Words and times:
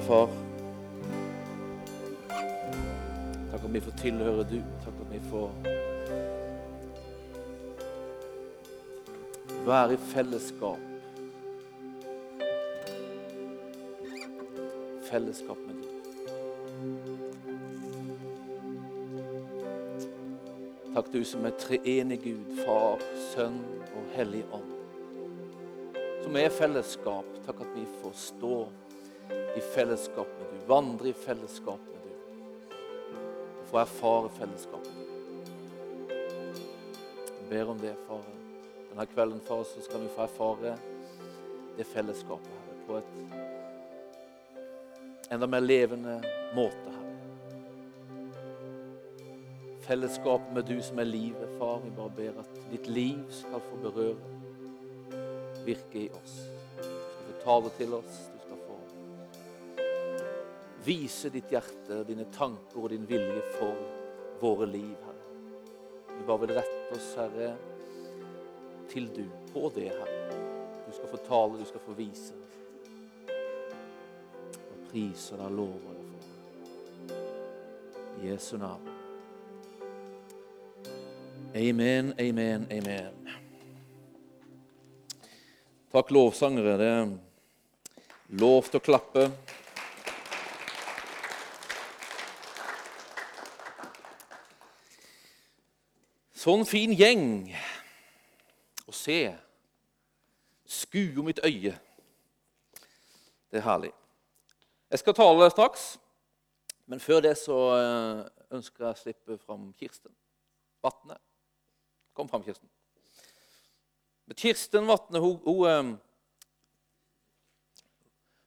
far. 0.00 0.28
Takk 3.50 3.64
at 3.64 3.72
vi 3.74 3.80
får 3.80 3.94
tilhøre 4.00 4.44
du. 4.50 4.60
Takk 4.84 4.94
at 5.04 5.12
vi 5.12 5.20
får 5.30 5.50
være 9.66 9.92
i 9.94 9.96
fellesskap. 9.96 10.78
Fellesskap 15.10 15.56
med 15.66 15.74
du. 15.74 15.88
Takk 20.94 21.12
du 21.12 21.24
som 21.24 21.44
er 21.46 21.54
treenig 21.58 22.18
Gud, 22.24 22.56
Far, 22.64 22.98
Sønn 23.30 23.60
og 23.94 24.08
Hellig 24.14 24.44
Ånd. 24.52 24.70
Som 26.24 26.36
er 26.36 26.50
fellesskap. 26.50 27.26
Takk 27.46 27.60
at 27.62 27.74
vi 27.76 27.84
får 28.02 28.14
stå 28.18 28.56
i 29.56 29.60
fellesskap 29.60 30.26
med 30.38 30.46
du. 30.52 30.58
Vandre 30.66 31.08
i 31.08 31.12
fellesskap 31.12 31.80
med 31.92 32.00
du. 32.04 32.10
Og 33.60 33.66
få 33.70 33.78
erfare 33.82 34.28
fellesskap 34.38 34.84
med. 34.86 35.06
Jeg 37.28 37.48
ber 37.50 37.70
om 37.70 37.78
det, 37.80 37.94
far. 38.06 38.22
Denne 38.90 39.06
kvelden, 39.06 39.40
far, 39.46 39.64
så 39.66 39.82
skal 39.82 40.00
vi 40.04 40.08
få 40.14 40.22
erfare 40.26 40.76
det 41.76 41.86
fellesskapet, 41.86 42.50
Herre, 42.50 42.76
på 42.86 42.96
et 42.98 43.12
enda 45.30 45.46
mer 45.46 45.62
levende 45.62 46.16
måte, 46.54 46.90
Herre. 46.90 47.00
Fellesskap 49.86 50.42
med 50.54 50.62
du 50.68 50.82
som 50.82 50.98
er 50.98 51.08
livet, 51.08 51.48
far. 51.58 51.80
Vi 51.84 51.90
bare 51.96 52.14
ber 52.16 52.42
at 52.42 52.58
ditt 52.70 52.86
liv 52.90 53.22
skal 53.34 53.62
få 53.70 53.78
berøre, 53.82 54.16
virke 55.66 55.98
i 56.04 56.10
oss. 56.20 56.34
Du 56.76 56.84
skal 56.84 57.24
få 57.30 57.38
tale 57.44 57.70
til 57.78 57.94
oss. 57.98 58.20
Du 58.34 58.39
vise 60.90 61.30
ditt 61.30 61.52
hjerte, 61.52 62.02
dine 62.08 62.26
tanker 62.34 62.82
og 62.82 62.90
din 62.90 63.06
vilje 63.06 63.42
for 63.54 63.78
våre 64.40 64.66
liv, 64.66 64.96
Herre. 65.04 66.16
Vi 66.16 66.24
bare 66.26 66.42
vil 66.42 66.54
rette 66.56 66.96
oss, 66.96 67.10
Herre, 67.18 67.52
til 68.90 69.06
du 69.14 69.22
på 69.52 69.70
det, 69.76 69.92
Herre. 69.94 70.38
Du 70.86 70.90
skal 70.96 71.12
få 71.12 71.20
tale, 71.28 71.60
du 71.60 71.68
skal 71.68 71.84
få 71.84 71.94
vise. 71.94 72.34
Og 74.66 74.80
priser 74.90 75.38
deg, 75.38 75.54
lover 75.60 75.94
deg 75.94 76.08
for. 76.10 77.20
I 78.18 78.32
Jesu 78.32 78.56
navn. 78.58 78.90
Amen, 81.54 82.12
amen, 82.18 82.66
amen. 82.70 83.30
Takk, 85.90 86.10
lovsangere. 86.14 86.74
Det 86.82 86.90
er 86.90 87.14
lov 88.42 88.66
til 88.70 88.82
å 88.82 88.86
klappe. 88.90 89.30
Sånn 96.40 96.62
fin 96.64 96.92
gjeng 96.96 97.50
å 98.88 98.94
se. 98.96 99.26
Skue 100.64 101.24
mitt 101.26 101.42
øye. 101.44 101.74
Det 103.50 103.58
er 103.60 103.66
herlig. 103.66 103.90
Jeg 104.90 105.02
skal 105.02 105.16
tale 105.18 105.50
straks, 105.52 105.84
men 106.88 107.02
før 107.02 107.20
det 107.26 107.34
så 107.38 107.58
eh, 107.76 108.22
ønsker 108.56 108.86
jeg 108.86 108.94
å 108.94 109.00
slippe 109.02 109.36
fram 109.42 109.68
Kirsten 109.76 110.14
Vatne. 110.80 111.18
Kom 112.16 112.30
fram, 112.30 112.46
Kirsten. 112.46 112.70
Men 114.30 114.38
Kirsten 114.40 114.88
Vatne 114.88 115.20
hun, 115.20 115.36
hun 115.44 115.64
um, 115.68 115.94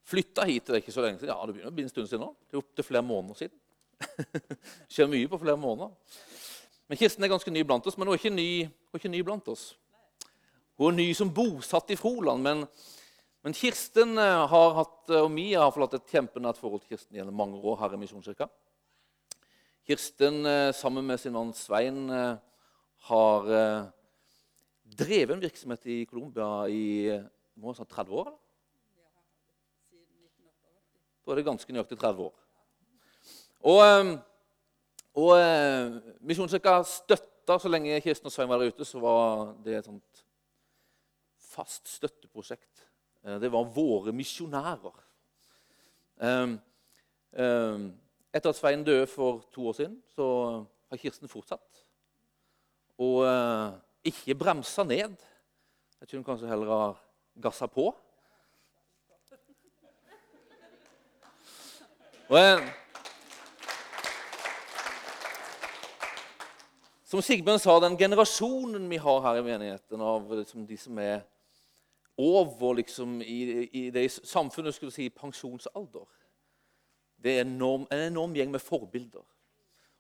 flytta 0.10 0.48
hit 0.50 0.66
det 0.66 0.80
er 0.80 0.82
ikke 0.82 0.96
så 0.96 1.06
lenge 1.06 1.22
siden. 1.22 1.36
Ja, 1.36 1.46
det 1.46 1.54
begynner 1.54 1.76
å 1.76 1.78
bli 1.78 1.86
en 1.86 1.94
stund 1.94 2.10
siden 2.10 2.26
nå. 2.26 2.34
Opptil 2.58 2.90
flere 2.90 3.06
måneder 3.06 3.44
siden. 3.44 3.60
Det 4.88 4.96
skjer 4.96 5.12
mye 5.12 5.30
på 5.30 5.40
flere 5.40 5.60
måneder. 5.62 5.94
Men 6.94 7.00
Kirsten 7.02 7.26
er 7.26 7.32
ganske 7.32 7.50
ny 7.50 7.64
blant 7.66 7.88
oss, 7.90 7.96
men 7.98 8.06
hun 8.06 8.14
er 8.14 8.20
ikke 8.20 8.30
ny, 8.30 8.50
er 8.70 9.00
ikke 9.00 9.10
ny 9.10 9.24
blant 9.26 9.48
oss. 9.50 9.62
Hun 10.78 10.92
er 10.92 11.00
ny 11.00 11.06
som 11.18 11.32
bosatt 11.34 11.90
i 11.90 11.96
Froland, 11.98 12.44
men, 12.46 12.60
men 13.42 13.56
Kirsten 13.58 14.12
har 14.22 14.76
hatt, 14.78 15.00
og 15.18 15.32
Mia 15.34 15.64
har 15.64 15.72
forlatt 15.74 15.96
et 15.98 16.12
kjempenært 16.14 16.60
forhold 16.62 16.84
til 16.84 16.92
Kirsten 16.92 17.18
gjennom 17.18 17.34
mange 17.34 17.58
år 17.58 17.80
her 17.80 17.96
i 17.96 17.98
Misjonskirka. 17.98 18.46
Kirsten 19.90 20.46
sammen 20.78 21.08
med 21.10 21.18
sin 21.18 21.34
mann 21.34 21.50
Svein 21.58 22.12
har 23.08 23.50
eh, 23.58 23.88
drevet 25.02 25.34
en 25.34 25.42
virksomhet 25.42 25.90
i 25.90 25.96
Colombia 26.12 26.52
i 26.70 26.84
må 27.58 27.74
sånn 27.74 27.90
30 27.90 28.20
år? 28.22 28.30
Da 31.26 31.34
er 31.34 31.42
det 31.42 31.48
ganske 31.50 31.74
nøyaktig 31.74 31.98
30 32.06 32.30
år. 32.30 32.38
Og, 33.66 33.82
eh, 33.82 34.14
og 35.14 35.32
eh, 35.38 35.98
Misjonskirka 36.26 36.80
støtta 36.88 37.60
så 37.60 37.70
lenge 37.70 38.02
Kirsten 38.02 38.30
og 38.30 38.34
Svein 38.34 38.50
var 38.50 38.62
der 38.62 38.74
ute, 38.74 38.86
så 38.88 39.02
var 39.04 39.54
det 39.66 39.78
et 39.78 39.90
sånt 39.90 40.24
fast 41.54 41.92
støtteprosjekt. 41.92 42.88
Det 43.40 43.52
var 43.52 43.68
våre 43.72 44.12
misjonærer. 44.16 44.96
Etter 48.34 48.50
at 48.50 48.58
Svein 48.58 48.84
døde 48.84 49.06
for 49.08 49.44
to 49.54 49.68
år 49.70 49.78
siden, 49.78 50.00
så 50.16 50.26
har 50.90 50.98
Kirsten 51.00 51.30
fortsatt 51.32 51.84
og 52.98 53.26
uh, 53.26 53.74
ikke 54.04 54.36
bremsa 54.36 54.84
ned. 54.84 55.16
Jeg 56.00 56.08
tror 56.08 56.18
hun 56.18 56.24
kanskje 56.28 56.50
heller 56.50 56.72
har 56.72 57.00
gassa 57.42 57.68
på. 57.68 57.90
Og, 62.30 62.60
som 67.14 67.22
Sigbjørn 67.22 67.62
sa, 67.62 67.78
den 67.78 67.98
generasjonen 67.98 68.88
vi 68.90 68.98
har 68.98 69.20
her 69.22 69.38
i 69.38 69.46
menigheten, 69.46 70.02
av 70.02 70.32
liksom, 70.34 70.66
de 70.66 70.78
som 70.82 70.98
er 70.98 71.20
over 72.18 72.74
liksom, 72.80 73.20
i, 73.22 73.68
i 73.70 73.84
det 73.94 74.08
samfunnet 74.16 74.74
skulle 74.74 74.94
si 74.94 75.10
pensjonsalder 75.14 76.10
Det 77.24 77.38
er 77.38 77.46
enorm, 77.46 77.86
en 77.92 78.08
enorm 78.10 78.34
gjeng 78.36 78.52
med 78.52 78.60
forbilder. 78.60 79.24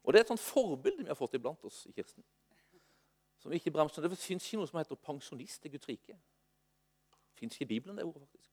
Og 0.04 0.12
det 0.12 0.20
er 0.20 0.26
et 0.26 0.32
sånt 0.34 0.42
forbilde 0.44 1.06
vi 1.06 1.12
har 1.14 1.16
fått 1.16 1.38
iblant 1.38 1.70
oss 1.70 1.86
i 1.88 1.94
Kirsten 1.96 2.26
som 3.44 3.52
ikke 3.52 3.72
bremser. 3.72 4.02
Det 4.02 4.18
fins 4.18 4.46
ikke 4.48 4.62
noe 4.62 4.70
som 4.70 4.80
heter 4.80 5.00
pensjonist 5.04 5.66
i 5.68 5.72
Guds 5.74 5.88
rike. 5.90 6.16
Fins 7.36 7.58
ikke 7.58 7.68
i 7.68 7.72
Bibelen, 7.74 7.98
det 7.98 8.06
ordet, 8.08 8.22
faktisk. 8.24 8.52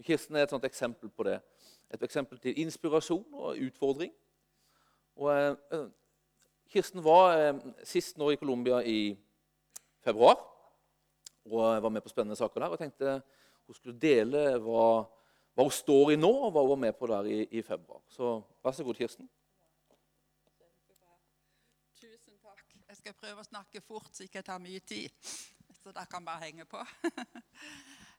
Og 0.00 0.04
Kirsten 0.04 0.36
er 0.36 0.42
et 0.42 0.50
sånt 0.50 0.64
eksempel 0.66 1.12
på 1.12 1.26
det. 1.28 1.36
Et 1.94 2.02
eksempel 2.02 2.38
til 2.42 2.58
inspirasjon 2.58 3.26
og 3.32 3.60
utfordring. 3.66 4.12
Og, 5.16 5.30
eh, 5.30 5.86
Kirsten 6.70 7.02
var 7.02 7.34
eh, 7.34 7.56
sist 7.82 8.18
nå 8.20 8.30
i 8.30 8.38
Colombia 8.38 8.78
i 8.86 9.10
februar 10.04 10.38
og 11.50 11.82
var 11.82 11.90
med 11.90 12.04
på 12.04 12.12
spennende 12.12 12.36
saker 12.38 12.62
der. 12.62 12.70
og 12.70 12.78
tenkte 12.78 13.20
hun 13.66 13.74
skulle 13.74 13.98
dele 13.98 14.58
hva, 14.62 15.06
hva 15.54 15.66
hun 15.66 15.74
står 15.74 16.12
i 16.14 16.18
nå, 16.18 16.30
og 16.30 16.52
hva 16.54 16.62
hun 16.62 16.72
var 16.72 16.82
med 16.84 16.96
på 16.98 17.06
der 17.10 17.28
i, 17.30 17.38
i 17.58 17.62
februar. 17.62 18.02
Så 18.10 18.40
vær 18.62 18.74
så 18.74 18.86
god, 18.86 18.98
Kirsten. 18.98 19.28
Tusen 22.00 22.38
takk. 22.42 22.64
Jeg 22.88 22.98
skal 22.98 23.16
prøve 23.18 23.42
å 23.42 23.46
snakke 23.46 23.82
fort, 23.82 24.10
så 24.14 24.26
ikke 24.26 24.40
jeg 24.40 24.48
tar 24.50 24.62
mye 24.62 24.82
tid. 24.82 25.30
Så 25.80 25.94
dere 25.94 26.06
kan 26.10 26.26
bare 26.26 26.44
henge 26.48 26.66
på. 26.70 26.82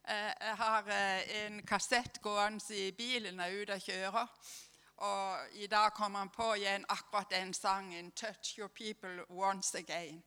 Jeg 0.01 0.55
har 0.57 0.87
en 0.89 1.59
kassett 1.61 2.15
gående 2.23 2.73
i 2.73 2.87
bilen 2.97 3.35
når 3.37 3.51
jeg 3.51 3.53
er 3.53 3.61
ute 3.61 3.75
og 3.75 3.83
kjører. 3.85 4.31
Og 5.01 5.37
i 5.51 5.67
dag 5.67 5.93
kom 5.93 6.15
han 6.15 6.29
på 6.29 6.53
igjen 6.53 6.85
akkurat 6.89 7.29
den 7.31 7.53
sangen 7.53 8.11
'Touch 8.11 8.57
Your 8.57 8.67
People 8.67 9.25
Once 9.29 9.77
Again'. 9.77 10.21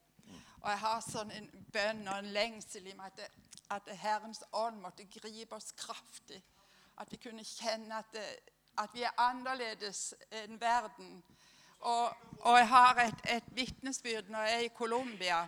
Og 0.60 0.70
jeg 0.70 0.78
har 0.78 1.00
sånn 1.00 1.30
en 1.30 1.50
bønn 1.72 2.08
og 2.08 2.18
en 2.18 2.32
lengsel 2.32 2.86
i 2.86 2.94
meg 2.96 3.12
at, 3.12 3.30
at 3.70 3.96
Herrens 3.96 4.42
ånd 4.52 4.80
måtte 4.80 5.04
gripe 5.04 5.54
oss 5.54 5.72
kraftig. 5.76 6.42
At 6.98 7.12
vi 7.12 7.16
kunne 7.16 7.44
kjenne 7.44 7.98
at, 7.98 8.12
det, 8.12 8.26
at 8.78 8.90
vi 8.94 9.02
er 9.02 9.20
annerledes 9.20 10.14
enn 10.30 10.60
verden 10.60 11.22
og, 11.84 12.16
og 12.40 12.58
jeg 12.58 12.68
har 12.68 13.00
et, 13.02 13.36
et 13.36 13.44
vitnesbyrd 13.56 14.30
når 14.32 14.42
jeg 14.42 14.54
er 14.54 14.64
i 14.64 14.76
Colombia. 14.76 15.42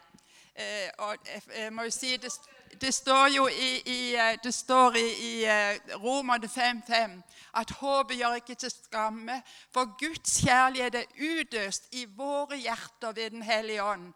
Eh, 0.55 0.91
og 0.99 1.17
jeg, 1.27 1.43
jeg, 1.57 1.73
må 1.73 1.83
jo 1.83 1.91
si 1.91 2.17
det, 2.17 2.33
det 2.81 2.95
står 2.95 3.27
jo 3.37 3.49
i, 3.49 3.71
i 3.87 4.15
eh, 4.15 4.39
det 4.45 4.55
står 4.55 4.97
i, 4.97 5.09
i 5.31 5.45
eh, 5.45 5.97
Romerne 6.03 6.49
5.5 6.49 7.21
at 7.57 7.71
håpet 7.71 8.19
gjør 8.19 8.35
ikke 8.41 8.55
til 8.55 8.71
skamme, 8.71 9.41
for 9.73 9.97
Guds 10.01 10.41
kjærlighet 10.45 10.95
er 10.95 11.05
utøst 11.17 11.89
i 11.93 12.05
våre 12.05 12.57
hjerter 12.57 13.13
ved 13.13 13.31
Den 13.31 13.43
hellige 13.43 13.83
ånd. 13.83 14.13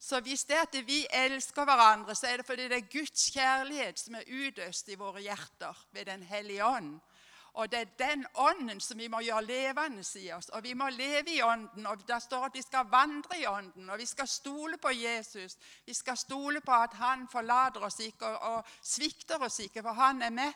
Så 0.00 0.20
hvis 0.20 0.44
det 0.44 0.56
er 0.56 0.66
at 0.66 0.86
vi 0.86 1.06
elsker 1.12 1.64
hverandre, 1.64 2.14
så 2.14 2.26
er 2.26 2.36
det 2.36 2.46
fordi 2.46 2.68
det 2.68 2.76
er 2.76 2.92
Guds 2.92 3.30
kjærlighet 3.32 4.00
som 4.00 4.14
er 4.14 4.28
utøst 4.28 4.88
i 4.88 4.98
våre 5.00 5.20
hjerter 5.20 5.86
ved 5.92 6.04
Den 6.04 6.22
hellige 6.22 6.64
ånd. 6.64 7.00
Og 7.54 7.70
det 7.70 7.80
er 7.80 7.84
den 7.98 8.26
ånden 8.34 8.80
som 8.80 8.98
vi 8.98 9.06
må 9.08 9.20
gjøre 9.22 9.44
levende 9.46 10.02
i 10.18 10.32
oss. 10.34 10.48
Og 10.48 10.62
vi 10.62 10.72
må 10.74 10.88
leve 10.90 11.30
i 11.30 11.42
ånden. 11.42 11.86
Og 11.86 12.02
det 12.08 12.22
står 12.22 12.48
at 12.48 12.54
vi 12.54 12.62
skal 12.62 12.88
vandre 12.90 13.38
i 13.38 13.46
ånden. 13.46 13.90
Og 13.90 13.98
vi 13.98 14.06
skal 14.06 14.28
stole 14.28 14.78
på 14.78 14.90
Jesus. 14.90 15.56
Vi 15.86 15.94
skal 15.94 16.16
stole 16.16 16.60
på 16.60 16.72
at 16.72 16.96
han 16.98 17.28
forlater 17.30 17.86
oss 17.86 18.00
ikke 18.00 18.26
og, 18.26 18.56
og 18.56 18.66
svikter 18.82 19.42
oss 19.46 19.60
ikke, 19.62 19.82
for 19.82 19.92
han 19.92 20.22
er 20.22 20.30
med. 20.30 20.52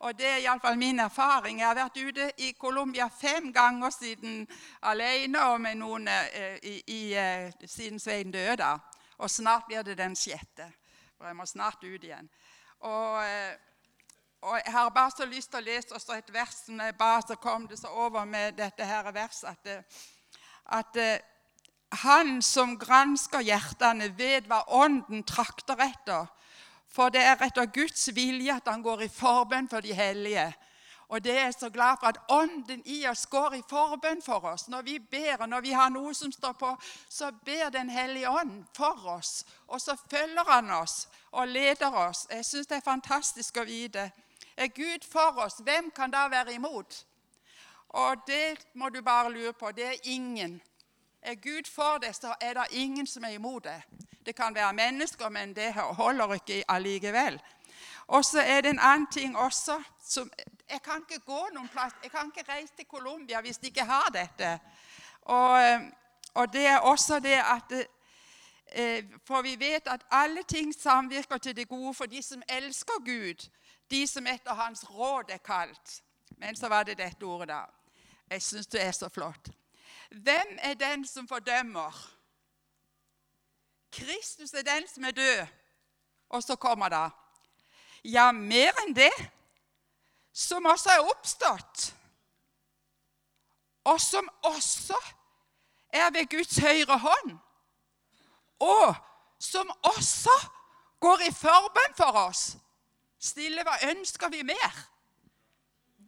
Og 0.00 0.18
det 0.18 0.26
er 0.26 0.42
iallfall 0.42 0.78
min 0.78 0.98
erfaring. 0.98 1.60
Jeg 1.60 1.68
har 1.68 1.76
vært 1.76 2.02
ute 2.02 2.30
i 2.42 2.52
Colombia 2.58 3.06
fem 3.12 3.52
ganger 3.52 3.90
siden 3.94 4.46
alene 4.82 5.42
og 5.52 5.60
med 5.60 5.76
noen 5.76 6.08
eh, 6.08 6.56
i, 6.62 6.76
i, 6.86 7.00
eh, 7.14 7.52
siden 7.66 8.00
Svein 8.00 8.32
døde. 8.32 8.72
Og 9.18 9.30
snart 9.30 9.68
blir 9.68 9.84
det 9.84 9.98
den 9.98 10.16
sjette. 10.16 10.66
For 11.18 11.28
jeg 11.28 11.36
må 11.36 11.46
snart 11.46 11.84
ut 11.84 12.04
igjen. 12.04 12.30
Og, 12.80 13.20
eh, 13.22 13.69
og 14.42 14.56
jeg 14.56 14.72
har 14.72 14.88
bare 14.90 15.12
så 15.12 15.26
lyst 15.28 15.50
til 15.50 15.60
å 15.60 15.66
lese 15.66 15.94
også 15.94 16.16
et 16.16 16.32
vers 16.32 16.62
som 16.64 16.80
jeg 16.80 16.96
ba, 16.96 17.20
så 17.20 17.36
kom 17.36 17.66
det 17.68 17.78
så 17.78 17.88
over 17.92 18.24
med 18.24 18.56
dette 18.56 18.84
her 18.84 19.10
verset 19.12 19.50
at, 19.52 20.00
at 20.80 21.00
han 22.04 22.42
som 22.42 22.78
gransker 22.78 23.42
hjertene, 23.44 24.12
vet 24.16 24.46
hva 24.48 24.62
Ånden 24.80 25.24
trakter 25.28 25.80
etter 25.84 26.28
for 26.90 27.12
det 27.14 27.22
er 27.22 27.38
etter 27.46 27.70
Guds 27.70 28.08
vilje 28.14 28.54
at 28.54 28.66
han 28.68 28.82
går 28.82 29.06
i 29.06 29.12
forbønn 29.12 29.68
for 29.70 29.84
de 29.84 29.94
hellige. 29.94 30.48
Og 31.10 31.22
det 31.24 31.32
er 31.34 31.44
jeg 31.48 31.54
så 31.54 31.68
glad 31.74 31.98
for 32.00 32.10
at 32.10 32.18
Ånden 32.30 32.82
i 32.86 33.04
oss 33.10 33.24
går 33.30 33.56
i 33.58 33.62
forbønn 33.70 34.22
for 34.22 34.44
oss. 34.46 34.68
Når 34.68 34.82
vi 34.82 34.98
ber, 34.98 35.46
når 35.46 35.60
vi 35.60 35.72
har 35.74 35.90
noe 35.90 36.14
som 36.14 36.32
står 36.32 36.52
på, 36.58 36.70
så 37.08 37.30
ber 37.46 37.70
Den 37.70 37.90
hellige 37.90 38.30
ånd 38.30 38.64
for 38.76 39.06
oss. 39.16 39.44
Og 39.66 39.80
så 39.80 39.96
følger 40.10 40.44
han 40.46 40.70
oss 40.70 41.08
og 41.32 41.48
leder 41.48 41.94
oss. 41.94 42.26
Jeg 42.30 42.44
syns 42.44 42.66
det 42.66 42.76
er 42.76 42.86
fantastisk 42.86 43.56
å 43.56 43.66
vite. 43.66 44.10
Er 44.56 44.68
Gud 44.68 45.06
for 45.12 45.42
oss, 45.44 45.54
hvem 45.62 45.90
kan 45.90 46.10
da 46.10 46.28
være 46.28 46.54
imot? 46.54 47.06
Og 47.88 48.16
det 48.26 48.66
må 48.74 48.88
du 48.88 49.02
bare 49.02 49.32
lure 49.32 49.52
på. 49.52 49.70
Det 49.72 49.86
er 49.86 49.96
ingen. 50.04 50.62
Er 51.22 51.34
Gud 51.34 51.70
for 51.74 51.98
det, 51.98 52.16
så 52.16 52.34
er 52.40 52.54
det 52.54 52.66
ingen 52.70 53.06
som 53.06 53.24
er 53.24 53.28
imot 53.28 53.64
det. 53.64 53.82
Det 54.26 54.36
kan 54.36 54.54
være 54.54 54.72
mennesker, 54.72 55.28
men 55.28 55.56
det 55.56 55.74
holder 55.74 56.34
ikke 56.34 56.64
allikevel. 56.68 57.40
Og 58.06 58.24
så 58.24 58.40
er 58.40 58.60
det 58.60 58.70
en 58.70 58.78
annen 58.78 59.06
ting 59.06 59.36
også. 59.38 59.82
Som, 60.04 60.30
jeg 60.70 60.82
kan 60.82 61.02
ikke 61.10 61.24
gå 61.26 61.48
noen 61.54 61.68
plass. 61.68 61.94
Jeg 62.02 62.10
kan 62.10 62.32
ikke 62.36 62.52
reise 62.52 62.72
til 62.76 62.86
Colombia 62.86 63.40
hvis 63.40 63.58
de 63.58 63.66
ikke 63.66 63.84
har 63.84 64.10
dette. 64.14 64.58
Og, 65.22 65.80
og 66.34 66.52
det 66.52 66.66
er 66.66 66.78
også 66.78 67.18
det 67.20 67.38
at 67.38 67.86
eh, 68.72 69.04
For 69.24 69.42
vi 69.42 69.56
vet 69.58 69.86
at 69.86 70.06
alle 70.10 70.42
ting 70.42 70.74
samvirker 70.74 71.38
til 71.38 71.56
det 71.56 71.68
gode 71.68 71.94
for 71.94 72.04
de 72.04 72.22
som 72.22 72.42
elsker 72.48 72.98
Gud, 73.04 73.48
de 73.90 74.06
som 74.06 74.26
etter 74.26 74.54
Hans 74.54 74.84
råd 74.90 75.30
er 75.30 75.42
kalt. 75.44 76.02
Men 76.38 76.56
så 76.56 76.68
var 76.68 76.84
det 76.84 76.98
dette 76.98 77.26
ordet, 77.26 77.48
da. 77.48 77.64
Jeg 78.30 78.42
syns 78.42 78.66
det 78.70 78.82
er 78.82 78.92
så 78.92 79.08
flott. 79.08 79.50
Hvem 80.10 80.58
er 80.62 80.74
den 80.74 81.04
som 81.06 81.28
fordømmer? 81.28 81.94
Kristus 83.92 84.54
er 84.54 84.62
den 84.62 84.88
som 84.88 85.04
er 85.04 85.10
død. 85.10 85.46
Og 86.28 86.42
så 86.42 86.56
kommer 86.56 86.88
det 86.88 87.10
Ja, 88.04 88.32
mer 88.32 88.72
enn 88.80 88.94
det, 88.96 89.12
som 90.32 90.64
også 90.64 90.88
er 90.88 91.08
oppstått, 91.10 91.90
og 93.84 94.00
som 94.00 94.28
også 94.42 94.96
er 95.92 96.08
ved 96.14 96.30
Guds 96.30 96.56
høyre 96.58 96.96
hånd, 96.98 97.34
og 98.60 98.94
som 99.38 99.68
også 99.82 100.32
går 101.00 101.26
i 101.28 101.32
forbønn 101.34 101.96
for 101.98 102.16
oss. 102.22 102.56
Stille, 103.20 103.62
hva 103.66 103.76
ønsker 103.90 104.32
vi 104.32 104.42
mer? 104.48 104.80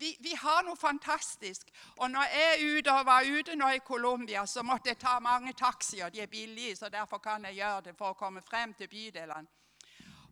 vi, 0.03 0.17
vi, 0.21 0.35
har 0.35 0.63
noe 0.67 0.77
fantastisk. 0.77 1.71
Og 1.97 2.11
når 2.11 2.23
jeg 2.35 2.79
ute 2.79 2.93
og 2.93 3.07
var 3.07 3.27
ute 3.39 3.57
nå 3.57 3.69
i 3.77 3.83
Colombia, 3.87 4.45
så 4.47 4.63
måtte 4.67 4.91
jeg 4.91 4.99
ta 4.99 5.19
mange 5.23 5.53
taxier. 5.59 6.11
De 6.11 6.23
er 6.23 6.31
billige, 6.31 6.77
så 6.77 6.89
derfor 6.89 7.19
kan 7.23 7.45
jeg 7.45 7.61
gjøre 7.61 7.83
det 7.89 7.97
for 7.99 8.13
å 8.13 8.19
komme 8.19 8.43
frem 8.43 8.75
til 8.79 8.91
bydelene. 8.91 9.49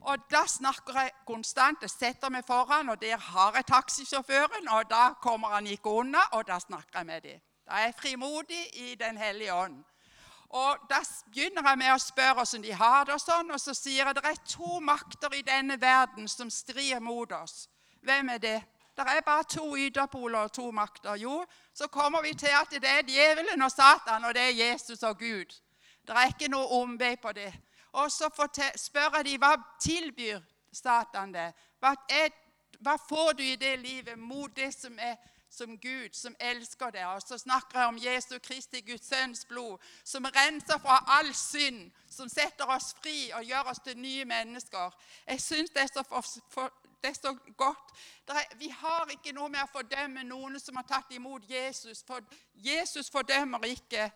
Og 0.01 0.23
da 0.33 0.47
snakker 0.49 0.97
jeg 0.97 1.13
konstant. 1.29 1.83
Jeg 1.85 1.93
setter 1.93 2.33
meg 2.33 2.47
foran, 2.49 2.89
og 2.89 3.03
der 3.03 3.21
har 3.21 3.59
jeg 3.59 3.69
taxisjåføren. 3.69 4.69
Og 4.73 4.89
da 4.91 5.11
kommer 5.21 5.55
han 5.57 5.69
ikke 5.69 5.93
unna, 6.03 6.25
og 6.33 6.47
da 6.49 6.57
snakker 6.59 7.03
jeg 7.03 7.07
med 7.07 7.27
dem. 7.29 7.43
Da 7.69 7.79
er 7.79 7.91
jeg 7.91 7.99
frimodig 7.99 8.63
i 8.81 8.95
Den 8.95 9.21
hellige 9.21 9.55
ånd. 9.55 9.85
Og 10.51 10.77
Da 10.91 10.99
begynner 11.31 11.69
jeg 11.69 11.79
med 11.79 11.93
å 11.95 11.99
spørre 12.03 12.35
hvordan 12.35 12.63
de 12.63 12.73
har 12.75 13.05
det, 13.05 13.15
og 13.15 13.23
sånn, 13.23 13.51
og 13.55 13.61
så 13.61 13.75
sier 13.75 14.07
jeg 14.07 14.15
det 14.19 14.25
er 14.27 14.43
to 14.51 14.81
makter 14.83 15.35
i 15.39 15.45
denne 15.47 15.77
verden 15.81 16.29
som 16.29 16.51
strir 16.51 16.99
mot 17.01 17.33
oss. 17.33 17.69
Hvem 18.03 18.29
er 18.35 18.39
det? 18.39 18.59
Det 18.97 19.07
er 19.07 19.21
bare 19.25 19.45
to 19.45 19.77
ytterpoler 19.77 20.39
og 20.39 20.53
to 20.53 20.71
makter. 20.71 21.15
Jo, 21.15 21.45
så 21.75 21.87
kommer 21.87 22.23
vi 22.23 22.35
til 22.35 22.51
at 22.51 22.71
det 22.71 22.89
er 22.89 23.07
djevelen 23.07 23.63
og 23.63 23.71
Satan, 23.71 24.25
og 24.25 24.35
det 24.35 24.43
er 24.43 24.59
Jesus 24.67 25.03
og 25.03 25.19
Gud. 25.19 25.55
Det 26.07 26.17
er 26.17 26.33
ikke 26.33 26.51
noe 26.51 26.67
omvei 26.83 27.15
på 27.17 27.33
det. 27.33 27.53
Og 27.93 28.11
så 28.13 28.29
spør 28.77 29.17
jeg 29.17 29.25
de, 29.25 29.39
hva 29.39 29.55
tilbyr 29.81 30.41
Satan 30.73 31.33
det? 31.35 31.53
Hva, 31.79 31.95
er, 32.09 32.31
hva, 32.81 32.97
får 33.09 33.33
du 33.39 33.43
i 33.43 33.57
det 33.57 33.79
livet 33.79 34.19
mot 34.19 34.51
det 34.57 34.73
som 34.75 34.99
er 34.99 35.17
som 35.51 35.79
Gud, 35.79 36.09
som 36.13 36.37
elsker 36.41 36.91
deg? 36.95 37.07
Og 37.07 37.23
så 37.23 37.39
snakker 37.39 37.79
jeg 37.79 37.89
om 37.89 37.99
Jesu 37.99 38.39
Kristi, 38.39 38.81
Guds 38.81 39.09
sønns 39.09 39.45
blod, 39.45 39.79
som 40.05 40.25
renser 40.25 40.79
fra 40.79 41.01
all 41.19 41.35
synd, 41.35 41.91
som 42.11 42.29
setter 42.29 42.71
oss 42.71 42.95
fri 43.03 43.31
og 43.35 43.45
gjør 43.45 43.73
oss 43.73 43.83
til 43.85 43.99
nye 43.99 44.25
mennesker. 44.25 44.95
Jeg 45.27 45.41
syns 45.41 45.71
det 45.71 45.89
det 47.03 47.09
er 47.09 47.15
så 47.15 47.37
godt. 47.57 47.93
Er, 48.29 48.57
vi 48.57 48.69
har 48.69 49.09
ikke 49.11 49.33
noe 49.33 49.49
med 49.49 49.63
å 49.65 49.71
fordømme 49.73 50.25
noen 50.29 50.59
som 50.61 50.77
har 50.77 50.85
tatt 50.89 51.13
imot 51.17 51.47
Jesus. 51.49 52.03
For 52.07 52.21
Jesus 52.55 53.11
fordømmer 53.11 53.65
ikke. 53.65 54.11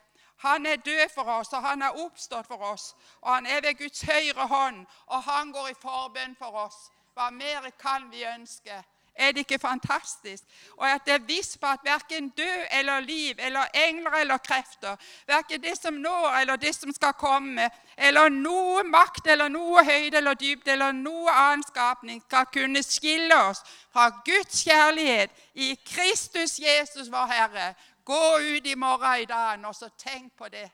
Han 0.44 0.66
er 0.66 0.76
død 0.76 1.08
for 1.14 1.31
oss, 1.38 1.52
og 1.52 1.62
han 1.62 1.82
er 1.82 1.96
oppstått 2.04 2.46
for 2.46 2.60
oss. 2.72 2.94
Og 3.20 3.34
han 3.34 3.46
er 3.46 3.62
ved 3.62 3.78
Guds 3.78 4.02
høyre 4.02 4.46
hånd, 4.46 4.86
og 5.06 5.22
han 5.22 5.52
går 5.52 5.70
i 5.70 5.78
forbønn 5.81 6.36
for 6.36 6.66
oss. 6.66 6.90
Hva 7.14 7.31
mer 7.31 7.70
kan 7.78 8.10
vi 8.10 8.25
ønske? 8.26 8.82
Er 9.14 9.32
det 9.32 9.38
ikke 9.38 9.58
fantastisk? 9.58 10.43
Og 10.76 10.90
at 10.90 11.05
det 11.06 11.14
er 11.14 11.19
visst 11.26 11.61
på 11.61 11.66
at 11.66 11.84
verken 11.84 12.28
død 12.28 12.66
eller 12.70 13.00
liv 13.00 13.34
eller 13.38 13.64
engler 13.75 14.11
eller 14.11 14.38
krefter, 14.38 14.96
verken 15.26 15.62
det 15.62 15.76
som 15.78 15.94
nå 15.94 16.16
eller 16.40 16.56
det 16.56 16.75
som 16.75 16.93
skal 16.93 17.12
komme, 17.12 17.69
eller 17.96 18.28
noe 18.28 18.82
makt 18.82 19.26
eller 19.26 19.49
noe 19.49 19.84
høyde 19.84 20.19
eller 20.19 20.34
dybde 20.34 20.72
eller 20.72 20.93
noe 20.93 21.31
annen 21.31 21.62
skapning 21.62 22.22
skal 22.26 22.50
kunne 22.52 22.82
skille 22.82 23.38
oss 23.50 23.62
fra 23.93 24.11
Guds 24.26 24.64
kjærlighet 24.64 25.31
i 25.55 25.75
Kristus 25.87 26.58
Jesus, 26.58 27.12
vår 27.12 27.26
Herre. 27.26 27.75
Gå 28.05 28.38
ut 28.38 28.67
i 28.67 28.75
morgen 28.75 29.22
i 29.22 29.31
dag 29.31 29.62
og 29.64 29.75
så 29.75 29.88
tenk 29.99 30.32
på 30.37 30.49
det. 30.49 30.67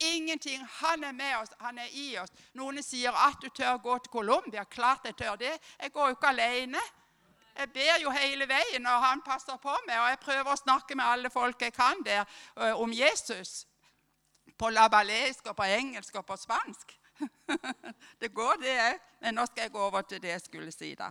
Ingenting. 0.00 0.66
Han 0.70 1.04
er 1.04 1.12
med 1.12 1.36
oss, 1.42 1.48
han 1.60 1.78
er 1.78 1.88
i 1.92 2.16
oss. 2.18 2.30
Noen 2.54 2.82
sier 2.82 3.12
at 3.12 3.40
du 3.42 3.48
tør 3.48 3.76
gå 3.76 3.98
til 3.98 4.12
Colombia. 4.12 4.64
Klart 4.64 5.04
jeg 5.04 5.16
tør 5.16 5.36
det. 5.36 5.52
Jeg 5.82 5.92
går 5.92 6.08
jo 6.08 6.16
ikke 6.16 6.28
alene. 6.28 6.80
Jeg 7.58 7.72
ber 7.72 8.02
jo 8.02 8.10
hele 8.10 8.48
veien, 8.48 8.86
og 8.86 9.04
han 9.04 9.22
passer 9.22 9.56
på 9.62 9.74
meg. 9.86 9.98
Og 10.00 10.08
jeg 10.08 10.20
prøver 10.22 10.52
å 10.52 10.60
snakke 10.60 10.96
med 10.96 11.04
alle 11.04 11.30
folk 11.30 11.62
jeg 11.62 11.74
kan 11.76 12.04
der 12.06 12.24
om 12.74 12.92
Jesus. 12.92 13.66
På 14.58 14.70
labalesk 14.70 15.46
og 15.46 15.56
på 15.56 15.68
engelsk 15.68 16.14
og 16.20 16.26
på 16.26 16.36
spansk. 16.36 16.96
det 18.20 18.34
går, 18.34 18.54
det 18.62 18.76
òg. 18.80 19.00
Men 19.20 19.36
nå 19.36 19.46
skal 19.48 19.66
jeg 19.66 19.72
gå 19.72 19.82
over 19.82 20.02
til 20.08 20.22
det 20.22 20.34
jeg 20.34 20.44
skulle 20.44 20.72
si, 20.72 20.94
da. 20.94 21.10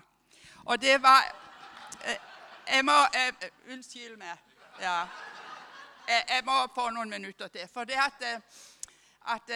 Og 0.66 0.82
det 0.82 1.02
var 1.04 1.26
Jeg 2.70 2.86
må 2.86 2.94
Unnskyld 3.72 4.18
meg. 4.18 4.38
Ja. 4.82 5.08
Jeg, 6.08 6.24
jeg, 6.30 6.44
må 6.46 6.54
få 6.76 6.90
noen 6.90 7.10
minutter 7.10 7.48
til. 7.48 7.68
For 7.74 7.84
det 7.84 7.98
at, 7.98 8.42
at 9.34 9.52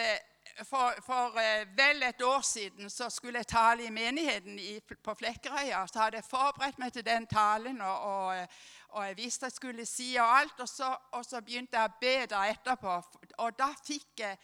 for, 0.62 0.94
for 1.02 1.34
uh, 1.34 1.76
vel 1.76 2.02
et 2.02 2.22
år 2.22 2.40
siden 2.40 2.90
så 2.90 3.10
skulle 3.10 3.38
jeg 3.38 3.46
tale 3.46 3.84
i 3.84 3.90
menigheten 3.90 4.58
i, 4.58 4.80
på 4.80 5.14
Flekkerøya. 5.14 5.86
Så 5.86 5.98
hadde 5.98 6.16
jeg 6.16 6.24
forberedt 6.28 6.78
meg 6.78 6.92
til 6.92 7.06
den 7.06 7.26
talen, 7.26 7.80
og, 7.80 8.00
og, 8.00 8.46
og 8.88 9.06
jeg 9.06 9.16
visste 9.16 9.46
jeg 9.46 9.52
skulle 9.52 9.86
si 9.86 10.14
og 10.14 10.38
alt. 10.38 10.60
Og 10.60 10.68
så, 10.68 10.96
og 11.12 11.24
så 11.24 11.40
begynte 11.40 11.78
jeg 11.78 11.90
å 11.90 11.98
be 12.00 12.14
der 12.30 12.52
etterpå, 12.54 13.00
og 13.38 13.58
da 13.58 13.72
fikk 13.86 14.22
jeg, 14.22 14.38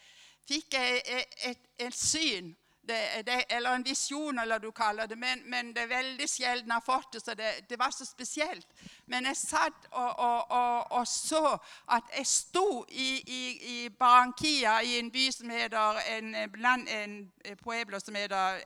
fikk 0.47 0.73
jeg 0.73 1.01
et, 1.05 1.37
et, 1.51 1.71
et 1.87 1.95
syn 1.95 2.55
det, 2.91 3.25
det, 3.27 3.37
eller 3.49 3.75
en 3.75 3.85
visjon, 3.85 4.39
eller 4.39 4.59
du 4.59 4.71
kaller 4.71 5.07
det. 5.07 5.17
Men, 5.17 5.41
men, 5.49 5.71
det 5.75 5.85
er 5.85 5.91
veldig 5.91 6.27
sjelden 6.29 6.71
jeg 6.71 6.73
har 6.73 6.85
fått 6.85 7.13
det, 7.13 7.21
så 7.23 7.35
det, 7.39 7.51
det 7.69 7.79
var 7.79 7.91
så 7.95 8.05
spesielt. 8.05 8.67
Men 9.05 9.25
jeg 9.25 9.37
satt 9.39 9.87
og, 9.91 10.19
og, 10.19 10.51
og, 10.51 10.91
og 10.91 11.07
så 11.07 11.57
at 11.87 12.11
jeg 12.17 12.27
sto 12.27 12.85
i, 12.89 13.09
i, 13.27 13.43
i, 13.73 13.89
Barankia, 13.89 14.79
i 14.81 14.97
en 14.99 15.11
by 15.11 15.27
som 15.31 15.49
heter 15.49 16.01
en, 16.17 16.35
en 16.35 17.15
pueblo 17.63 17.99
som 17.99 18.15
heter 18.15 18.59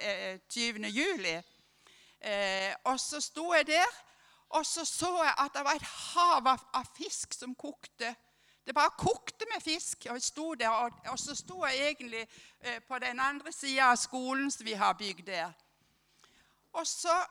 20. 0.49 0.85
Eh, 0.85 0.91
juli. 0.95 1.35
Eh, 2.25 2.73
og 2.83 2.99
så 2.99 3.21
sto 3.21 3.53
jeg 3.53 3.67
der, 3.67 3.97
og 4.49 4.65
så 4.65 4.85
så 4.85 5.11
jeg 5.23 5.33
at 5.37 5.53
det 5.53 5.63
var 5.65 5.75
et 5.75 5.89
hav 6.13 6.47
av, 6.47 6.69
av 6.73 6.87
fisk 6.97 7.33
som 7.33 7.55
kokte. 7.55 8.15
Det 8.65 8.73
bare 8.73 8.89
kokte 8.97 9.45
med 9.53 9.61
fisk. 9.61 10.07
og 10.09 10.21
sto 10.21 10.53
der, 10.53 10.69
og, 10.69 10.91
og 11.07 11.19
så 11.19 11.35
sto 11.35 11.65
jeg 11.65 11.87
egentlig 11.87 12.27
eh, 12.61 12.81
på 12.87 12.99
den 12.99 13.19
andre 13.19 13.51
sida 13.51 13.91
av 13.91 13.95
skolen 13.95 14.51
som 14.51 14.65
vi 14.65 14.73
har 14.73 14.93
bygd 14.93 15.25
der. 15.27 15.51
Og 16.73 16.87
så, 16.87 17.25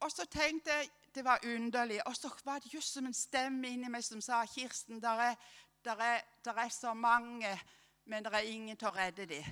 og 0.00 0.10
så, 0.10 0.26
tenkte 0.26 0.70
jeg 0.70 0.90
det 1.14 1.24
var 1.24 1.40
underlig. 1.44 2.06
Og 2.06 2.16
så 2.16 2.30
var 2.44 2.58
det 2.58 2.74
just 2.74 2.92
som 2.92 3.06
en 3.06 3.14
stemme 3.14 3.68
inni 3.68 3.88
meg 3.88 4.04
som 4.04 4.20
sa 4.20 4.44
Kirsten, 4.46 5.00
der 5.02 5.22
er, 5.30 5.34
der 5.84 5.96
er, 5.96 6.20
der 6.44 6.52
er 6.52 6.68
så 6.68 6.94
mange, 6.94 7.60
men 8.04 8.24
det 8.24 8.32
er 8.34 8.38
ingen 8.38 8.76
til 8.76 8.88
å 8.88 8.94
redde 8.94 9.26
dem. 9.26 9.44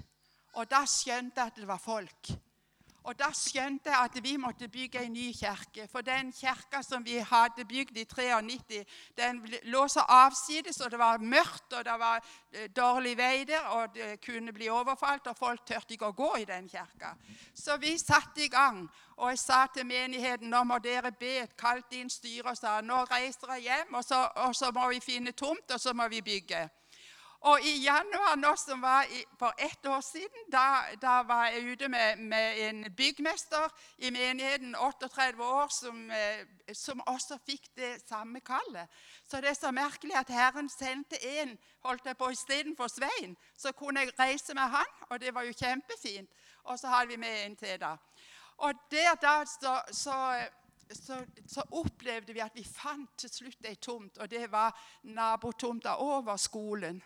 Og 0.54 0.70
da 0.70 0.84
skjønte 0.86 1.40
jeg 1.40 1.46
at 1.46 1.56
det 1.56 1.68
var 1.68 1.80
folk. 1.82 2.30
Og 3.04 3.18
Da 3.18 3.28
skjønte 3.36 3.90
jeg 3.92 4.00
at 4.00 4.14
vi 4.24 4.36
måtte 4.40 4.68
bygge 4.68 5.02
en 5.04 5.12
ny 5.12 5.26
kirke. 5.36 5.84
For 5.92 6.00
den 6.00 6.32
kirka 6.32 6.80
som 6.82 7.04
vi 7.04 7.18
hadde 7.20 7.64
bygd 7.68 7.98
i 8.00 8.04
93, 8.04 8.84
den 9.16 9.42
lå 9.68 9.82
så 9.92 10.06
avsides, 10.08 10.80
og 10.80 10.90
det 10.90 10.98
var 10.98 11.18
mørkt, 11.18 11.72
og 11.72 11.84
det 11.84 11.98
var 12.00 12.24
eh, 12.52 12.70
dårlig 12.76 13.16
vei 13.18 13.44
der, 13.44 13.66
og 13.76 13.94
det 13.94 14.20
kunne 14.24 14.52
bli 14.52 14.70
overfalt, 14.72 15.26
og 15.26 15.36
folk 15.36 15.66
turte 15.68 15.94
ikke 15.94 16.08
å 16.08 16.16
gå 16.16 16.30
i 16.40 16.46
den 16.48 16.68
kirka. 16.68 17.12
Så 17.54 17.76
vi 17.76 17.98
satte 17.98 18.44
i 18.44 18.48
gang. 18.48 18.86
Og 19.16 19.30
jeg 19.30 19.38
sa 19.38 19.66
til 19.74 19.86
menigheten 19.86 20.50
nå 20.50 20.64
må 20.64 20.80
dere 20.82 21.12
be, 21.12 21.36
et 21.44 21.52
kalt 21.60 21.92
inn 21.92 22.08
styret 22.10 22.50
og 22.50 22.56
sa 22.58 22.80
nå 22.80 23.04
reiser 23.10 23.52
jeg 23.58 23.68
hjem, 23.68 23.94
og 23.94 24.04
så, 24.04 24.24
og 24.46 24.56
så 24.56 24.72
må 24.72 24.88
vi 24.90 25.04
finne 25.04 25.36
tomt, 25.36 25.68
og 25.70 25.80
så 25.80 25.92
må 25.92 26.08
vi 26.08 26.24
bygge. 26.24 26.64
Og 27.44 27.60
i 27.60 27.74
januar 27.84 28.38
nå, 28.40 28.54
som 28.56 28.80
var 28.80 29.04
i, 29.12 29.20
for 29.38 29.52
ett 29.58 29.86
år 29.86 30.00
siden, 30.00 30.46
da, 30.52 30.94
da 30.96 31.18
var 31.28 31.50
jeg 31.52 31.74
ute 31.74 31.90
med, 31.92 32.22
med, 32.30 32.60
en 32.68 32.94
byggmester 32.96 33.68
i 33.98 34.10
menigheten, 34.10 34.72
38 34.76 35.44
år, 35.44 35.68
som, 35.68 36.10
eh, 36.10 36.46
som, 36.72 37.02
også 37.06 37.36
fikk 37.44 37.68
det 37.76 37.92
samme 38.08 38.40
kallet. 38.40 38.88
Så 39.28 39.42
det 39.44 39.52
er 39.52 39.60
så 39.60 39.74
merkelig 39.76 40.16
at 40.16 40.32
Herren 40.32 40.72
sendte 40.72 41.20
en 41.20 41.52
holdt 41.84 42.08
jeg 42.08 42.16
på 42.16 42.32
istedenfor 42.32 42.88
Svein. 42.88 43.36
Så 43.56 43.76
kunne 43.76 44.00
jeg 44.00 44.16
reise 44.18 44.56
med 44.56 44.72
han, 44.78 44.98
og 45.10 45.20
det 45.20 45.34
var 45.34 45.44
jo 45.44 45.52
kjempefint. 45.52 46.30
Og 46.64 46.78
så 46.80 46.88
hadde 46.88 47.12
vi 47.12 47.20
med 47.20 47.44
en 47.44 47.56
til, 47.56 47.76
da. 47.80 47.96
Og 48.64 48.72
der 48.90 49.14
da 49.20 49.42
så, 49.44 49.82
så 49.92 50.20
så, 50.92 51.24
så, 51.46 51.62
opplevde 51.70 52.32
vi 52.32 52.40
at 52.40 52.52
vi 52.54 52.64
fant 52.64 53.10
til 53.18 53.30
slutt 53.30 53.66
ei 53.66 53.74
tomt, 53.74 54.18
og 54.18 54.30
det 54.30 54.50
var 54.52 54.72
nabotomta 55.02 55.96
over 55.96 56.36
skolen. 56.36 57.02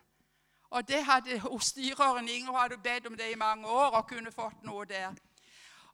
Og 0.70 0.88
det 0.88 1.04
hadde 1.04 1.40
styreren 1.64 2.28
Inger 2.28 2.56
hadde 2.58 2.78
bedt 2.78 3.06
om 3.06 3.16
det 3.16 3.32
i 3.32 3.40
mange 3.40 3.66
år 3.66 3.96
og 4.00 4.08
kunne 4.08 4.32
fått 4.32 4.62
noe 4.68 4.84
der. 4.84 5.16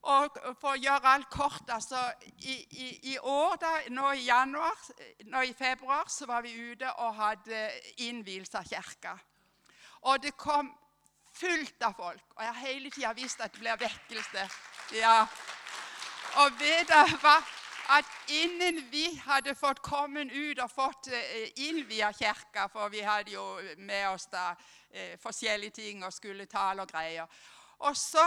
Og 0.04 0.36
For 0.60 0.74
å 0.74 0.80
gjøre 0.80 1.12
alt 1.14 1.30
kort 1.32 1.70
altså, 1.72 2.00
i, 2.44 2.58
i, 2.70 2.88
i, 3.14 3.18
år, 3.18 3.56
da, 3.60 3.70
nå 3.88 4.10
i 4.12 4.26
januar, 4.26 4.76
nå 5.30 5.44
i 5.48 5.54
februar, 5.56 6.10
så 6.12 6.26
var 6.28 6.44
vi 6.44 6.52
ute 6.52 6.90
og 7.00 7.14
hadde 7.16 7.62
innvielse 8.04 8.58
av 8.60 8.68
kirka. 8.68 9.14
Og 10.04 10.20
det 10.20 10.34
kom 10.36 10.68
fullt 11.34 11.86
av 11.88 11.96
folk. 11.96 12.26
Og 12.36 12.44
jeg 12.44 12.52
har 12.52 12.66
hele 12.66 12.92
tida 12.92 13.14
visst 13.16 13.40
at 13.40 13.54
det 13.54 13.62
blir 13.62 13.80
vekkelse. 13.80 14.48
Ja. 15.00 15.22
Og 16.42 16.60
vet 16.60 16.90
dere 16.90 17.16
hva? 17.22 17.38
At 17.88 18.04
innen 18.28 18.80
vi 18.90 19.04
hadde 19.26 19.54
fått 19.54 19.82
kommet 19.82 20.32
ut 20.32 20.58
og 20.62 20.70
fått 20.70 21.10
eh, 21.12 21.50
innvia 21.66 22.12
kirka, 22.12 22.66
for 22.72 22.88
vi 22.88 23.00
hadde 23.04 23.34
jo 23.34 23.44
med 23.78 24.08
oss 24.08 24.26
da 24.32 24.54
eh, 24.90 25.18
forskjellige 25.20 25.76
ting 25.80 26.04
og 26.04 26.12
skulle 26.12 26.46
tale 26.46 26.82
og 26.82 26.88
greier 26.88 27.26
Og 27.78 27.96
så 27.96 28.24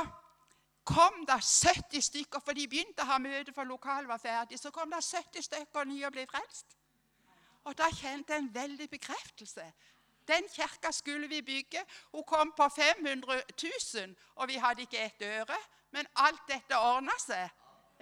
kom 0.84 1.26
det 1.26 1.42
70 1.42 2.02
stykker, 2.02 2.40
for 2.40 2.54
de 2.54 2.68
begynte 2.68 3.04
å 3.04 3.12
ha 3.12 3.20
møte 3.20 3.54
for 3.54 3.68
lokalet 3.68 4.08
var 4.08 4.22
ferdig. 4.22 4.60
Så 4.60 4.72
kom 4.72 4.92
det 4.92 5.04
70 5.04 5.44
stykker 5.44 5.86
nye 5.86 6.06
og 6.08 6.14
ble 6.14 6.28
frelst. 6.30 6.78
Og 7.68 7.76
da 7.78 7.90
kjente 7.92 8.34
jeg 8.34 8.44
en 8.44 8.54
veldig 8.54 8.90
bekreftelse. 8.90 9.66
Den 10.28 10.48
kirka 10.54 10.92
skulle 10.92 11.28
vi 11.28 11.42
bygge. 11.42 11.84
Hun 12.12 12.24
kom 12.24 12.52
på 12.52 12.70
500 12.70 13.42
000, 13.64 14.16
og 14.36 14.48
vi 14.48 14.56
hadde 14.56 14.82
ikke 14.82 15.04
ett 15.04 15.22
øre. 15.22 15.58
Men 15.92 16.08
alt 16.16 16.44
dette 16.48 16.80
ordna 16.80 17.16
seg. 17.20 17.50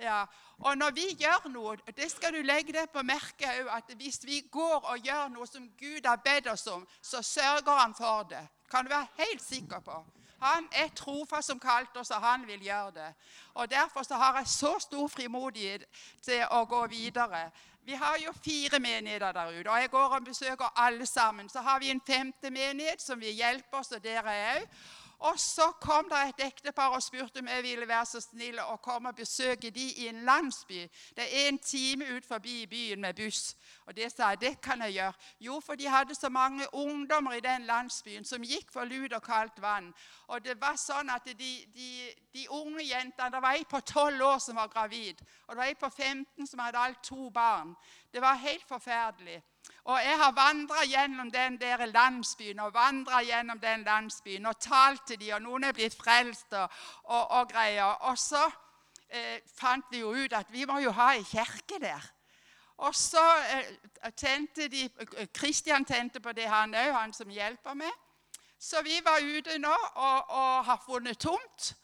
Ja, 0.01 0.25
og 0.59 0.77
når 0.77 0.91
vi 0.91 1.05
gjør 1.19 1.47
noe, 1.49 1.77
det 1.95 2.09
skal 2.11 2.33
du 2.35 2.41
legge 2.43 2.73
deg 2.75 2.89
på 2.91 3.03
merke 3.07 3.47
at 3.71 3.93
hvis 3.95 4.19
vi 4.27 4.41
går 4.51 4.83
og 4.83 4.99
gjør 4.99 5.29
noe 5.31 5.47
som 5.47 5.69
Gud 5.79 6.07
har 6.07 6.19
bedt 6.23 6.49
oss 6.51 6.67
om, 6.67 6.83
så 7.01 7.21
sørger 7.23 7.79
han 7.79 7.95
for 7.95 8.27
det. 8.29 8.43
Kan 8.71 8.85
du 8.85 8.91
være 8.91 9.07
helt 9.17 9.43
sikker 9.43 9.79
på. 9.79 10.03
Han 10.41 10.67
er 10.71 10.91
trofast 10.95 11.47
som 11.47 11.59
kalte 11.59 11.99
oss, 11.99 12.11
og 12.11 12.21
han 12.21 12.43
vil 12.47 12.59
gjøre 12.61 12.91
det. 12.91 13.13
Og 13.53 13.71
Derfor 13.71 14.03
så 14.03 14.19
har 14.19 14.37
jeg 14.37 14.47
så 14.47 14.75
stor 14.79 15.07
frimodighet 15.07 15.85
til 16.21 16.43
å 16.51 16.65
gå 16.65 16.81
videre. 16.91 17.49
Vi 17.85 17.93
har 17.93 18.17
jo 18.17 18.33
fire 18.43 18.79
menigheter 18.79 19.31
der 19.31 19.59
ute, 19.59 19.69
og 19.69 19.79
jeg 19.79 19.89
går 19.89 20.15
og 20.17 20.25
besøker 20.25 20.73
alle 20.75 21.05
sammen. 21.05 21.49
Så 21.49 21.61
har 21.61 21.79
vi 21.79 21.89
en 21.89 22.01
femte 22.07 22.49
menighet 22.49 23.01
som 23.01 23.19
vil 23.21 23.33
hjelpe 23.33 23.77
oss, 23.77 23.91
og 23.91 24.03
dere 24.03 24.35
òg. 24.55 24.67
Og 25.19 25.39
så 25.39 25.71
kom 25.81 26.09
det 26.09 26.19
et 26.29 26.45
ektepar 26.47 26.95
og 26.95 27.03
spurte 27.03 27.39
om 27.39 27.47
jeg 27.47 27.63
ville 27.63 27.87
være 27.87 28.05
så 28.05 28.21
snill 28.21 28.59
å 28.59 28.75
komme 28.83 29.09
og 29.09 29.15
besøke 29.15 29.71
de 29.71 29.85
i 30.03 30.07
en 30.11 30.23
landsby. 30.27 30.83
Det 31.15 31.23
er 31.25 31.47
en 31.49 31.59
time 31.59 32.09
ut 32.17 32.25
forbi 32.25 32.65
byen 32.69 33.01
med 33.01 33.15
buss. 33.15 33.55
Og 33.85 33.95
det 33.95 34.11
sa 34.11 34.33
jeg 34.33 34.41
det 34.41 34.53
kan 34.61 34.81
jeg 34.81 34.97
gjøre. 34.97 35.13
Jo, 35.39 35.59
for 35.59 35.75
de 35.75 35.87
hadde 35.87 36.15
så 36.15 36.29
mange 36.29 36.67
ungdommer 36.73 37.37
i 37.37 37.43
den 37.43 37.65
landsbyen 37.65 38.25
som 38.25 38.43
gikk 38.43 38.71
for 38.73 38.85
lut 38.85 39.13
og 39.13 39.23
kaldt 39.23 39.61
vann. 39.61 39.93
Og 40.27 40.43
det 40.43 40.57
var 40.61 40.77
sånn 40.81 41.09
at 41.09 41.25
de, 41.25 41.51
de, 41.75 41.89
de 42.33 42.47
unge 42.49 42.83
jentene 42.83 43.31
Det 43.31 43.41
var 43.41 43.57
ei 43.57 43.65
på 43.69 43.79
tolv 43.85 44.21
år 44.21 44.39
som 44.39 44.55
var 44.55 44.67
gravid, 44.67 45.21
og 45.45 45.55
det 45.55 45.57
var 45.57 45.69
ei 45.69 45.75
på 45.79 45.89
15 45.89 46.47
som 46.47 46.59
hadde 46.59 46.79
alt 46.79 47.03
to 47.03 47.29
barn. 47.29 47.75
Det 48.11 48.21
var 48.21 48.39
helt 48.41 48.67
forferdelig. 48.67 49.41
Og 49.85 49.99
jeg 50.01 50.17
har 50.17 50.31
vandra 50.33 50.81
gjennom 50.85 51.31
den 51.31 51.59
der 51.61 51.85
landsbyen 51.85 52.59
og 52.59 52.73
vandra 52.73 53.21
gjennom 53.21 53.59
den 53.59 53.83
landsbyen 53.83 54.45
og 54.45 54.59
talt 54.59 55.05
til 55.07 55.19
dem, 55.19 55.35
og 55.35 55.41
noen 55.41 55.63
er 55.63 55.75
blitt 55.77 55.97
frelst 55.97 56.53
og, 56.57 56.71
og, 57.03 57.31
og 57.31 57.51
greier. 57.51 57.93
Og 58.09 58.17
så 58.17 58.41
eh, 59.09 59.43
fant 59.59 59.85
vi 59.91 60.01
jo 60.01 60.09
ut 60.09 60.33
at 60.33 60.49
vi 60.49 60.65
må 60.65 60.79
jo 60.81 60.91
ha 60.97 61.11
ei 61.13 61.21
kirke 61.23 61.77
der. 61.81 62.09
Og 62.77 62.95
så 62.97 63.21
eh, 63.53 64.09
tente 64.17 64.67
de 64.73 64.89
Kristian 65.33 65.85
tente 65.85 66.19
på 66.19 66.33
det, 66.33 66.49
han 66.49 66.73
òg, 66.73 66.91
han 66.97 67.13
som 67.13 67.29
hjelper 67.29 67.77
meg. 67.77 67.93
Så 68.59 68.81
vi 68.81 68.97
var 69.05 69.21
ute 69.21 69.59
nå 69.61 69.75
og, 69.95 70.29
og 70.29 70.65
har 70.65 70.81
funnet 70.85 71.19
tomt. 71.21 71.75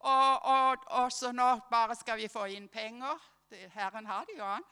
Og, 0.00 0.44
og, 0.44 0.76
og, 0.86 1.12
så 1.12 1.32
nå 1.32 1.58
bare 1.70 1.94
skal 1.98 2.16
vi 2.16 2.28
få 2.32 2.46
inn 2.56 2.68
penger. 2.72 3.20
Herren 3.72 4.06
har 4.06 4.24
det 4.24 4.38
jo 4.38 4.44
an. 4.44 4.62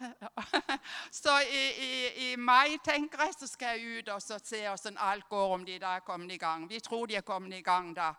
Så 1.23 1.39
i, 1.41 1.63
i, 1.85 2.33
i, 2.33 2.37
mai 2.37 2.79
tenker 2.85 3.25
jeg, 3.25 3.35
så 3.39 3.47
skal 3.47 3.79
jeg 3.79 3.99
ut 3.99 4.09
og 4.09 4.23
se 4.23 4.61
hvordan 4.69 4.99
alt 5.01 5.29
går, 5.29 5.55
om 5.55 5.65
de 5.67 5.79
da 5.79 5.97
er 5.97 6.07
kommet 6.07 6.33
i 6.33 6.39
gang. 6.39 6.69
Vi 6.71 6.81
tror 6.81 7.07
de 7.07 7.17
er 7.17 7.27
kommet 7.27 7.59
i 7.59 7.63
gang 7.63 7.97
da. 7.97 8.13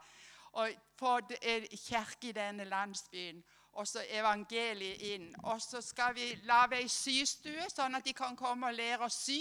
Og 0.52 0.70
få 1.00 1.20
kirke 1.88 2.30
i 2.30 2.32
denne 2.32 2.64
landsbyen 2.64 3.44
og 3.74 3.88
så 3.88 4.04
evangeliet 4.10 5.02
inn. 5.02 5.36
Og 5.44 5.62
så 5.62 5.82
skal 5.82 6.16
vi 6.16 6.34
lage 6.44 6.80
ei 6.82 6.88
systue, 6.88 7.70
sånn 7.72 7.96
at 7.96 8.06
de 8.06 8.14
kan 8.14 8.36
komme 8.36 8.68
og 8.68 8.76
lære 8.76 9.06
å 9.06 9.14
sy. 9.14 9.40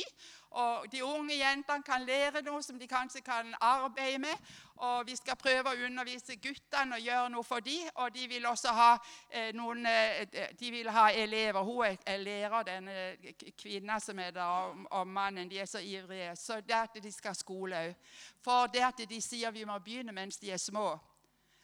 Og 0.50 0.86
De 0.92 1.02
unge 1.04 1.34
jentene 1.36 1.82
kan 1.84 2.04
lære 2.06 2.42
noe 2.42 2.62
som 2.62 2.78
de 2.78 2.86
kanskje 2.88 3.20
kan 3.20 3.54
arbeide 3.60 4.18
med. 4.18 4.46
Og 4.76 5.06
Vi 5.06 5.16
skal 5.16 5.36
prøve 5.36 5.72
å 5.72 5.84
undervise 5.86 6.36
guttene 6.36 6.96
og 6.96 7.04
gjøre 7.04 7.28
noe 7.30 7.44
for 7.44 7.60
dem. 7.60 7.90
Og 7.94 8.14
de 8.14 8.28
vil 8.28 8.46
også 8.46 8.72
ha 8.72 8.88
eh, 9.30 9.50
noen 9.54 9.86
eh, 9.86 10.24
de 10.60 10.70
vil 10.70 10.90
ha 10.90 11.10
elever. 11.12 11.62
Hun 11.62 11.84
er, 11.84 11.98
er 12.06 12.18
lærer, 12.18 12.62
denne 12.62 13.34
kvinna 13.58 13.98
som 14.00 14.18
er 14.18 14.30
der, 14.30 14.42
og, 14.44 14.86
og, 14.90 15.06
mannen. 15.06 15.50
De 15.50 15.58
er 15.58 15.66
så 15.66 15.78
ivrige. 15.78 16.36
Så 16.36 16.60
det 16.60 16.74
at 16.74 17.02
de 17.02 17.12
skal 17.12 17.34
skole 17.34 17.84
òg. 17.88 17.94
For 18.44 18.66
det 18.72 18.84
at 18.86 19.04
de 19.08 19.20
sier 19.20 19.50
vi 19.50 19.64
må 19.64 19.78
begynne 19.78 20.12
mens 20.12 20.38
de 20.38 20.52
er 20.52 20.62
små. 20.62 20.98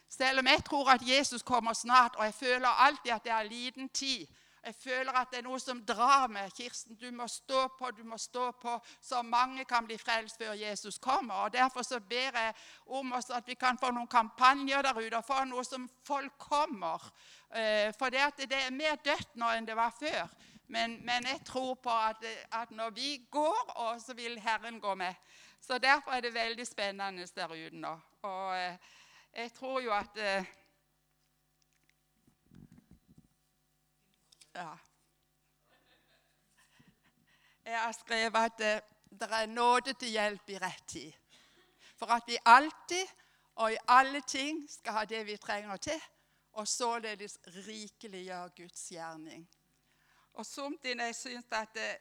Selv 0.08 0.38
om 0.38 0.46
jeg 0.46 0.64
tror 0.64 0.90
at 0.90 1.02
Jesus 1.02 1.42
kommer 1.42 1.72
snart, 1.72 2.16
og 2.16 2.24
jeg 2.24 2.34
føler 2.34 2.68
alltid 2.68 3.12
at 3.12 3.24
det 3.24 3.32
er 3.32 3.42
liten 3.42 3.88
tid. 3.88 4.26
Jeg 4.66 4.74
føler 4.74 5.12
at 5.12 5.28
det 5.30 5.38
er 5.38 5.44
noe 5.44 5.58
som 5.60 5.82
drar 5.84 6.30
meg. 6.32 6.52
Kirsten, 6.56 6.96
du 6.96 7.10
må 7.12 7.26
stå 7.28 7.66
på, 7.78 7.90
du 7.92 8.00
må 8.08 8.16
stå 8.18 8.46
på, 8.62 8.78
så 9.02 9.20
mange 9.22 9.66
kan 9.68 9.84
bli 9.84 9.98
frelst 10.00 10.40
før 10.40 10.54
Jesus 10.56 10.98
kommer. 10.98 11.34
Og 11.34 11.52
Derfor 11.52 11.84
så 11.84 12.00
ber 12.00 12.38
jeg 12.38 12.54
om 12.86 13.12
oss 13.12 13.28
at 13.30 13.48
vi 13.48 13.58
kan 13.60 13.78
få 13.78 13.90
noen 13.92 14.08
kampanjer 14.08 14.82
der 14.86 15.00
ute, 15.02 15.18
og 15.18 15.28
få 15.28 15.42
noe 15.50 15.64
som 15.68 15.84
folk 16.06 16.38
kommer. 16.38 17.04
Eh, 17.50 17.92
for 17.98 18.08
det, 18.08 18.48
det 18.48 18.62
er 18.62 18.72
mer 18.72 18.96
dødt 19.04 19.36
nå 19.36 19.52
enn 19.52 19.68
det 19.68 19.76
var 19.76 19.92
før. 19.98 20.32
Men, 20.72 20.96
men 21.04 21.28
jeg 21.28 21.44
tror 21.44 21.74
på 21.74 21.92
at, 21.92 22.24
at, 22.52 22.70
når 22.70 22.90
vi 22.96 23.18
går, 23.30 23.98
så 24.00 24.16
vil 24.16 24.40
Herren 24.40 24.80
gå 24.80 24.94
med. 24.94 25.14
Så 25.60 25.78
Derfor 25.78 26.12
er 26.12 26.20
det 26.20 26.34
veldig 26.34 26.66
spennende 26.66 27.26
der 27.36 27.52
ute 27.52 27.76
nå. 27.76 27.98
Og, 28.22 28.56
eh, 28.56 28.76
jeg 29.36 29.52
tror 29.52 29.80
jo 29.80 29.92
at 29.92 30.16
eh, 30.16 30.44
Ja. 34.54 34.76
Jeg 37.64 37.80
har 37.80 37.92
skrevet 37.92 38.36
at 38.36 38.60
eh, 38.60 38.80
det 39.10 39.28
er 39.30 39.46
nåde 39.46 39.92
til 39.92 40.08
hjelp 40.08 40.48
i 40.48 40.58
rett 40.58 40.84
tid. 40.86 41.12
For 41.96 42.06
at 42.06 42.22
vi 42.26 42.36
alltid 42.44 43.06
og 43.54 43.72
i 43.72 43.76
alle 43.88 44.20
ting 44.20 44.70
skal 44.70 44.92
ha 44.92 45.04
det 45.04 45.26
vi 45.26 45.36
trenger 45.36 45.76
til, 45.76 46.00
og 46.52 46.68
således 46.68 47.38
rikeliggjøre 47.46 48.50
Guds 48.56 48.88
gjerning. 48.88 49.48
Og 50.32 50.46
Somtid 50.46 51.00
jeg 51.00 51.14
syns 51.14 51.46
at 51.50 51.76
eh, 51.76 51.94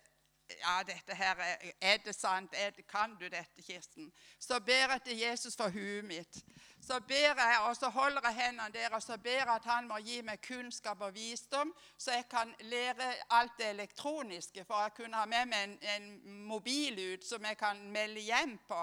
ja, 0.50 0.82
dette 0.86 1.16
her 1.16 1.36
er, 1.36 1.72
er 1.82 1.98
det 1.98 2.16
sant? 2.16 2.54
Er 2.54 2.70
det, 2.70 2.88
kan 2.88 3.16
du 3.20 3.26
dette, 3.26 3.62
Kirsten? 3.62 4.14
Så 4.40 4.60
ber 4.60 4.74
jeg 4.92 5.02
til 5.06 5.18
Jesus 5.18 5.56
for 5.56 5.70
huet 5.70 6.06
mitt 6.06 6.44
så 6.88 7.00
ber 7.08 7.16
jeg, 7.16 7.58
og 7.68 7.76
så 7.76 7.90
holder 7.90 8.22
jeg 8.24 8.36
hendene 8.36 8.74
der 8.74 8.96
og 8.96 9.22
ber 9.24 9.52
at 9.56 9.66
han 9.66 9.88
må 9.88 9.98
gi 10.04 10.22
meg 10.22 10.42
kunnskap 10.44 11.02
og 11.02 11.14
visdom, 11.16 11.72
så 11.98 12.12
jeg 12.12 12.28
kan 12.32 12.52
lære 12.60 13.14
alt 13.30 13.56
det 13.58 13.70
elektroniske. 13.70 14.66
For 14.68 14.82
jeg 14.82 14.94
kunne 14.98 15.18
ha 15.18 15.26
med 15.26 15.46
meg 15.52 15.64
en, 15.64 15.78
en 15.96 16.10
mobil 16.48 17.00
ut 17.14 17.28
som 17.28 17.46
jeg 17.46 17.58
kan 17.58 17.80
melde 17.92 18.20
hjem 18.20 18.58
på. 18.68 18.82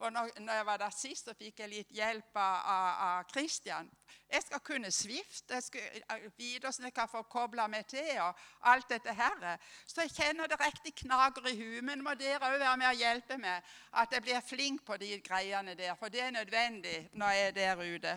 For 0.00 0.10
når, 0.10 0.30
når 0.40 0.52
jeg 0.52 0.66
var 0.66 0.76
der 0.76 0.90
sist, 0.96 1.26
så 1.28 1.34
fikk 1.36 1.58
jeg 1.60 1.68
litt 1.68 1.90
hjelp 1.92 2.36
av, 2.40 2.68
av, 3.04 3.24
Christian. 3.28 3.90
Jeg 4.32 4.46
skal 4.46 4.62
kunne 4.64 4.88
Swift, 4.90 5.50
jeg 5.50 5.62
skal 5.62 6.22
vite 6.38 6.62
hvordan 6.62 6.86
jeg 6.88 6.94
kan 6.96 7.10
få 7.10 7.20
kobla 7.28 7.66
meg 7.68 7.84
til. 7.90 8.08
og 8.24 8.38
alt 8.72 8.88
dette 8.88 9.12
her. 9.14 9.58
Så 9.86 10.06
jeg 10.06 10.14
kjenner 10.14 10.48
det 10.48 10.56
riktig 10.60 10.94
knager 11.02 11.50
i 11.50 11.52
huet. 11.58 11.84
Men 11.84 12.00
må 12.04 12.14
dere 12.16 12.40
òg 12.40 12.56
være 12.62 12.76
med 12.80 12.88
og 12.88 13.02
hjelpe 13.02 13.36
meg, 13.36 13.68
at 13.92 14.16
jeg 14.16 14.22
blir 14.22 14.40
flink 14.40 14.86
på 14.86 14.96
de 14.96 15.20
greiene 15.20 15.76
der. 15.76 15.92
For 16.00 16.08
det 16.08 16.22
er 16.22 16.30
nødvendig 16.30 17.10
når 17.12 17.36
jeg 17.36 17.46
er 17.46 17.52
der 17.60 17.84
ute. 17.84 18.16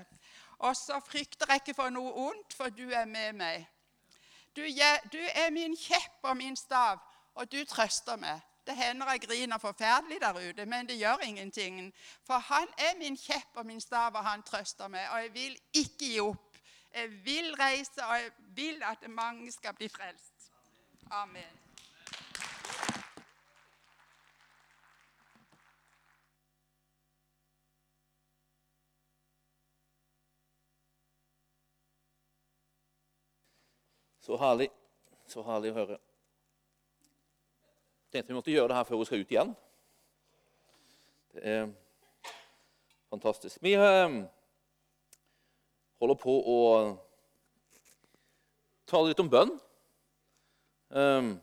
Og 0.64 0.78
så 0.78 1.02
frykter 1.04 1.52
jeg 1.52 1.66
ikke 1.66 1.76
for 1.82 1.92
noe 1.92 2.16
ondt, 2.30 2.56
for 2.56 2.72
du 2.72 2.88
er 2.96 3.06
med 3.06 3.34
meg. 3.34 3.68
Du, 4.56 4.64
du 5.12 5.20
er 5.20 5.52
min 5.52 5.76
kjepp 5.76 6.32
og 6.32 6.38
min 6.38 6.56
stav, 6.56 7.04
og 7.36 7.52
du 7.52 7.60
trøster 7.68 8.16
meg. 8.16 8.40
Det 8.68 8.76
hender 8.76 9.12
jeg 9.12 9.22
griner 9.22 9.58
forferdelig 9.58 10.22
der 10.22 10.50
ute, 10.50 10.66
men 10.66 10.88
det 10.88 10.98
gjør 10.98 11.18
ingenting. 11.24 11.94
For 12.26 12.34
han 12.34 12.68
er 12.78 12.98
min 12.98 13.18
kjepp 13.18 13.56
og 13.56 13.66
min 13.66 13.82
stav, 13.82 14.16
og 14.16 14.24
han 14.26 14.44
trøster 14.44 14.88
meg. 14.88 15.10
Og 15.12 15.22
jeg 15.22 15.34
vil 15.34 15.58
ikke 15.74 15.98
gi 16.00 16.20
opp. 16.20 16.58
Jeg 16.96 17.10
vil 17.26 17.56
reise, 17.60 18.06
og 18.08 18.16
jeg 18.16 18.32
vil 18.56 18.84
at 18.84 19.10
mange 19.10 19.52
skal 19.52 19.74
bli 19.74 19.88
frelst. 19.88 20.52
Amen. 21.12 21.60
Så 34.22 34.38
herlig. 34.38 34.70
Så 35.28 35.44
herlig 35.44 35.74
å 35.74 35.76
høre 35.82 36.03
tenkte 38.14 38.30
vi 38.30 38.36
måtte 38.38 38.54
gjøre 38.54 38.70
det 38.70 38.76
her 38.78 38.86
før 38.86 39.00
hun 39.02 39.08
skal 39.10 39.24
ut 39.24 39.32
igjen. 39.34 39.52
Det 41.34 41.42
er 41.50 41.72
fantastisk. 43.10 43.58
Vi 43.66 43.74
eh, 43.74 44.20
holder 45.98 46.20
på 46.22 46.36
å 46.54 46.58
tale 48.86 49.10
litt 49.10 49.24
om 49.24 49.32
bønn. 49.34 49.56
Jeg 50.94 51.42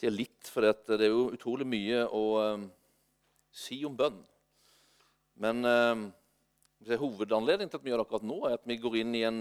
sier 0.00 0.16
litt, 0.16 0.50
for 0.50 0.66
det 0.66 0.98
er 0.98 1.12
jo 1.12 1.30
utrolig 1.30 1.62
mye 1.68 2.02
å 2.10 2.22
um, 2.42 2.66
si 3.54 3.84
om 3.86 3.94
bønn. 3.94 4.18
Men 5.38 5.62
hovedanledningen 5.62 7.70
til 7.70 7.78
at 7.78 7.86
vi 7.86 7.90
gjør 7.92 8.02
det 8.02 8.06
akkurat 8.08 8.26
nå, 8.26 8.40
er 8.48 8.58
at 8.58 8.66
vi 8.66 8.82
går 8.82 8.98
inn 9.04 9.14
i 9.14 9.22
en 9.28 9.38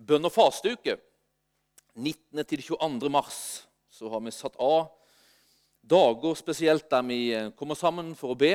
bønn- 0.00 0.24
og 0.24 0.32
fasteuke. 0.32 0.96
19. 2.00 2.40
til 2.48 2.64
22. 2.64 3.12
mars 3.12 3.68
så 4.00 4.08
har 4.08 4.20
vi 4.20 4.30
satt 4.30 4.56
av 4.56 4.86
dager 5.80 6.34
spesielt 6.34 6.86
der 6.88 7.02
vi 7.04 7.34
eh, 7.36 7.50
kommer 7.52 7.76
sammen 7.76 8.14
for 8.16 8.32
å 8.32 8.38
be, 8.38 8.54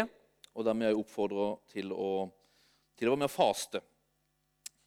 og 0.58 0.66
der 0.66 0.74
vi 0.74 0.86
er 0.88 0.98
oppfordra 0.98 1.52
til, 1.70 1.92
til, 1.94 1.94
å 1.94 3.12
være 3.12 3.20
med 3.22 3.28
å 3.28 3.34
faste. 3.34 3.82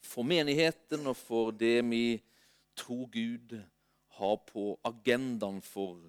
For 0.03 0.27
menigheten 0.27 1.07
og 1.07 1.15
for 1.15 1.53
det 1.55 1.77
vi 1.87 2.19
tror 2.75 3.05
Gud 3.15 3.55
har 4.19 4.35
på 4.49 4.73
agendaen 4.91 5.61
for 5.63 6.01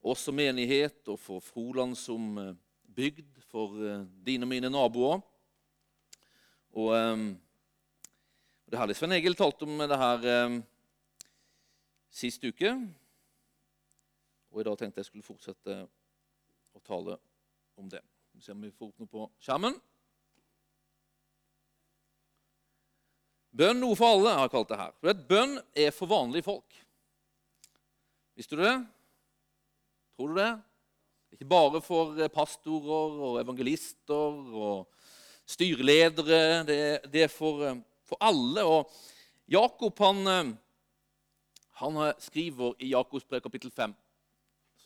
oss 0.00 0.22
som 0.24 0.38
menighet 0.40 1.10
og 1.12 1.18
for 1.20 1.44
Froland 1.44 1.98
som 2.00 2.30
eh, 2.40 2.54
bygd, 2.96 3.42
for 3.50 3.74
eh, 3.76 4.06
dine 4.24 4.48
og 4.48 4.52
mine 4.54 4.70
naboer. 4.72 5.20
Og, 6.78 6.94
um, 6.96 7.28
det 8.72 8.80
herlige 8.80 9.02
Svein 9.02 9.18
Egil 9.18 9.36
talte 9.36 9.68
om 9.68 9.84
det 9.84 10.00
her 10.00 10.24
sist 12.12 12.44
uke. 12.44 12.72
Og 14.52 14.62
I 14.62 14.66
dag 14.68 14.78
tenkte 14.80 15.02
jeg 15.02 15.10
skulle 15.10 15.26
fortsette 15.26 15.82
å 16.74 16.82
tale 16.86 17.18
om 17.78 17.88
det. 17.90 18.00
Vi 18.32 18.44
ser 18.44 18.56
om 18.56 18.64
vi 18.64 18.72
får 18.74 18.90
opp 18.90 19.02
noe 19.02 19.10
på 19.10 19.26
skjermen. 19.42 19.76
Bønn 23.58 23.80
noe 23.82 23.96
for 23.98 24.14
alle, 24.14 24.36
har 24.36 24.46
jeg 24.46 24.54
kalt 24.54 24.70
det 24.70 24.78
her. 24.78 24.94
For 25.00 25.24
Bønn 25.32 25.58
er 25.74 25.92
for 25.94 26.10
vanlige 26.10 26.46
folk. 26.46 26.78
Visste 28.38 28.58
du 28.58 28.62
det? 28.62 28.76
Tror 30.14 30.32
du 30.32 30.38
det? 30.38 30.52
Ikke 31.34 31.48
bare 31.48 31.80
for 31.84 32.18
pastorer 32.32 33.18
og 33.28 33.40
evangelister 33.42 34.38
og 34.54 34.86
styreledere. 35.48 36.64
Det, 36.68 36.78
det 37.10 37.26
er 37.26 37.32
for, 37.32 37.66
for, 38.06 38.20
alle. 38.22 38.64
Og 38.64 38.92
Jakob 39.50 39.98
han, 40.06 40.54
han 41.82 42.04
skriver 42.22 42.78
i 42.78 42.92
Jakobs 42.94 43.26
brev 43.26 43.42
kapittel 43.44 43.74
5 43.74 43.96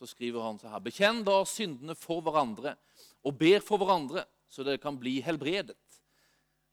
så 0.02 0.10
skriver 0.10 0.42
han 0.42 0.58
så 0.58 0.70
her.: 0.72 0.82
Bekjenn 0.82 1.22
da 1.22 1.36
syndene 1.46 1.94
for 1.94 2.22
hverandre 2.26 2.74
og 3.22 3.36
ber 3.38 3.62
for 3.62 3.78
hverandre, 3.78 4.24
så 4.50 4.64
dere 4.66 4.80
kan 4.82 4.98
bli 4.98 5.20
helbredet. 5.22 5.78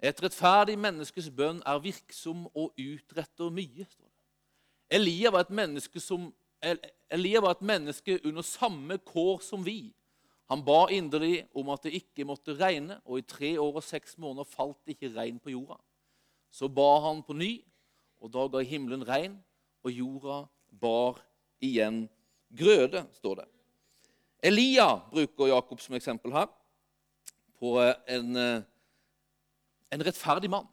Et 0.02 0.22
rettferdig 0.24 0.78
menneskes 0.80 1.28
bønn 1.36 1.60
er 1.68 1.82
virksom 1.84 2.48
og 2.56 2.74
utretter 2.80 3.52
mye. 3.54 3.86
står. 3.86 4.10
Elia 4.89 5.30
var, 5.32 5.46
Elia 7.12 7.42
var 7.42 7.52
et 7.52 7.62
menneske 7.62 8.20
under 8.26 8.42
samme 8.42 8.98
kår 8.98 9.44
som 9.46 9.65
vi. 9.65 9.94
Han 10.50 10.63
ba 10.65 10.88
inderlig 10.89 11.46
om 11.54 11.70
at 11.70 11.84
det 11.84 11.94
ikke 11.94 12.26
måtte 12.26 12.58
regne, 12.58 12.98
og 13.06 13.20
i 13.20 13.28
tre 13.28 13.60
år 13.62 13.76
og 13.76 13.84
seks 13.84 14.18
måneder 14.18 14.50
falt 14.50 14.80
det 14.86 14.96
ikke 14.96 15.13
regn 15.13 15.38
på 15.39 15.54
jorda. 15.54 15.78
Så 16.50 16.68
ba 16.68 17.00
han 17.06 17.22
på 17.22 17.36
ny, 17.38 17.60
og 18.20 18.34
da 18.34 18.48
ga 18.48 18.63
himmelen 18.65 19.06
regn, 19.06 19.36
og 19.86 19.92
jorda 19.94 20.39
bar 20.82 21.22
igjen 21.62 22.08
grøde, 22.57 23.05
står 23.13 23.35
det. 23.35 23.47
Elia 24.43 24.95
bruker 25.09 25.47
Jakob 25.47 25.79
som 25.79 25.95
eksempel 25.95 26.31
her 26.31 26.47
på 27.59 27.75
eh, 27.81 27.95
en, 28.15 28.35
eh, 28.35 28.62
en 29.91 30.05
rettferdig 30.05 30.49
mann. 30.49 30.67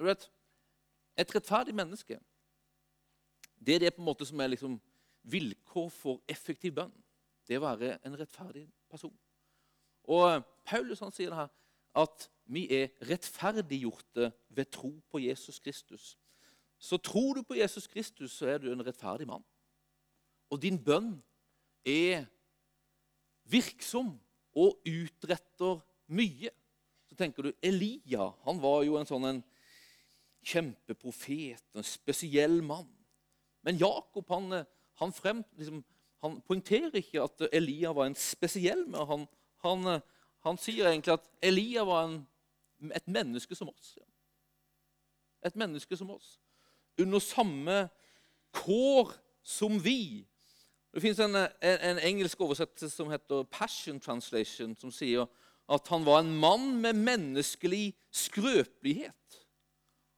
Vet, 0.00 0.30
Et 1.16 1.34
rettferdig 1.34 1.74
menneske 1.74 2.16
det 3.60 3.74
er 3.74 3.78
det 3.78 3.94
på 3.94 4.00
en 4.00 4.08
måte 4.08 4.24
som 4.24 4.40
er 4.40 4.46
liksom 4.46 4.78
vilkår 5.28 5.88
for 5.92 6.22
effektiv 6.28 6.72
bønn. 6.78 6.92
Det 7.44 7.58
å 7.58 7.66
være 7.66 7.98
en 8.06 8.16
rettferdig 8.16 8.64
person. 8.88 9.12
Og 10.08 10.24
eh, 10.30 10.42
Paulus 10.64 11.02
han 11.04 11.12
sier 11.12 11.30
det 11.30 11.42
her, 11.42 11.50
at 12.00 12.28
vi 12.50 12.64
er 12.72 12.88
rettferdiggjorte 13.04 14.30
ved 14.48 14.70
tro 14.72 14.94
på 15.10 15.20
Jesus 15.20 15.58
Kristus. 15.60 16.16
Så 16.78 16.96
tror 16.96 17.34
du 17.36 17.42
på 17.42 17.58
Jesus 17.58 17.86
Kristus, 17.86 18.32
så 18.32 18.48
er 18.48 18.58
du 18.58 18.70
en 18.72 18.86
rettferdig 18.86 19.28
mann 19.28 19.44
og 20.50 20.60
din 20.62 20.78
bønn 20.82 21.14
er 21.86 22.26
virksom 23.50 24.12
og 24.58 24.80
utretter 24.86 25.80
mye. 26.10 26.50
Så 27.08 27.16
tenker 27.18 27.46
du 27.46 27.52
Elia 27.62 28.30
han 28.44 28.60
var 28.62 28.82
jo 28.86 28.98
en 28.98 29.08
sånn 29.08 29.28
en 29.28 29.42
kjempeprofet, 30.46 31.62
en 31.76 31.86
spesiell 31.86 32.60
mann. 32.64 32.88
Men 33.66 33.78
Jakob 33.80 34.28
han, 34.32 34.62
han, 35.00 35.12
frem, 35.12 35.42
liksom, 35.58 35.82
han 36.24 36.38
poengterer 36.46 36.96
ikke 37.00 37.26
at 37.26 37.44
Elia 37.52 37.92
var 37.96 38.08
en 38.08 38.18
spesiell 38.18 38.86
mann. 38.88 39.26
Han, 39.64 39.88
han, 40.46 40.60
sier 40.60 40.88
egentlig 40.88 41.18
at 41.18 41.28
Elia 41.44 41.84
var 41.88 42.08
en, 42.08 42.20
et 42.96 43.08
menneske 43.10 43.56
som 43.56 43.68
oss. 43.72 43.94
Et 45.44 45.56
menneske 45.56 45.96
som 45.96 46.12
oss. 46.12 46.38
Under 47.00 47.20
samme 47.22 47.82
kår 48.56 49.12
som 49.44 49.76
vi. 49.82 50.24
Det 50.94 51.02
fins 51.02 51.20
en, 51.22 51.36
en, 51.36 51.78
en, 51.86 51.98
engelsk 52.02 52.40
oversettelse 52.42 52.90
som 52.90 53.10
heter 53.12 53.44
Passion 53.52 54.00
Translation, 54.02 54.74
som 54.78 54.90
sier 54.90 55.28
at 55.70 55.90
han 55.92 56.02
var 56.06 56.24
en 56.24 56.32
mann 56.42 56.72
med 56.82 56.98
menneskelig 56.98 57.92
skrøpelighet. 58.10 59.14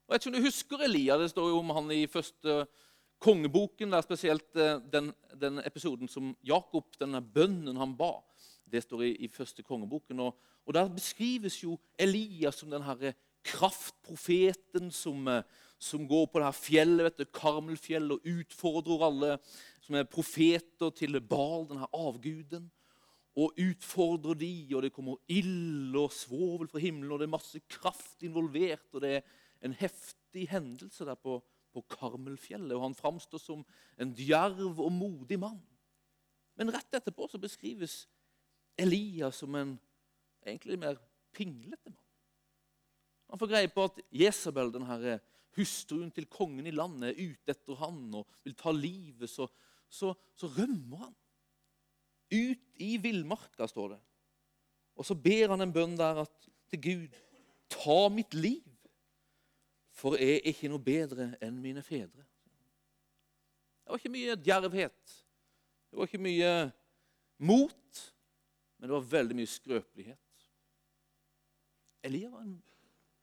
Og 0.08 0.14
Jeg 0.16 0.20
tror 0.20 0.32
du 0.32 0.44
husker 0.44 0.85
Elia. 0.85 1.18
Det 1.20 1.30
står 1.30 1.50
jo 1.52 1.58
om 1.61 1.74
han 1.76 1.90
i 1.92 2.06
første 2.06 2.64
kongeboken. 3.22 3.92
der 3.92 4.00
Spesielt 4.00 4.56
eh, 4.56 4.80
den, 4.92 5.12
den 5.40 5.61
episoden 5.64 6.08
som 6.08 6.35
Jakob, 6.44 6.96
denne 7.00 7.22
bønnen 7.22 7.76
han 7.76 7.96
ba. 7.96 8.14
Det 8.64 8.82
står 8.82 9.02
i, 9.02 9.11
i 9.24 9.28
første 9.28 9.62
kongeboken. 9.62 10.20
Og, 10.20 10.38
og, 10.66 10.74
Der 10.74 10.88
beskrives 10.88 11.62
jo 11.62 11.78
Elia 11.98 12.50
som 12.50 12.70
den 12.70 12.82
herre 12.82 13.14
kraftprofeten 13.44 14.90
som, 14.90 15.28
eh, 15.28 15.42
som, 15.82 16.06
går 16.08 16.28
på 16.30 16.38
det 16.38 16.46
her 16.46 16.56
fjellet, 16.56 17.04
vet 17.08 17.22
du, 17.22 17.24
Karmelfjellet, 17.34 18.14
og 18.14 18.40
utfordrer 18.40 19.06
alle 19.08 19.32
som 19.82 19.98
er 19.98 20.08
profeter 20.10 20.92
til 20.94 21.18
Bal, 21.26 21.66
denne 21.70 21.88
avguden, 21.96 22.68
og 23.32 23.56
utfordrer 23.60 24.36
de, 24.38 24.52
og 24.76 24.84
det 24.84 24.92
kommer 24.92 25.20
ild 25.32 25.96
og 25.96 26.12
svovel 26.14 26.68
fra 26.68 26.82
himmelen, 26.82 27.14
og 27.14 27.22
det 27.22 27.26
er 27.26 27.34
masse 27.34 27.62
kraft 27.72 28.22
involvert, 28.26 28.84
og 28.92 29.02
det 29.04 29.14
er 29.16 29.22
en 29.64 29.74
heftig 29.78 30.46
hendelse 30.52 31.06
der 31.08 31.16
på, 31.16 31.38
på 31.72 31.84
Karmelfjellet. 31.96 32.74
Og 32.76 32.84
han 32.84 32.98
framstår 32.98 33.40
som 33.40 33.64
en 34.00 34.12
djerv 34.18 34.80
og 34.82 34.92
modig 34.92 35.40
mann. 35.40 35.62
Men 36.60 36.72
rett 36.74 36.98
etterpå 36.98 37.26
så 37.30 37.40
beskrives 37.40 38.02
Elias 38.78 39.40
som 39.40 39.54
en 39.56 39.74
egentlig 40.44 40.78
mer 40.78 41.00
pinglete 41.32 41.90
mann. 41.90 41.98
Han 43.32 43.40
får 43.40 43.48
greie 43.48 43.68
på 43.72 43.86
at 43.88 44.00
Jesabel, 44.12 44.74
den 44.74 44.84
her 44.84 45.22
hustruen 45.56 46.12
til 46.14 46.28
kongen 46.32 46.66
i 46.68 46.74
landet, 46.74 47.12
er 47.12 47.32
ute 47.32 47.54
etter 47.54 47.78
han 47.82 48.04
og 48.18 48.38
vil 48.44 48.56
ta 48.58 48.72
livet. 48.74 49.30
Så, 49.30 49.48
så, 49.88 50.12
så 50.38 50.50
rømmer 50.56 51.06
han. 51.06 51.18
Ut 52.32 52.80
i 52.80 52.94
villmarka, 53.02 53.68
står 53.68 53.94
det. 53.94 54.00
Og 54.96 55.06
så 55.08 55.16
ber 55.16 55.52
han 55.52 55.64
en 55.64 55.74
bønn 55.74 55.96
der 55.98 56.24
at, 56.24 56.48
til 56.72 56.82
Gud 56.86 57.20
Ta 57.72 58.08
mitt 58.12 58.34
liv, 58.36 58.64
for 59.96 60.18
jeg 60.20 60.42
er 60.42 60.48
ikke 60.50 60.68
noe 60.68 60.82
bedre 60.84 61.30
enn 61.40 61.60
mine 61.62 61.80
fedre. 61.84 62.20
Det 63.80 63.88
var 63.88 64.00
ikke 64.00 64.12
mye 64.12 64.34
djervhet. 64.36 65.14
Det 65.88 65.96
var 65.96 66.08
ikke 66.08 66.20
mye 66.20 66.50
mot, 67.48 68.02
men 68.76 68.88
det 68.88 68.94
var 68.94 69.08
veldig 69.14 69.38
mye 69.38 69.52
skrøpelighet. 69.54 70.46
Elia 72.04 72.28
var 72.32 72.44
en, 72.44 72.58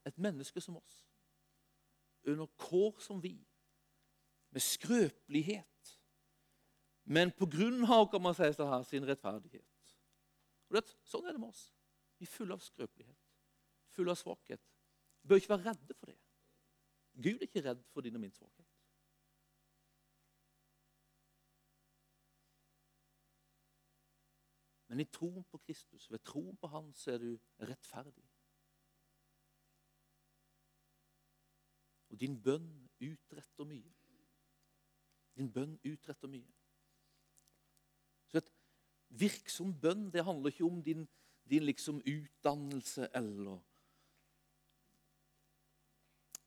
et 0.10 0.18
menneske 0.18 0.62
som 0.64 0.78
oss, 0.80 0.98
under 2.24 2.48
kår 2.60 3.00
som 3.00 3.22
vi, 3.24 3.36
med 4.50 4.62
skrøpelighet. 4.62 6.00
Men 7.10 7.32
på 7.32 7.48
grunn 7.50 7.86
av 7.86 8.08
kan 8.12 8.22
man 8.22 8.36
si 8.38 8.46
her, 8.46 8.84
sin 8.86 9.06
rettferdighet. 9.08 9.94
Og 10.70 10.78
det, 10.78 10.86
sånn 11.10 11.26
er 11.26 11.34
det 11.34 11.42
med 11.42 11.54
oss. 11.54 11.70
Vi 12.20 12.28
er 12.28 12.34
fulle 12.34 12.58
av 12.58 12.62
skrøpelighet, 12.62 13.30
fulle 13.96 14.14
av 14.14 14.20
svakhet. 14.20 14.62
Vi 15.22 15.32
bør 15.32 15.42
ikke 15.42 15.54
være 15.56 15.72
redde 15.72 15.96
for 15.98 16.12
det. 16.12 16.20
Gud 17.20 17.40
er 17.40 17.48
ikke 17.48 17.64
redd 17.66 17.82
for 17.94 18.06
din 18.06 18.18
og 18.20 18.24
min 18.24 18.36
svakhet. 18.36 18.68
Men 24.90 25.04
i 25.04 25.06
troen 25.06 25.44
på 25.46 25.58
Kristus, 25.58 26.08
ved 26.12 26.22
troen 26.26 26.58
på 26.58 26.68
Han, 26.68 26.94
så 26.98 27.12
er 27.14 27.22
du 27.22 27.34
rettferdig. 27.62 28.29
Og 32.10 32.20
din 32.20 32.36
bønn 32.42 32.70
utretter 33.02 33.68
mye. 33.70 33.94
Din 35.38 35.52
bønn 35.54 35.78
utretter 35.86 36.28
mye. 36.28 36.54
Så 38.28 38.42
et 38.42 38.52
virksom 39.10 39.74
bønn 39.82 40.10
det 40.14 40.26
handler 40.26 40.54
ikke 40.54 40.66
om 40.66 40.84
din, 40.84 41.08
din 41.50 41.64
liksom 41.64 42.02
utdannelse 42.06 43.10
eller 43.16 43.60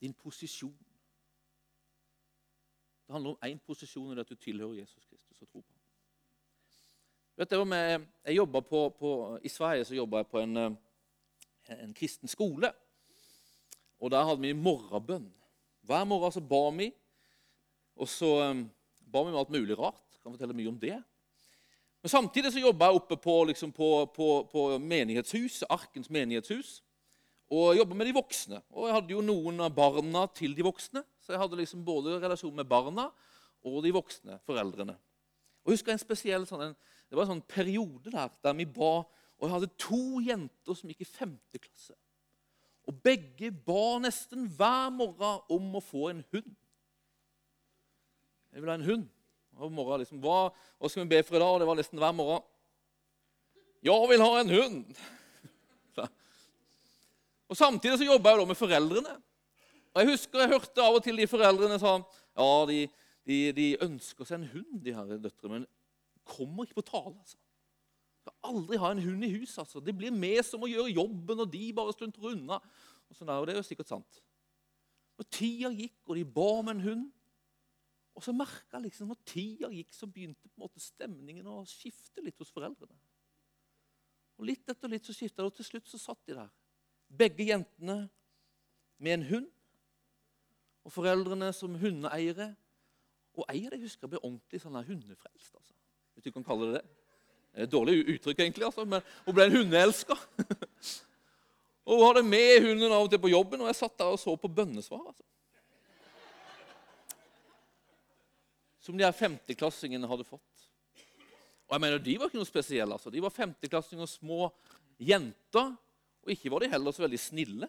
din 0.00 0.14
posisjon. 0.14 0.78
Det 3.06 3.12
handler 3.12 3.30
om 3.30 3.38
én 3.44 3.58
posisjon, 3.58 4.10
og 4.10 4.16
det 4.16 4.20
at 4.20 4.28
du 4.28 4.34
tilhører 4.34 4.74
Jesus 4.74 5.04
Kristus 5.04 5.42
og 5.42 5.48
tror 5.48 5.60
på 5.60 5.72
ham. 5.72 5.82
Vet 7.36 7.50
du, 7.50 7.64
med, 7.64 8.06
jeg 8.24 8.48
på, 8.68 8.88
på, 8.98 9.38
I 9.42 9.48
Sverige 9.48 9.84
så 9.84 9.94
jobba 9.94 10.16
jeg 10.16 10.26
på 10.26 10.40
en, 10.40 10.56
eh, 10.56 10.72
en, 11.68 11.94
kristen 11.94 12.28
skole. 12.28 12.72
Og 13.98 14.10
Der 14.10 14.24
hadde 14.24 14.40
vi 14.40 14.52
morgenbønn. 14.52 15.32
Hver 15.82 16.04
morgen 16.06 16.32
så 16.32 16.40
ba 16.40 16.62
vi. 16.76 16.90
Og 17.98 18.08
så 18.08 18.30
um, 18.50 18.62
ba 19.12 19.24
vi 19.24 19.32
med 19.32 19.40
alt 19.40 19.50
mulig 19.52 19.78
rart. 19.78 20.02
Jeg 20.14 20.22
kan 20.22 20.34
fortelle 20.34 20.56
mye 20.56 20.70
om 20.70 20.78
det. 20.78 20.98
Men 22.02 22.10
Samtidig 22.10 22.52
så 22.52 22.62
jobba 22.62 22.88
jeg 22.88 22.98
oppe 22.98 23.16
på, 23.16 23.34
liksom 23.50 23.72
på, 23.74 23.90
på 24.50 24.62
menighetshus, 24.78 25.62
Arkens 25.70 26.10
menighetshus. 26.10 26.80
Og 27.52 27.76
jobba 27.76 27.94
med 27.94 28.08
de 28.08 28.14
voksne. 28.16 28.62
Og 28.72 28.88
jeg 28.88 28.96
hadde 28.96 29.14
jo 29.14 29.24
noen 29.24 29.60
av 29.60 29.74
barna 29.76 30.24
til 30.34 30.54
de 30.56 30.64
voksne. 30.64 31.04
Så 31.20 31.34
jeg 31.34 31.42
hadde 31.42 31.58
liksom 31.60 31.84
både 31.84 32.16
relasjon 32.22 32.56
med 32.56 32.66
barna 32.68 33.10
og 33.62 33.82
de 33.84 33.92
voksne 33.94 34.38
foreldrene. 34.46 34.96
Og 35.62 35.70
jeg 35.70 35.78
husker 35.78 35.94
en 35.94 36.02
spesiell 36.02 36.46
sånn, 36.48 36.70
en, 36.70 36.78
Det 37.06 37.18
var 37.18 37.26
en 37.26 37.34
sånn 37.36 37.44
periode 37.46 38.10
der 38.10 38.32
der 38.42 38.54
vi 38.56 38.64
ba 38.66 39.04
Og 39.04 39.44
jeg 39.44 39.52
hadde 39.52 39.74
to 39.78 40.20
jenter 40.24 40.74
som 40.78 40.90
gikk 40.90 41.04
i 41.04 41.08
femte 41.08 41.60
klasse. 41.60 41.94
Og 42.90 42.98
begge 43.04 43.52
ba 43.52 43.98
nesten 44.02 44.48
hver 44.58 44.90
morgen 44.94 45.42
om 45.52 45.76
å 45.78 45.82
få 45.84 46.08
en 46.10 46.22
hund. 46.34 46.54
Jeg 48.52 48.62
vil 48.62 48.70
ha 48.72 48.78
en 48.78 48.88
hund. 48.88 49.04
Og 49.60 49.72
morgen, 49.72 50.00
liksom, 50.02 50.20
hva, 50.22 50.48
hva 50.80 50.90
skal 50.90 51.04
vi 51.04 51.12
be 51.12 51.20
for 51.24 51.36
i 51.36 51.42
dag? 51.42 51.50
Og 51.54 51.60
det 51.62 51.68
var 51.68 51.78
nesten 51.78 52.00
hver 52.00 52.14
morgen. 52.16 52.42
Jeg 53.82 54.08
vil 54.10 54.24
ha 54.24 54.32
en 54.40 54.54
hund! 54.56 55.02
Og 57.50 57.58
Samtidig 57.58 57.98
så 58.00 58.08
jobba 58.08 58.32
jeg 58.32 58.40
da 58.40 58.48
med 58.48 58.58
foreldrene. 58.58 59.14
Og 59.92 60.00
Jeg 60.00 60.10
husker 60.14 60.40
jeg 60.40 60.52
hørte 60.54 60.84
av 60.84 60.96
og 60.96 61.02
til 61.04 61.18
de 61.20 61.28
foreldrene 61.28 61.76
sa 61.82 61.98
ja, 61.98 62.50
de, 62.70 62.78
de, 63.28 63.38
de 63.56 63.66
ønsker 63.84 64.28
seg 64.28 64.38
en 64.38 64.50
hund, 64.54 64.78
de 64.84 64.94
her 64.96 65.10
døtrene, 65.20 65.58
men 65.58 65.66
kommer 66.24 66.64
ikke 66.64 66.80
på 66.80 66.86
tale. 66.88 67.12
altså. 67.12 67.36
Aldri 68.42 68.78
ha 68.82 68.90
en 68.90 69.02
hund 69.04 69.24
i 69.24 69.30
huset. 69.36 69.58
altså. 69.62 69.80
Det 69.80 69.94
blir 69.96 70.14
vi 70.14 70.34
som 70.42 70.60
må 70.60 70.70
gjøre 70.70 70.94
jobben, 70.94 71.40
og 71.44 71.52
de 71.52 71.72
bare 71.76 71.94
stunter 71.94 72.32
unna. 72.32 72.58
Og, 73.08 73.16
sånn 73.16 73.30
der, 73.30 73.44
det 73.46 73.54
er 73.54 73.60
jo 73.60 73.66
sikkert 73.68 73.92
sant. 73.92 74.22
Og 75.20 75.28
Tida 75.30 75.70
gikk, 75.70 76.00
og 76.08 76.16
de 76.18 76.24
ba 76.24 76.48
om 76.58 76.72
en 76.72 76.86
hund. 76.86 77.10
Og 78.12 78.24
så 78.24 78.32
merka 78.36 78.80
liksom, 78.82 79.08
når 79.08 79.20
tida 79.24 79.70
gikk, 79.72 79.94
så 79.96 80.06
begynte 80.06 80.48
på 80.48 80.58
en 80.58 80.66
måte 80.66 80.82
stemningen 80.82 81.46
å 81.48 81.62
skifte 81.68 82.24
litt 82.24 82.38
hos 82.42 82.52
foreldrene. 82.52 82.98
Og 84.36 84.48
Litt 84.48 84.68
etter 84.68 84.90
litt 84.90 85.06
så 85.06 85.14
skifta 85.16 85.40
det, 85.40 85.48
og 85.48 85.56
til 85.56 85.68
slutt 85.68 85.88
så 85.88 86.00
satt 86.00 86.20
de 86.28 86.36
der. 86.36 86.50
Begge 87.08 87.46
jentene 87.48 87.96
med 89.02 89.16
en 89.16 89.26
hund. 89.30 89.48
Og 90.82 90.92
foreldrene 90.92 91.52
som 91.56 91.76
hundeeiere. 91.78 92.52
Og 93.38 93.46
ei 93.48 93.62
av 93.64 93.72
dem 93.72 93.84
husker 93.84 94.04
jeg 94.04 94.12
ble 94.12 94.20
ordentlig 94.20 94.60
sånn 94.60 94.76
hundefrelst. 94.76 95.54
altså. 95.56 95.76
Hvis 96.12 96.26
du 96.26 96.32
kan 96.34 96.44
kalle 96.44 96.68
det 96.68 96.80
det. 96.80 97.01
Det 97.52 97.60
er 97.60 97.66
et 97.68 97.72
dårlig 97.72 97.98
uttrykk, 98.14 98.38
egentlig, 98.40 98.64
altså, 98.64 98.84
men 98.88 99.02
hun 99.26 99.36
ble 99.36 99.44
en 99.44 99.56
hundeelsker. 99.58 100.20
og 101.86 101.98
hun 101.98 102.06
hadde 102.06 102.22
med 102.24 102.64
hunden 102.64 102.94
av 102.94 103.04
og 103.04 103.10
til 103.12 103.20
på 103.20 103.32
jobben, 103.32 103.60
og 103.60 103.68
jeg 103.68 103.76
satt 103.76 103.98
der 104.00 104.14
og 104.14 104.20
så 104.22 104.32
på 104.40 104.48
bønnesvar. 104.48 105.02
altså. 105.10 105.26
Som 108.82 108.96
de 108.96 109.04
her 109.04 109.12
femteklassingene 109.14 110.08
hadde 110.08 110.26
fått. 110.26 110.64
Og 111.68 111.76
jeg 111.76 111.84
mener, 111.84 112.00
De 112.02 112.16
var 112.18 112.28
ikke 112.28 112.40
noe 112.40 112.48
spesielle. 112.48 112.96
altså. 112.96 113.12
De 113.12 113.20
var 113.22 113.32
femteklassinger, 113.36 114.08
små 114.08 114.48
jenter. 114.98 115.76
Og 116.24 116.32
ikke 116.32 116.50
var 116.50 116.64
de 116.64 116.72
heller 116.72 116.92
så 116.92 117.04
veldig 117.04 117.20
snille. 117.20 117.68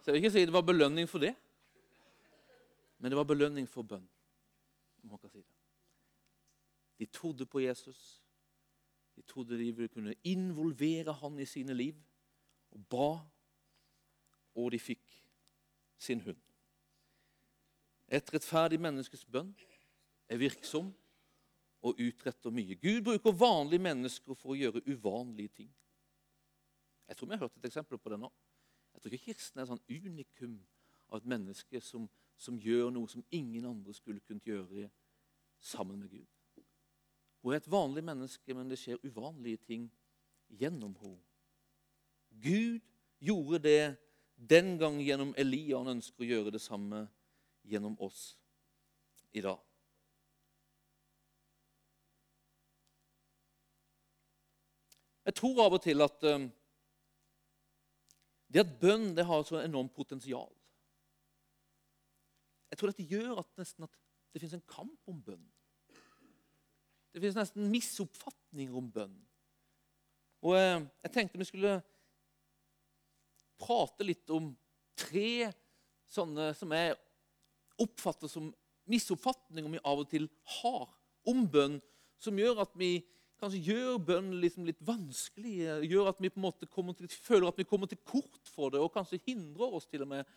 Så 0.00 0.08
jeg 0.08 0.14
vil 0.14 0.22
ikke 0.22 0.32
si 0.36 0.44
det 0.48 0.54
var 0.54 0.64
belønning 0.64 1.08
for 1.08 1.20
det, 1.20 1.34
men 3.00 3.12
det 3.12 3.18
var 3.18 3.28
belønning 3.28 3.68
for 3.68 3.84
bønn. 3.84 4.06
om 5.02 5.10
man 5.10 5.18
kan 5.18 5.30
si 5.30 5.38
det. 5.38 5.54
De 7.00 7.06
trodde 7.06 7.46
på 7.46 7.62
Jesus. 7.64 8.22
De 9.16 9.22
trodde 9.22 9.58
de 9.58 9.72
ville 9.72 9.88
kunne 9.88 10.14
involvere 10.24 11.12
han 11.12 11.38
i 11.38 11.46
sine 11.48 11.74
liv, 11.74 11.96
og 12.70 12.86
ba, 12.86 13.08
og 14.54 14.72
de 14.72 14.78
fikk 14.78 15.16
sin 15.98 16.20
hund. 16.20 16.38
Et 18.08 18.34
rettferdig 18.34 18.80
menneskes 18.80 19.24
bønn 19.24 19.52
er 20.28 20.40
virksom 20.40 20.90
og 21.82 22.00
utretter 22.00 22.52
mye. 22.52 22.76
Gud 22.76 23.02
bruker 23.06 23.36
vanlige 23.36 23.82
mennesker 23.82 24.36
for 24.36 24.52
å 24.52 24.58
gjøre 24.58 24.82
uvanlige 24.88 25.54
ting. 25.62 25.70
Jeg 27.08 27.16
tror 27.16 27.28
vi 27.28 27.36
har 27.36 27.44
hørt 27.46 27.56
et 27.56 27.70
eksempel 27.70 27.98
på 27.98 28.12
det 28.12 28.20
nå. 28.20 28.30
Jeg 28.94 29.02
tror 29.02 29.14
ikke 29.14 29.30
Kirsten 29.30 29.60
er 29.60 29.64
et 29.64 29.72
sånn 29.72 29.86
unikum 29.88 30.58
av 31.08 31.20
et 31.20 31.30
menneske 31.32 31.80
som, 31.82 32.04
som, 32.36 32.58
gjør 32.58 32.92
noe 32.94 33.08
som 33.10 33.24
ingen 33.34 33.66
andre 33.66 33.94
skulle 33.96 34.22
kunnet 34.26 34.46
gjøre 34.46 34.90
sammen 35.58 35.98
med 36.02 36.12
Gud. 36.12 36.39
Hun 37.40 37.54
er 37.54 37.60
et 37.60 37.70
vanlig 37.72 38.04
menneske, 38.04 38.54
men 38.54 38.68
det 38.68 38.78
skjer 38.80 39.00
uvanlige 39.06 39.62
ting 39.64 39.88
gjennom 40.60 40.94
henne. 41.00 41.22
Gud 42.30 42.80
gjorde 43.18 43.58
det 43.64 43.96
den 44.36 44.76
gang 44.78 45.00
gjennom 45.02 45.32
Elia. 45.38 45.80
Han 45.80 45.96
ønsker 45.96 46.24
å 46.24 46.28
gjøre 46.28 46.52
det 46.54 46.62
samme 46.62 47.06
gjennom 47.68 47.96
oss 48.00 48.34
i 49.32 49.42
dag. 49.44 49.58
Jeg 55.28 55.36
tror 55.36 55.60
av 55.62 55.76
og 55.76 55.82
til 55.84 56.02
at 56.02 56.24
um, 56.26 56.48
det 58.50 58.64
at 58.64 58.78
bønn 58.80 59.12
det 59.14 59.28
har 59.28 59.44
så 59.46 59.60
enormt 59.60 59.92
potensial. 59.94 60.50
Jeg 62.70 62.78
tror 62.78 62.90
dette 62.90 63.06
gjør 63.06 63.42
at, 63.42 63.50
nesten 63.58 63.86
at 63.86 63.94
det 64.32 64.42
fins 64.42 64.56
en 64.56 64.68
kamp 64.70 65.10
om 65.10 65.20
bønn. 65.22 65.44
Det 67.10 67.20
finnes 67.20 67.38
nesten 67.38 67.70
misoppfatninger 67.72 68.76
om 68.76 68.90
bønn. 68.92 69.16
Og 70.46 70.56
eh, 70.56 70.78
Jeg 71.04 71.14
tenkte 71.14 71.40
vi 71.40 71.48
skulle 71.48 71.80
prate 73.60 74.06
litt 74.06 74.30
om 74.32 74.52
tre 74.98 75.50
sånne 76.10 76.50
som 76.56 76.72
jeg 76.74 76.96
oppfatter 77.80 78.30
som 78.30 78.48
misoppfatninger 78.90 79.76
vi 79.76 79.82
av 79.86 80.02
og 80.02 80.08
til 80.10 80.26
har 80.60 80.88
om 81.28 81.44
bønn, 81.50 81.78
som 82.20 82.38
gjør 82.38 82.62
at 82.64 82.72
vi 82.78 82.98
kanskje 83.40 83.62
gjør 83.70 84.00
bønn 84.04 84.32
liksom 84.42 84.66
litt 84.68 84.80
vanskelig, 84.84 85.54
gjør 85.88 86.10
at 86.10 86.18
vi 86.20 86.32
på 86.32 86.40
en 86.40 86.46
måte 86.48 86.68
til, 86.68 87.08
føler 87.08 87.48
at 87.48 87.60
vi 87.60 87.68
kommer 87.68 87.88
til 87.88 88.00
kort 88.04 88.50
for 88.52 88.72
det, 88.72 88.80
og 88.80 88.92
kanskje 88.92 89.20
hindrer 89.24 89.76
oss 89.78 89.88
til 89.88 90.04
og 90.04 90.10
med 90.12 90.28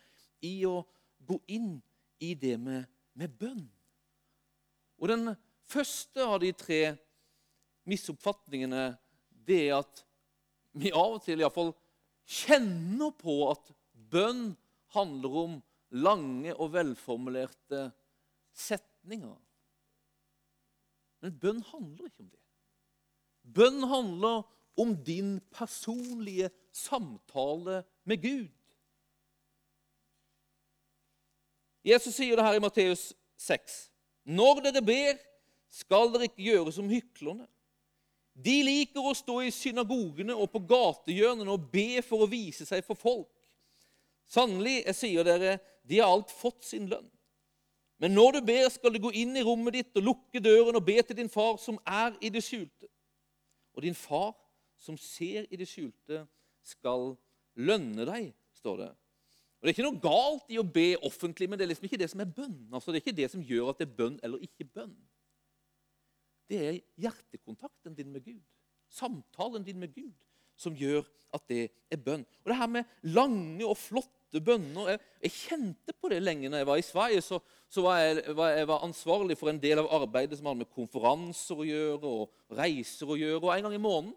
i 0.44 0.54
å 0.68 0.78
gå 1.24 1.38
inn 1.52 1.76
i 2.24 2.32
det 2.38 2.56
med, 2.60 2.86
med 3.12 3.34
bønn. 3.40 3.66
Og 5.00 5.10
Den 5.10 5.34
første 5.70 6.24
av 6.24 6.40
de 6.42 6.52
tre 6.56 6.82
misoppfatningene 7.88 8.88
det 9.44 9.60
er 9.68 9.78
at 9.78 10.04
vi 10.74 10.92
av 10.94 11.18
og 11.18 11.24
til 11.24 11.42
iallfall 11.42 11.72
kjenner 12.24 13.12
på 13.18 13.36
at 13.50 13.70
bønn 13.92 14.54
handler 14.94 15.38
om 15.44 15.58
lange 15.94 16.54
og 16.54 16.72
velformulerte 16.74 17.86
setninger. 18.54 19.36
Men 21.22 21.38
bønn 21.40 21.62
handler 21.70 22.08
ikke 22.08 22.24
om 22.24 22.32
det. 22.32 22.42
Bønn 23.54 23.84
handler 23.88 24.42
om 24.80 24.94
din 25.06 25.36
personlige 25.54 26.50
samtale 26.74 27.82
med 28.04 28.22
Gud. 28.22 28.50
Jesus 31.84 32.16
sier 32.16 32.36
det 32.36 32.46
her 32.46 32.56
i 32.56 32.62
Matteus 32.64 33.10
6. 33.44 33.76
Når 34.24 34.62
dere 34.64 34.82
ber, 34.84 35.18
skal 35.74 36.12
dere 36.14 36.28
ikke 36.28 36.46
gjøre 36.46 36.72
som 36.74 36.90
hyklerne. 36.90 37.46
De 38.34 38.54
liker 38.66 39.02
å 39.02 39.14
stå 39.14 39.40
i 39.46 39.52
synagogene 39.54 40.34
og 40.34 40.50
på 40.50 40.62
gatehjørnene 40.70 41.54
og 41.54 41.68
be 41.70 42.02
for 42.02 42.24
å 42.24 42.30
vise 42.30 42.66
seg 42.66 42.82
for 42.86 42.98
folk. 42.98 43.30
Sannelig, 44.30 44.80
jeg 44.88 44.98
sier 44.98 45.26
dere, 45.26 45.58
de 45.86 46.00
har 46.00 46.10
alt 46.10 46.32
fått 46.34 46.64
sin 46.66 46.88
lønn. 46.90 47.06
Men 48.02 48.14
når 48.16 48.38
du 48.38 48.40
ber, 48.48 48.66
skal 48.74 48.94
du 48.94 48.98
gå 49.04 49.12
inn 49.14 49.36
i 49.38 49.44
rommet 49.46 49.76
ditt 49.76 50.00
og 50.00 50.08
lukke 50.08 50.42
døren 50.42 50.74
og 50.74 50.86
be 50.86 50.96
til 51.02 51.18
din 51.18 51.30
far 51.30 51.60
som 51.62 51.78
er 51.86 52.16
i 52.24 52.30
det 52.34 52.42
skjulte. 52.42 52.88
Og 53.74 53.86
din 53.86 53.94
far 53.94 54.32
som 54.82 54.98
ser 54.98 55.46
i 55.48 55.58
det 55.58 55.68
skjulte, 55.70 56.24
skal 56.64 57.12
lønne 57.54 58.06
deg, 58.08 58.30
står 58.58 58.80
det. 58.82 58.90
Og 58.90 59.66
Det 59.66 59.70
er 59.70 59.76
ikke 59.76 59.86
noe 59.86 60.02
galt 60.02 60.50
i 60.52 60.58
å 60.60 60.66
be 60.66 60.90
offentlig, 61.06 61.46
men 61.48 61.60
det 61.60 61.64
er 61.64 61.70
liksom 61.70 61.86
ikke 61.88 62.00
det 62.00 62.10
som 62.12 62.20
er 62.20 62.28
bønn. 62.28 62.58
Altså, 62.72 62.90
det 62.90 62.98
er 62.98 63.04
ikke 63.04 63.20
det 63.22 63.30
som 63.32 63.44
gjør 63.44 63.70
at 63.70 63.80
det 63.80 63.86
er 63.86 63.98
bønn 64.00 64.18
eller 64.26 64.42
ikke 64.44 64.66
bønn. 64.66 64.92
Det 66.50 66.60
er 66.60 66.80
hjertekontakten 67.00 67.96
din 67.96 68.12
med 68.12 68.24
Gud, 68.24 68.42
samtalen 68.92 69.64
din 69.66 69.80
med 69.80 69.94
Gud, 69.94 70.14
som 70.56 70.76
gjør 70.76 71.06
at 71.34 71.42
det 71.50 71.64
er 71.90 71.98
bønn. 71.98 72.22
Og 72.44 72.50
det 72.50 72.58
her 72.58 72.70
med 72.70 72.92
lange 73.14 73.66
og 73.66 73.78
flotte 73.78 74.42
bønner 74.44 74.92
jeg, 74.92 75.00
jeg, 75.24 75.34
kjente 75.34 75.94
på 75.98 76.10
det 76.10 76.20
lenge 76.22 76.50
når 76.50 76.62
jeg 76.62 76.68
var 76.68 76.80
i 76.80 76.86
Sverige. 76.86 77.24
Så, 77.26 77.40
så 77.70 77.82
var 77.86 77.98
jeg, 78.02 78.36
var 78.36 78.54
jeg 78.54 78.68
var 78.70 78.86
ansvarlig 78.86 79.38
for 79.40 79.50
en 79.50 79.60
del 79.62 79.82
av 79.82 79.90
arbeidet 80.02 80.38
som 80.38 80.50
hadde 80.50 80.62
med 80.62 80.72
konferanser 80.74 81.58
å 81.58 81.68
gjøre 81.68 82.14
og 82.20 82.56
reiser 82.58 83.10
å 83.10 83.18
gjøre. 83.18 83.42
Og 83.42 83.52
En 83.54 83.68
gang 83.68 83.78
i 83.78 83.82
måneden 83.82 84.14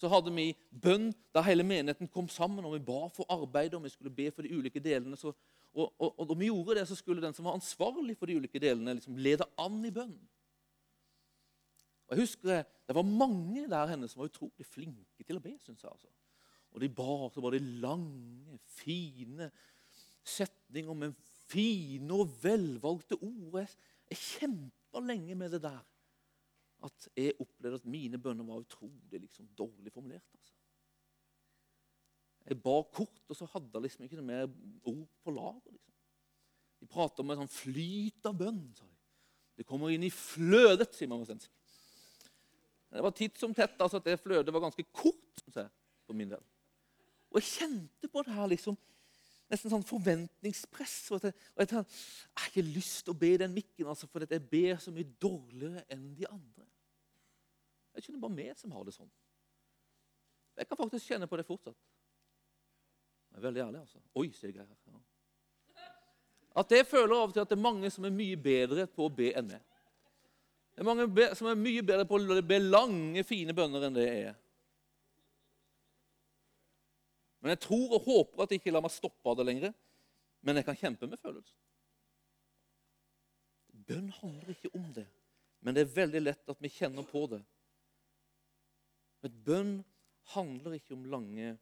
så 0.00 0.08
hadde 0.08 0.32
vi 0.32 0.48
bønn 0.70 1.10
da 1.34 1.42
hele 1.44 1.64
menigheten 1.66 2.08
kom 2.08 2.28
sammen, 2.32 2.64
og 2.64 2.78
vi 2.78 2.84
ba 2.86 3.02
for 3.12 3.28
arbeidet, 3.28 3.76
og 3.76 3.84
vi 3.84 3.92
skulle 3.92 4.12
be 4.14 4.30
for 4.32 4.46
de 4.46 4.54
ulike 4.56 4.80
delene. 4.80 5.18
Så, 5.20 5.34
og, 5.74 5.90
og, 6.00 6.14
og, 6.14 6.32
vi 6.40 6.48
gjorde 6.48 6.78
det, 6.78 6.86
så 6.88 6.96
skulle 6.96 7.20
den 7.20 7.36
som 7.36 7.44
var 7.44 7.58
ansvarlig 7.58 8.16
for 8.16 8.30
de 8.30 8.38
ulike 8.40 8.62
delene, 8.62 8.96
liksom 8.96 9.18
lede 9.20 9.44
an 9.60 9.76
i 9.84 9.92
bønn. 9.92 10.14
Og 12.10 12.16
jeg 12.16 12.26
husker 12.26 12.64
Det 12.88 12.94
var 12.96 13.06
mange 13.06 13.68
der 13.70 13.86
henne 13.86 14.08
som 14.10 14.20
var 14.20 14.30
utrolig 14.32 14.66
flinke 14.66 15.24
til 15.24 15.38
å 15.38 15.42
be. 15.44 15.54
synes 15.62 15.82
jeg. 15.82 15.90
altså. 15.90 16.08
Og 16.74 16.80
de 16.82 16.88
ba, 16.88 17.28
så 17.30 17.40
var 17.40 17.54
det 17.54 17.62
lange, 17.62 18.58
fine 18.66 19.50
setninger 20.26 20.94
med 20.94 21.14
fine 21.50 22.14
og 22.14 22.34
velvalgte 22.42 23.18
ord. 23.22 23.60
Jeg, 23.62 23.70
jeg 24.10 24.18
kjempa 24.18 25.02
lenge 25.02 25.34
med 25.38 25.54
det 25.54 25.62
der 25.62 25.80
at 26.80 27.08
jeg 27.16 27.36
opplevde 27.42 27.80
at 27.82 27.88
mine 27.92 28.18
bønner 28.18 28.46
var 28.46 28.62
utrolig 28.62 29.20
liksom, 29.20 29.48
dårlig 29.58 29.92
formulert. 29.92 30.24
Altså. 30.34 30.54
Jeg 32.48 32.62
ba 32.62 32.76
kort, 32.92 33.20
og 33.28 33.36
så 33.36 33.48
hadde 33.52 33.70
jeg 33.74 33.84
liksom 33.84 34.06
ikke 34.06 34.18
noe 34.18 34.28
mer 34.30 34.46
ord 34.88 35.08
på 35.22 35.34
lager. 35.34 35.74
Liksom. 35.74 35.96
De 36.80 36.88
prata 36.88 37.22
om 37.22 37.34
en 37.34 37.42
sånn 37.42 37.52
flyt 37.52 38.26
av 38.30 38.38
bønn. 38.40 38.62
sa 38.74 38.88
de. 38.88 38.96
Det 39.60 39.66
kommer 39.68 39.92
inn 39.92 40.06
i 40.06 40.14
flødet, 40.14 40.88
sier 40.96 41.10
man 41.10 41.20
på 41.20 41.28
svensk. 41.28 41.52
Det 42.90 43.02
var 43.06 43.14
titt 43.14 43.38
som 43.38 43.54
tett 43.54 43.78
altså 43.78 44.00
at 44.00 44.06
det 44.08 44.18
flødet 44.20 44.52
var 44.54 44.64
ganske 44.64 44.84
kort 44.90 45.42
jeg, 45.46 45.68
for 46.06 46.16
min 46.18 46.32
del. 46.32 46.42
Og 47.30 47.38
jeg 47.38 47.52
kjente 47.52 48.10
på 48.10 48.24
det 48.26 48.34
her 48.34 48.48
liksom, 48.50 48.78
nesten 49.50 49.70
sånn 49.70 49.86
forventningspress. 49.86 50.96
Og 51.14 51.28
jeg, 51.28 51.36
og 51.54 51.62
jeg, 51.62 51.70
jeg 51.70 52.40
har 52.42 52.50
ikke 52.50 52.66
lyst 52.66 53.04
til 53.06 53.14
å 53.14 53.20
be 53.20 53.30
i 53.36 53.40
den 53.42 53.54
mikken, 53.54 53.86
altså, 53.92 54.10
for 54.10 54.26
jeg 54.26 54.42
ber 54.50 54.82
så 54.82 54.94
mye 54.94 55.06
dårligere 55.22 55.84
enn 55.94 56.10
de 56.18 56.26
andre. 56.26 56.66
Det 57.90 58.00
er 58.00 58.06
ikke 58.06 58.24
bare 58.24 58.38
meg 58.40 58.58
som 58.58 58.74
har 58.74 58.86
det 58.86 58.96
sånn. 58.96 59.10
Jeg 60.58 60.68
kan 60.68 60.78
faktisk 60.82 61.06
kjenne 61.06 61.30
på 61.30 61.38
det 61.38 61.46
fortsatt. 61.46 61.78
Jeg 63.30 63.38
er 63.38 63.46
veldig 63.46 63.62
ærlig, 63.68 63.80
altså. 63.84 64.02
Oi, 64.18 64.28
sier 64.34 64.50
jeg 64.50 64.66
her. 64.66 64.78
Ja. 64.90 65.86
At 66.60 66.72
jeg 66.74 66.86
føler 66.90 67.14
av 67.14 67.30
og 67.30 67.34
til 67.34 67.44
at 67.44 67.50
det 67.50 67.56
er 67.56 67.62
mange 67.62 67.90
som 67.94 68.06
er 68.06 68.14
mye 68.14 68.38
bedre 68.38 68.88
på 68.90 69.06
å 69.06 69.12
be 69.14 69.30
enn 69.38 69.52
meg. 69.52 69.69
Det 70.80 70.86
er 70.86 70.96
mange 70.96 71.24
som 71.36 71.50
er 71.50 71.58
mye 71.60 71.82
bedre 71.84 72.06
på 72.08 72.16
å 72.16 72.40
be 72.40 72.56
lange, 72.56 73.20
fine 73.28 73.52
bønner 73.52 73.82
enn 73.84 73.98
det 73.98 74.06
er. 74.08 74.38
Men 77.44 77.52
jeg 77.52 77.60
tror 77.66 77.98
og 77.98 78.06
håper 78.06 78.46
at 78.46 78.54
jeg 78.54 78.62
ikke 78.62 78.72
lar 78.72 78.86
meg 78.86 78.94
stoppe 78.94 79.28
av 79.28 79.36
det 79.36 79.44
lenger. 79.44 79.76
Men 80.40 80.56
jeg 80.56 80.64
kan 80.70 80.80
kjempe 80.80 81.10
med 81.12 81.20
følelsen. 81.20 81.58
Bønn 83.90 84.08
handler 84.22 84.56
ikke 84.56 84.72
om 84.80 84.88
det, 84.96 85.04
men 85.60 85.76
det 85.76 85.84
er 85.84 85.94
veldig 86.00 86.24
lett 86.24 86.48
at 86.56 86.64
vi 86.64 86.72
kjenner 86.72 87.04
på 87.12 87.26
det. 87.36 87.44
Men 89.20 89.38
bønn 89.52 89.78
handler 90.32 90.80
ikke 90.80 90.96
om 90.96 91.08
lange, 91.12 91.56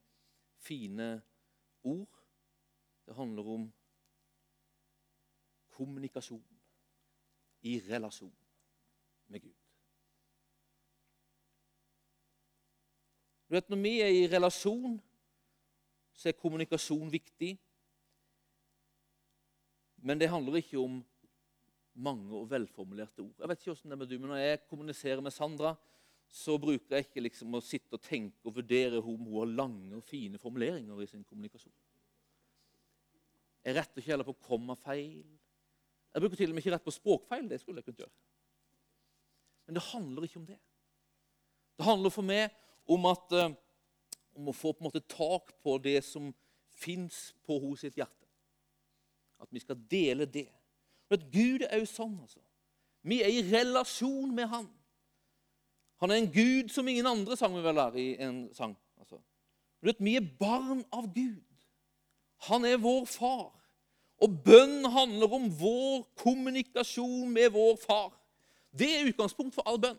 fine 0.62 1.16
ord. 1.82 2.26
Det 3.02 3.18
handler 3.18 3.54
om 3.58 3.70
kommunikasjon 5.74 6.44
i 7.66 7.80
relasjon 7.90 8.36
med 9.28 9.40
Gud. 9.40 9.54
Du 13.48 13.56
vet, 13.56 13.68
Når 13.70 13.82
vi 13.82 13.94
er 14.04 14.12
i 14.12 14.26
relasjon, 14.28 14.98
så 16.12 16.28
er 16.28 16.36
kommunikasjon 16.36 17.08
viktig. 17.12 17.54
Men 20.04 20.20
det 20.20 20.28
handler 20.28 20.60
ikke 20.60 20.78
om 20.78 21.00
mange 21.98 22.36
og 22.36 22.50
velformulerte 22.50 23.24
ord. 23.24 23.34
Jeg 23.38 23.48
vet 23.48 23.60
ikke 23.62 23.72
hvordan 23.72 23.90
det 23.90 23.96
er 23.96 24.02
med 24.02 24.10
du, 24.10 24.18
men 24.18 24.28
Når 24.28 24.42
jeg 24.42 24.66
kommuniserer 24.68 25.20
med 25.20 25.30
Sandra, 25.30 25.74
så 26.28 26.58
bruker 26.60 26.94
jeg 26.96 27.06
ikke 27.06 27.24
liksom 27.24 27.56
å 27.56 27.64
sitte 27.64 27.96
og 27.96 28.04
tenke 28.04 28.44
og 28.44 28.58
vurdere 28.58 29.00
om 29.00 29.24
hun 29.24 29.38
har 29.38 29.54
lange 29.62 29.96
og 29.96 30.04
fine 30.04 30.38
formuleringer 30.38 31.00
i 31.00 31.08
sin 31.08 31.24
kommunikasjon. 31.24 31.72
Jeg 33.64 33.76
retter 33.76 34.00
ikke 34.00 34.12
heller 34.12 34.28
på 34.28 34.36
kommafeil. 34.44 35.24
Jeg 36.12 36.22
bruker 36.22 36.36
til 36.36 36.52
og 36.52 36.56
med 36.56 36.62
ikke 36.62 36.74
rett 36.74 36.84
på 36.84 36.94
språkfeil. 36.94 37.48
Det 37.48 37.60
skulle 37.60 37.80
jeg 37.80 37.88
kunnet 37.88 38.04
gjøre. 38.04 38.16
Men 39.66 39.76
det 39.76 39.88
handler 39.88 40.24
ikke 40.24 40.40
om 40.40 40.46
det. 40.46 40.58
Det 41.78 41.86
handler 41.88 42.12
for 42.12 42.28
meg 42.28 42.52
om, 42.88 43.06
at, 43.10 43.32
uh, 43.32 43.52
om 44.36 44.50
å 44.50 44.56
få 44.56 44.72
på 44.72 44.82
en 44.82 44.88
måte 44.88 45.04
tak 45.08 45.52
på 45.62 45.76
det 45.82 46.00
som 46.06 46.30
fins 46.78 47.32
på 47.46 47.58
hos 47.62 47.84
sitt 47.84 47.98
hjerte. 47.98 48.28
At 49.42 49.50
vi 49.54 49.62
skal 49.62 49.78
dele 49.90 50.26
det. 50.26 50.48
Men 51.10 51.24
Gud 51.32 51.64
er 51.68 51.80
jo 51.80 51.88
sånn. 51.88 52.16
altså. 52.20 52.40
Vi 53.02 53.20
er 53.22 53.32
i 53.32 53.44
relasjon 53.46 54.34
med 54.34 54.50
Han. 54.50 54.68
Han 55.98 56.10
er 56.10 56.20
en 56.20 56.32
Gud 56.32 56.70
som 56.70 56.88
ingen 56.88 57.06
andre 57.06 57.36
sang 57.36 57.54
vi 57.56 57.62
vel 57.64 57.80
er 57.82 57.96
i 57.98 58.08
en 58.22 58.42
sang. 58.54 58.76
Altså. 59.00 59.18
Du 59.80 59.88
vet, 59.88 60.00
Vi 60.00 60.16
er 60.16 60.26
barn 60.38 60.84
av 60.92 61.08
Gud. 61.14 61.42
Han 62.46 62.64
er 62.64 62.78
vår 62.78 63.06
far. 63.10 63.50
Og 64.22 64.34
bønn 64.44 64.84
handler 64.84 65.34
om 65.34 65.46
vår 65.60 66.02
kommunikasjon 66.18 67.30
med 67.30 67.50
vår 67.54 67.76
far. 67.82 68.12
Det 68.70 68.88
er 68.94 69.08
utgangspunkt 69.10 69.54
for 69.54 69.66
all 69.66 69.78
bønn. 69.78 69.98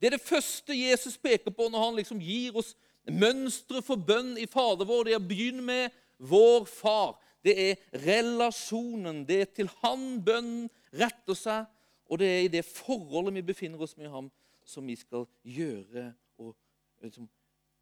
Det 0.00 0.08
er 0.08 0.16
det 0.16 0.24
første 0.24 0.76
Jesus 0.76 1.18
peker 1.20 1.52
på 1.52 1.68
når 1.68 1.84
han 1.84 1.98
liksom 1.98 2.20
gir 2.24 2.56
oss 2.56 2.72
mønstre 3.10 3.82
for 3.84 4.00
bønn 4.00 4.36
i 4.40 4.46
Fader 4.48 4.88
vår. 4.88 5.04
Det 5.06 5.14
er 5.14 5.20
å 5.20 5.28
begynne 5.28 5.64
med 5.64 5.98
vår 6.30 6.64
far. 6.68 7.18
Det 7.44 7.52
er 7.56 8.00
relasjonen. 8.06 9.26
Det 9.28 9.42
er 9.42 9.52
til 9.60 9.68
han 9.82 10.22
bønnen 10.24 10.70
retter 10.96 11.36
seg. 11.36 11.68
Og 12.10 12.18
det 12.20 12.30
er 12.30 12.40
i 12.46 12.52
det 12.56 12.64
forholdet 12.66 13.36
vi 13.36 13.46
befinner 13.52 13.82
oss 13.84 13.94
med 14.00 14.10
ham, 14.10 14.32
som 14.66 14.88
vi 14.88 14.96
skal 14.98 15.28
gjøre 15.46 16.08
og 16.40 16.56
liksom, 17.04 17.28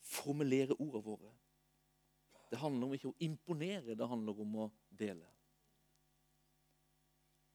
formulere 0.04 0.76
ordene 0.76 1.04
våre. 1.06 1.32
Det 2.50 2.60
handler 2.60 2.88
om 2.88 2.94
ikke 2.96 3.12
å 3.12 3.18
imponere, 3.24 3.96
det 3.96 4.08
handler 4.08 4.40
om 4.42 4.54
å 4.64 4.70
dele. 4.98 5.26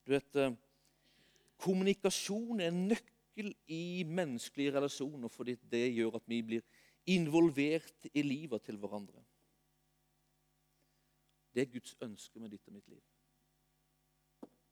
Du 0.03 0.13
vet, 0.13 0.35
eh, 0.35 0.53
Kommunikasjon 1.63 2.59
er 2.59 2.73
en 2.73 2.87
nøkkel 2.89 3.12
i 3.67 4.03
menneskelige 4.07 4.73
relasjoner, 4.75 5.31
fordi 5.31 5.55
det 5.71 5.87
gjør 5.95 6.19
at 6.19 6.27
vi 6.29 6.41
blir 6.45 6.65
involvert 7.09 8.07
i 8.13 8.21
livet 8.21 8.63
til 8.63 8.77
hverandre. 8.77 9.23
Det 11.53 11.61
er 11.61 11.71
Guds 11.73 11.95
ønske 12.01 12.39
med 12.39 12.53
ditt 12.53 12.67
og 12.67 12.73
mitt 12.73 12.87
liv. 12.89 13.01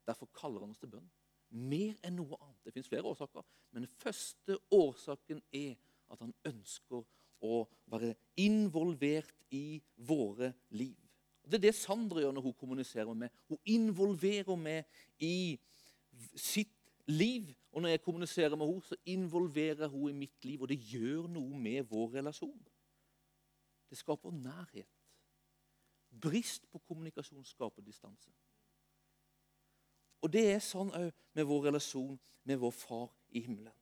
Derfor 0.07 0.29
kaller 0.33 0.63
han 0.63 0.73
oss 0.73 0.81
til 0.81 0.91
bønn. 0.91 1.09
Mer 1.51 1.97
enn 2.05 2.17
noe 2.17 2.37
annet. 2.39 2.61
Det 2.65 2.73
fins 2.73 2.89
flere 2.89 3.05
årsaker, 3.11 3.45
men 3.71 3.85
den 3.85 3.95
første 4.01 4.57
årsaken 4.71 5.41
er 5.53 5.75
at 6.11 6.23
han 6.23 6.33
ønsker 6.47 7.03
å 7.41 7.63
være 7.91 8.13
involvert 8.39 9.35
i 9.53 9.81
våre 10.07 10.53
liv. 10.77 10.97
Det 11.41 11.57
er 11.57 11.65
det 11.67 11.75
Sandra 11.75 12.21
gjør 12.21 12.35
når 12.37 12.45
hun 12.45 12.57
kommuniserer 12.57 13.17
med. 13.17 13.33
Hun 13.49 13.59
involverer 13.65 14.57
meg 14.59 14.85
i 15.19 15.57
sitt 16.37 16.80
liv. 17.11 17.51
Og 17.71 17.81
når 17.81 17.93
jeg 17.93 18.03
kommuniserer 18.03 18.55
med 18.55 18.67
henne, 18.67 18.83
så 18.83 18.95
involverer 19.05 19.87
hun 19.87 20.09
i 20.09 20.17
mitt 20.23 20.45
liv, 20.45 20.61
og 20.61 20.69
det 20.69 20.79
gjør 20.91 21.27
noe 21.31 21.59
med 21.59 21.83
vår 21.89 22.17
relasjon. 22.17 22.59
Det 23.89 23.99
skaper 23.99 24.31
nærhet. 24.31 24.87
Brist 26.21 26.67
på 26.71 26.79
kommunikasjon 26.87 27.45
skaper 27.45 27.83
distanse. 27.83 28.31
Og 30.21 30.29
det 30.33 30.43
er 30.53 30.59
sånn 30.63 30.91
òg 30.93 31.11
med 31.33 31.47
vår 31.49 31.69
relasjon 31.69 32.19
med 32.47 32.59
vår 32.61 32.73
far 32.75 33.07
i 33.31 33.41
himmelen. 33.45 33.73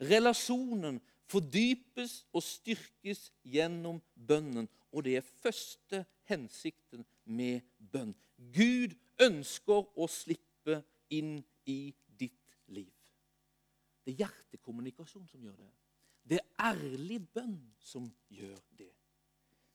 Relasjonen 0.00 1.00
fordypes 1.30 2.24
og 2.34 2.44
styrkes 2.44 3.28
gjennom 3.46 4.00
bønnen. 4.14 4.68
Og 4.90 5.04
det 5.06 5.18
er 5.18 5.32
første 5.42 6.04
hensikten 6.30 7.04
med 7.24 7.60
bønn. 7.92 8.14
Gud 8.36 8.96
ønsker 9.20 9.84
å 9.94 10.08
slippe 10.10 10.80
inn 11.12 11.38
i 11.68 11.92
liv. 12.74 12.90
Det 14.04 14.14
er 14.14 14.24
hjertekommunikasjon 14.24 15.28
som 15.28 15.42
gjør 15.44 15.58
det. 15.60 15.70
Det 16.30 16.40
er 16.40 16.72
ærlig 16.72 17.20
bønn 17.34 17.58
som 17.80 18.08
gjør 18.28 18.58
det. 18.78 18.90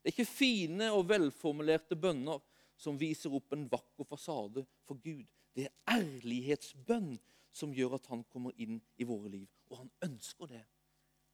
Det 0.02 0.12
er 0.12 0.14
ikke 0.14 0.30
fine 0.30 0.92
og 0.94 1.08
velformulerte 1.10 1.98
bønner 1.98 2.42
som 2.78 3.00
viser 3.00 3.34
opp 3.34 3.56
en 3.56 3.66
vakker 3.72 4.08
fasade 4.08 4.66
for 4.86 5.00
Gud. 5.02 5.26
Det 5.56 5.68
er 5.68 5.96
ærlighetsbønn 5.98 7.16
som 7.56 7.74
gjør 7.74 7.96
at 7.98 8.10
han 8.12 8.26
kommer 8.30 8.56
inn 8.62 8.82
i 9.00 9.08
våre 9.08 9.32
liv. 9.32 9.48
Og 9.72 9.80
han 9.80 9.92
ønsker 10.06 10.52
det 10.52 10.64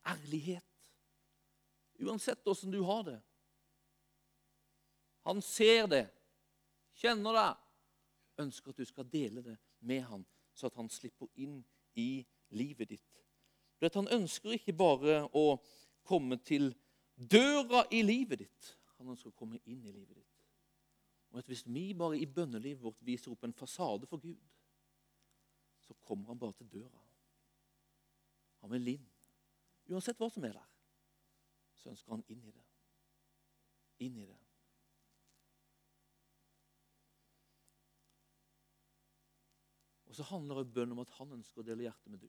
ærlighet. 0.08 0.64
Uansett 2.02 2.46
åssen 2.48 2.72
du 2.72 2.80
har 2.86 3.02
det. 3.06 3.18
Han 5.22 5.42
ser 5.42 5.86
det, 5.86 6.06
kjenner 6.98 7.36
deg, 7.36 7.58
ønsker 8.42 8.72
at 8.72 8.80
du 8.80 8.88
skal 8.88 9.06
dele 9.10 9.42
det 9.44 9.54
med 9.86 10.02
han, 10.08 10.24
så 10.54 10.68
at 10.68 10.76
han 10.76 10.90
slipper 10.92 11.28
inn 11.40 11.60
i 11.98 12.24
livet 12.52 12.92
ditt. 12.94 13.22
For 13.78 13.90
Han 13.94 14.12
ønsker 14.14 14.54
ikke 14.54 14.74
bare 14.76 15.24
å 15.34 15.58
komme 16.06 16.38
til 16.38 16.70
døra 17.16 17.84
i 17.90 18.02
livet 18.02 18.44
ditt. 18.44 18.68
Han 18.98 19.10
ønsker 19.14 19.32
å 19.32 19.38
komme 19.38 19.58
inn 19.64 19.82
i 19.82 19.92
livet 19.92 20.16
ditt. 20.16 20.28
Og 21.32 21.38
at 21.40 21.48
Hvis 21.48 21.64
vi 21.66 21.92
bare 21.94 22.18
i 22.18 22.26
bønnelivet 22.26 22.82
vårt 22.82 23.02
viser 23.02 23.32
opp 23.32 23.44
en 23.44 23.56
fasade 23.56 24.06
for 24.06 24.20
Gud, 24.20 24.38
så 25.80 25.94
kommer 25.94 26.26
han 26.26 26.38
bare 26.38 26.52
til 26.52 26.68
døra. 26.70 27.02
Han 28.60 28.70
vil 28.70 28.94
inn. 28.94 29.08
Uansett 29.90 30.20
hva 30.20 30.28
som 30.30 30.44
er 30.46 30.54
der, 30.54 30.68
så 31.82 31.90
ønsker 31.90 32.14
han 32.14 32.24
inn 32.30 32.44
i 32.46 32.52
det. 32.54 32.66
Inn 34.06 34.20
i 34.22 34.26
det. 34.28 34.41
Og 40.12 40.16
så 40.16 40.26
handler 40.28 40.64
bønn 40.68 40.90
om 40.92 40.98
at 41.00 41.10
han 41.16 41.30
ønsker 41.32 41.62
å 41.62 41.64
dele 41.64 41.86
hjertet 41.86 42.12
med 42.12 42.20
du. 42.20 42.26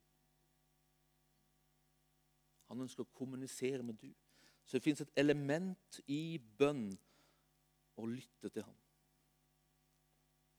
Han 2.72 2.80
ønsker 2.86 3.04
å 3.04 3.12
kommunisere 3.12 3.84
med 3.84 3.98
du. 4.00 4.08
Så 4.64 4.78
det 4.78 4.86
fins 4.86 5.04
et 5.04 5.12
element 5.20 5.98
i 6.08 6.40
bønn 6.40 6.94
å 8.00 8.08
lytte 8.08 8.54
til 8.56 8.64
ham. 8.64 8.80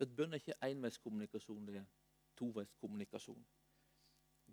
Et 0.05 0.13
bønn 0.13 0.37
er 0.37 0.43
ikke 0.43 0.59
enveiskommunikasjon, 0.69 1.65
det 1.65 1.81
er 1.81 1.89
toveiskommunikasjon. 2.37 3.41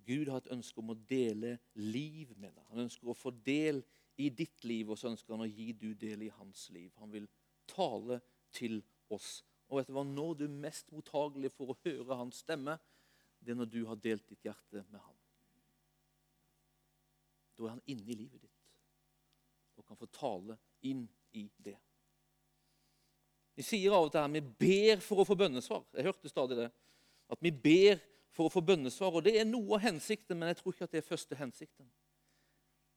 Gud 0.08 0.32
har 0.32 0.40
et 0.40 0.52
ønske 0.56 0.80
om 0.80 0.96
å 0.96 1.00
dele 1.12 1.58
liv 1.76 2.32
med 2.40 2.56
deg. 2.56 2.64
Han 2.72 2.86
ønsker 2.86 3.12
å 3.12 3.20
få 3.20 3.36
del 3.36 3.84
i 4.16 4.32
ditt 4.32 4.64
liv, 4.64 4.88
og 4.88 4.96
så 4.96 5.12
ønsker 5.12 5.36
han 5.36 5.44
å 5.44 5.52
gi 5.52 5.74
du 5.76 5.90
del 5.92 6.24
i 6.24 6.32
hans 6.40 6.70
liv. 6.72 6.88
Han 7.04 7.12
vil 7.12 7.28
tale 7.68 8.22
til 8.56 8.80
oss. 9.12 9.42
Og 9.72 9.80
vet 9.80 9.88
du 9.88 9.96
hva? 9.96 10.04
Når 10.04 10.34
du 10.36 10.46
er 10.46 10.60
mest 10.68 10.92
mottagelig 10.92 11.54
for 11.56 11.72
å 11.72 11.78
høre 11.86 12.18
hans 12.20 12.42
stemme, 12.44 12.76
det 13.40 13.54
er 13.54 13.60
når 13.62 13.70
du 13.72 13.80
har 13.88 14.00
delt 14.04 14.28
ditt 14.30 14.44
hjerte 14.46 14.84
med 14.92 15.00
ham. 15.00 15.16
Da 17.56 17.66
er 17.66 17.74
han 17.78 17.86
inne 17.90 18.12
i 18.12 18.18
livet 18.18 18.44
ditt 18.44 18.58
og 19.80 19.88
kan 19.88 19.98
få 19.98 20.06
tale 20.14 20.60
inn 20.86 21.08
i 21.34 21.48
det. 21.58 21.78
Vi 23.58 23.64
sier 23.66 23.96
av 23.96 24.06
og 24.06 24.12
til 24.14 24.22
at 24.22 24.34
vi 24.36 24.42
ber 24.44 25.02
for 25.02 25.24
å 25.24 25.26
få 25.26 25.36
bønnesvar. 25.40 25.82
Jeg 25.96 26.06
hørte 26.06 26.30
stadig 26.30 26.58
det. 26.60 26.68
At 27.32 27.42
vi 27.42 27.52
ber 27.52 27.98
for 28.36 28.48
å 28.48 28.54
få 28.54 28.62
bønnesvar. 28.66 29.16
Og 29.18 29.26
Det 29.26 29.34
er 29.40 29.48
noe 29.48 29.80
av 29.80 29.86
hensikten, 29.88 30.38
men 30.38 30.52
jeg 30.52 30.60
tror 30.60 30.76
ikke 30.76 30.88
at 30.88 30.94
det 30.94 31.02
er 31.02 31.08
første 31.08 31.40
hensikten. 31.40 31.90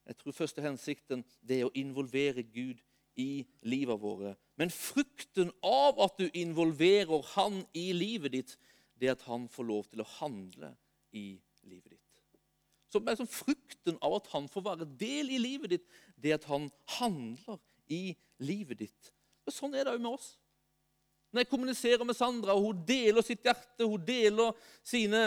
Jeg 0.04 0.18
tror 0.20 0.36
første 0.36 0.64
hensikten 0.64 1.24
det 1.40 1.60
er 1.60 1.70
å 1.70 1.74
involvere 1.78 2.44
Gud 2.44 2.82
i 3.20 3.44
livet 3.62 4.00
våre. 4.00 4.34
Men 4.58 4.70
frukten 4.70 5.50
av 5.62 6.00
at 6.02 6.18
du 6.18 6.28
involverer 6.34 7.26
Han 7.34 7.62
i 7.74 7.92
livet 7.92 8.32
ditt, 8.32 8.56
det 8.98 9.10
er 9.10 9.18
at 9.18 9.26
Han 9.28 9.48
får 9.48 9.68
lov 9.68 9.88
til 9.90 10.02
å 10.04 10.10
handle 10.18 10.74
i 11.12 11.34
livet 11.66 11.90
ditt. 11.94 12.00
Så 12.90 13.00
det 13.02 13.10
er 13.10 13.18
som 13.18 13.30
Frukten 13.30 13.98
av 14.04 14.20
at 14.20 14.30
Han 14.34 14.46
får 14.50 14.66
være 14.68 14.90
del 15.00 15.32
i 15.34 15.42
livet 15.42 15.74
ditt, 15.74 15.86
det 16.14 16.30
er 16.30 16.38
at 16.38 16.48
Han 16.50 16.70
handler 16.98 17.58
i 17.90 18.14
livet 18.38 18.84
ditt. 18.84 19.12
Og 19.44 19.54
Sånn 19.54 19.74
er 19.74 19.84
det 19.84 19.96
òg 19.96 20.02
med 20.02 20.14
oss. 20.14 20.34
Når 21.34 21.42
jeg 21.42 21.50
kommuniserer 21.50 22.06
med 22.06 22.14
Sandra, 22.14 22.54
og 22.54 22.68
hun 22.68 22.82
deler 22.86 23.24
sitt 23.26 23.42
hjerte, 23.42 23.82
hun 23.82 24.02
deler 24.06 24.54
sine, 24.86 25.24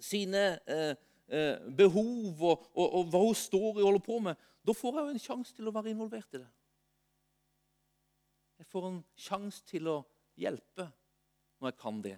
sine 0.00 0.44
eh, 0.64 0.94
eh, 1.28 1.60
behov 1.76 2.40
og, 2.40 2.64
og, 2.72 2.86
og, 2.86 3.10
hva 3.12 3.20
hun 3.26 3.36
står 3.36 3.76
i 3.76 3.82
og 3.82 3.90
holder 3.90 4.04
på 4.06 4.18
med, 4.24 4.48
da 4.64 4.72
får 4.72 4.96
jeg 4.96 5.04
jo 5.04 5.12
en 5.12 5.24
sjanse 5.26 5.52
til 5.52 5.68
å 5.68 5.74
være 5.76 5.92
involvert 5.92 6.38
i 6.38 6.40
det. 6.40 6.48
Jeg 8.62 8.68
får 8.70 8.84
en 8.86 8.98
sjanse 9.18 9.64
til 9.66 9.88
å 9.90 9.96
hjelpe 10.38 10.84
når 11.58 11.72
jeg 11.72 11.78
kan 11.80 11.96
det. 12.04 12.12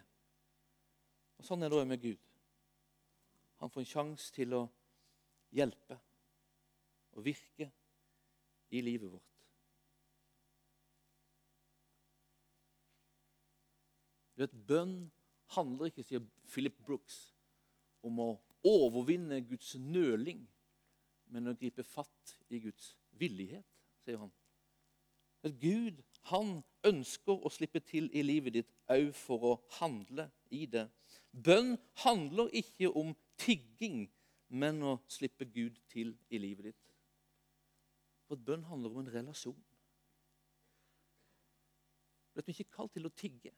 Og 1.40 1.46
Sånn 1.48 1.64
er 1.64 1.72
det 1.72 1.78
òg 1.78 1.86
med 1.88 2.02
Gud. 2.02 2.26
Han 3.62 3.72
får 3.72 3.80
en 3.80 3.88
sjanse 3.88 4.26
til 4.36 4.52
å 4.52 4.60
hjelpe 5.56 5.96
og 7.16 7.24
virke 7.24 7.70
i 8.76 8.84
livet 8.84 9.08
vårt. 9.08 9.32
Du 14.36 14.44
vet, 14.44 14.60
Bønn 14.68 14.96
handler 15.56 15.88
ikke, 15.88 16.04
sier 16.04 16.28
Philip 16.52 16.76
Brooks, 16.84 17.22
om 18.04 18.20
å 18.20 18.30
overvinne 18.68 19.40
Guds 19.48 19.78
nøling, 19.80 20.44
men 21.32 21.48
å 21.48 21.56
gripe 21.56 21.88
fatt 21.88 22.36
i 22.52 22.60
Guds 22.66 22.98
villighet, 23.16 23.64
sier 24.04 24.20
han. 24.20 24.34
At 25.40 25.56
Gud 25.56 26.04
han 26.30 26.56
ønsker 26.86 27.44
å 27.44 27.52
slippe 27.52 27.80
til 27.84 28.08
i 28.12 28.22
livet 28.24 28.56
ditt 28.56 28.70
òg 28.92 29.10
for 29.16 29.48
å 29.50 29.54
handle 29.78 30.28
i 30.50 30.64
det. 30.70 30.86
Bønn 31.32 31.74
handler 32.04 32.52
ikke 32.54 32.90
om 32.94 33.12
tigging, 33.40 34.06
men 34.48 34.82
å 34.86 34.98
slippe 35.10 35.44
Gud 35.50 35.80
til 35.90 36.14
i 36.30 36.38
livet 36.38 36.70
ditt. 36.70 36.84
For 38.28 38.40
bønn 38.40 38.64
handler 38.68 38.94
om 38.94 39.02
en 39.02 39.12
relasjon. 39.12 39.58
Du 42.34 42.40
Vi 42.40 42.50
er 42.50 42.54
ikke 42.56 42.76
kalt 42.76 42.92
til 42.92 43.06
å 43.06 43.14
tigge. 43.14 43.52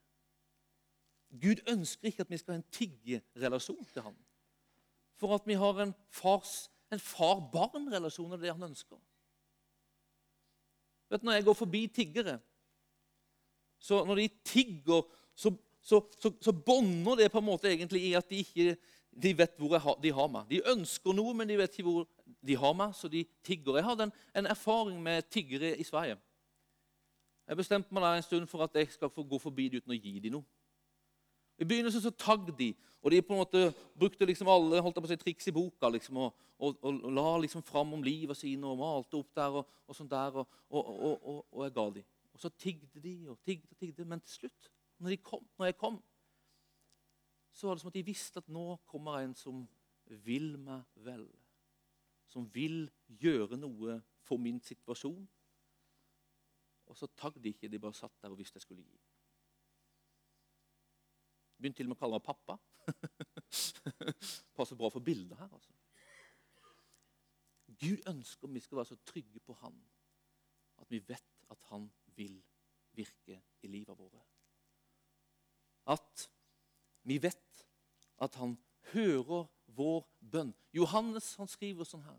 Gud 1.41 1.63
ønsker 1.67 2.07
ikke 2.07 2.23
at 2.23 2.31
vi 2.31 2.37
skal 2.39 2.53
ha 2.53 2.59
en 2.61 2.71
tiggerelasjon 2.71 3.85
til 3.93 4.05
ham. 4.05 4.17
For 5.17 5.33
at 5.35 5.47
vi 5.47 5.57
har 5.57 5.81
en 5.81 5.93
far-barn-relasjon, 7.01 8.31
er 8.33 8.37
det 8.43 8.53
han 8.53 8.69
ønsker. 8.69 8.99
Vet, 11.09 11.23
når 11.23 11.39
jeg 11.39 11.47
går 11.47 11.57
forbi 11.57 11.87
tiggere, 11.87 12.37
så 13.79 14.03
når 14.05 14.21
de 14.21 14.27
tigger, 14.45 15.07
så, 15.37 15.53
så, 15.81 16.01
så, 16.19 16.31
så 16.41 16.53
bånder 16.53 17.23
det 17.23 17.31
på 17.31 17.41
en 17.41 17.49
måte 17.49 17.69
egentlig 17.71 18.03
i 18.09 18.13
at 18.17 18.29
de 18.29 18.43
ikke 18.43 18.77
de 19.17 19.33
vet 19.37 19.57
hvor 19.57 19.77
har, 19.81 19.97
de 20.01 20.11
har 20.13 20.29
meg. 20.29 20.45
De 20.49 20.61
ønsker 20.69 21.15
noe, 21.15 21.33
men 21.33 21.49
de 21.49 21.57
vet 21.57 21.73
ikke 21.73 21.87
hvor 21.87 22.05
de 22.45 22.57
har 22.59 22.75
meg, 22.77 22.93
så 22.93 23.09
de 23.09 23.23
tigger. 23.45 23.79
Jeg 23.79 23.87
hadde 23.87 24.07
en, 24.07 24.13
en 24.37 24.49
erfaring 24.53 24.99
med 25.03 25.25
tiggere 25.33 25.73
i 25.77 25.85
Sverige. 25.87 26.19
Jeg 27.47 27.57
bestemte 27.57 27.95
meg 27.95 28.03
der 28.03 28.19
en 28.19 28.25
stund 28.25 28.49
for 28.51 28.65
at 28.65 28.75
jeg 28.75 28.91
skal 28.91 29.09
få 29.13 29.23
gå 29.23 29.39
forbi 29.39 29.69
dem 29.71 29.81
uten 29.81 29.95
å 29.95 29.97
gi 29.97 30.19
dem 30.19 30.37
noe. 30.37 30.45
I 31.57 31.65
begynnelsen 31.65 32.03
så 32.03 32.11
tagg 32.13 32.51
de, 32.59 32.73
og 33.01 33.09
de 33.09 33.21
på 33.25 33.33
en 33.33 33.41
måte 33.41 33.61
brukte 33.97 34.27
liksom 34.29 34.49
alle 34.51 34.81
holdt 34.83 34.99
på 34.99 35.07
å 35.07 35.09
si, 35.09 35.17
triks 35.17 35.49
i 35.49 35.55
boka. 35.55 35.89
liksom, 35.89 36.19
og, 36.21 36.35
og, 36.59 36.75
og, 36.83 36.99
og 37.07 37.15
la 37.17 37.31
liksom 37.41 37.63
fram 37.65 37.95
om 37.97 38.03
livet 38.05 38.37
sine 38.37 38.67
og 38.67 38.77
malte 38.77 39.17
opp 39.17 39.31
der 39.33 39.57
og, 39.61 39.79
og 39.87 39.97
sånt 39.97 40.11
der, 40.11 40.37
og, 40.69 41.63
jeg 41.63 41.73
ga 41.73 41.87
dem. 41.95 42.05
Og 42.37 42.41
så 42.41 42.49
tigde 42.53 43.01
de 43.01 43.29
og 43.31 43.39
tigde 43.41 43.65
og 43.71 43.77
tigde, 43.77 44.05
men 44.05 44.21
til 44.21 44.35
slutt, 44.35 44.67
når, 45.01 45.15
kom, 45.25 45.47
når 45.57 45.65
jeg 45.65 45.77
kom, 45.77 45.95
så 47.51 47.67
var 47.67 47.73
det 47.73 47.81
som 47.81 47.89
at 47.89 47.97
de 47.97 48.03
visste 48.05 48.37
at 48.37 48.51
nå 48.53 48.65
kommer 48.85 49.23
en 49.25 49.33
som 49.33 49.63
vil 50.05 50.53
meg 50.61 50.85
vel. 51.01 51.25
Som 52.29 52.45
vil 52.53 52.91
gjøre 53.09 53.57
noe 53.57 53.97
for 54.21 54.37
min 54.37 54.61
situasjon. 54.61 55.25
Og 56.85 57.01
så 57.01 57.09
tagg 57.17 57.41
de 57.41 57.55
ikke, 57.55 57.73
de 57.73 57.81
bare 57.81 57.97
satt 57.97 58.21
der 58.21 58.29
og 58.29 58.37
visste 58.37 58.61
jeg 58.61 58.67
skulle 58.67 58.85
gi. 58.85 59.01
Begynte 61.57 61.81
til 61.81 61.89
og 61.89 61.95
med 61.95 61.97
å 61.97 62.03
kalle 62.05 62.21
meg 62.21 62.27
pappa. 62.29 62.59
Passer 64.61 64.77
bra 64.77 64.93
for 64.93 65.01
bildet 65.01 65.41
her. 65.41 65.49
altså. 65.49 65.73
Gud 67.81 68.05
ønsker 68.13 68.53
vi 68.53 68.61
skal 68.61 68.83
være 68.83 68.93
så 68.93 69.03
trygge 69.09 69.41
på 69.41 69.57
Han 69.65 69.81
at 70.77 70.91
vi 70.93 71.01
vet 71.01 71.47
at 71.49 71.71
Han 71.71 71.89
vil 72.17 72.37
virke 72.97 73.39
i 73.61 73.69
livet 73.69 73.97
våre. 73.97 74.21
At 75.87 76.27
vi 77.07 77.19
vet 77.23 77.65
at 78.19 78.35
Han 78.35 78.57
hører 78.91 79.45
vår 79.77 80.01
bønn. 80.19 80.53
Johannes 80.73 81.35
han 81.37 81.49
skriver 81.49 81.87
sånn 81.87 82.05
her. 82.07 82.17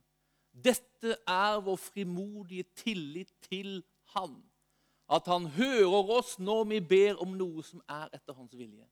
Dette 0.52 1.18
er 1.28 1.58
vår 1.64 1.76
frimodige 1.80 2.64
tillit 2.78 3.34
til 3.48 3.82
Han. 4.14 4.38
At 5.10 5.28
Han 5.28 5.50
hører 5.58 6.14
oss 6.18 6.36
når 6.38 6.64
vi 6.72 6.80
ber 6.80 7.20
om 7.22 7.34
noe 7.36 7.64
som 7.66 7.82
er 7.88 8.08
etter 8.14 8.36
Hans 8.38 8.56
vilje. 8.56 8.86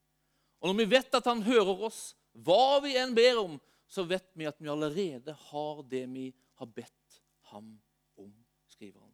Og 0.61 0.71
når 0.73 0.79
vi 0.83 0.91
vet 0.97 1.17
at 1.17 1.31
Han 1.31 1.45
hører 1.47 1.87
oss, 1.89 2.11
hva 2.37 2.83
vi 2.85 2.97
enn 3.01 3.15
ber 3.17 3.41
om, 3.41 3.57
så 3.89 4.05
vet 4.05 4.29
vi 4.35 4.49
at 4.49 4.59
vi 4.61 4.69
allerede 4.69 5.33
har 5.49 5.83
det 5.89 6.05
vi 6.11 6.27
har 6.59 6.67
bedt 6.67 7.21
ham 7.53 7.77
om, 8.19 8.33
skriver 8.67 9.01
han. 9.01 9.06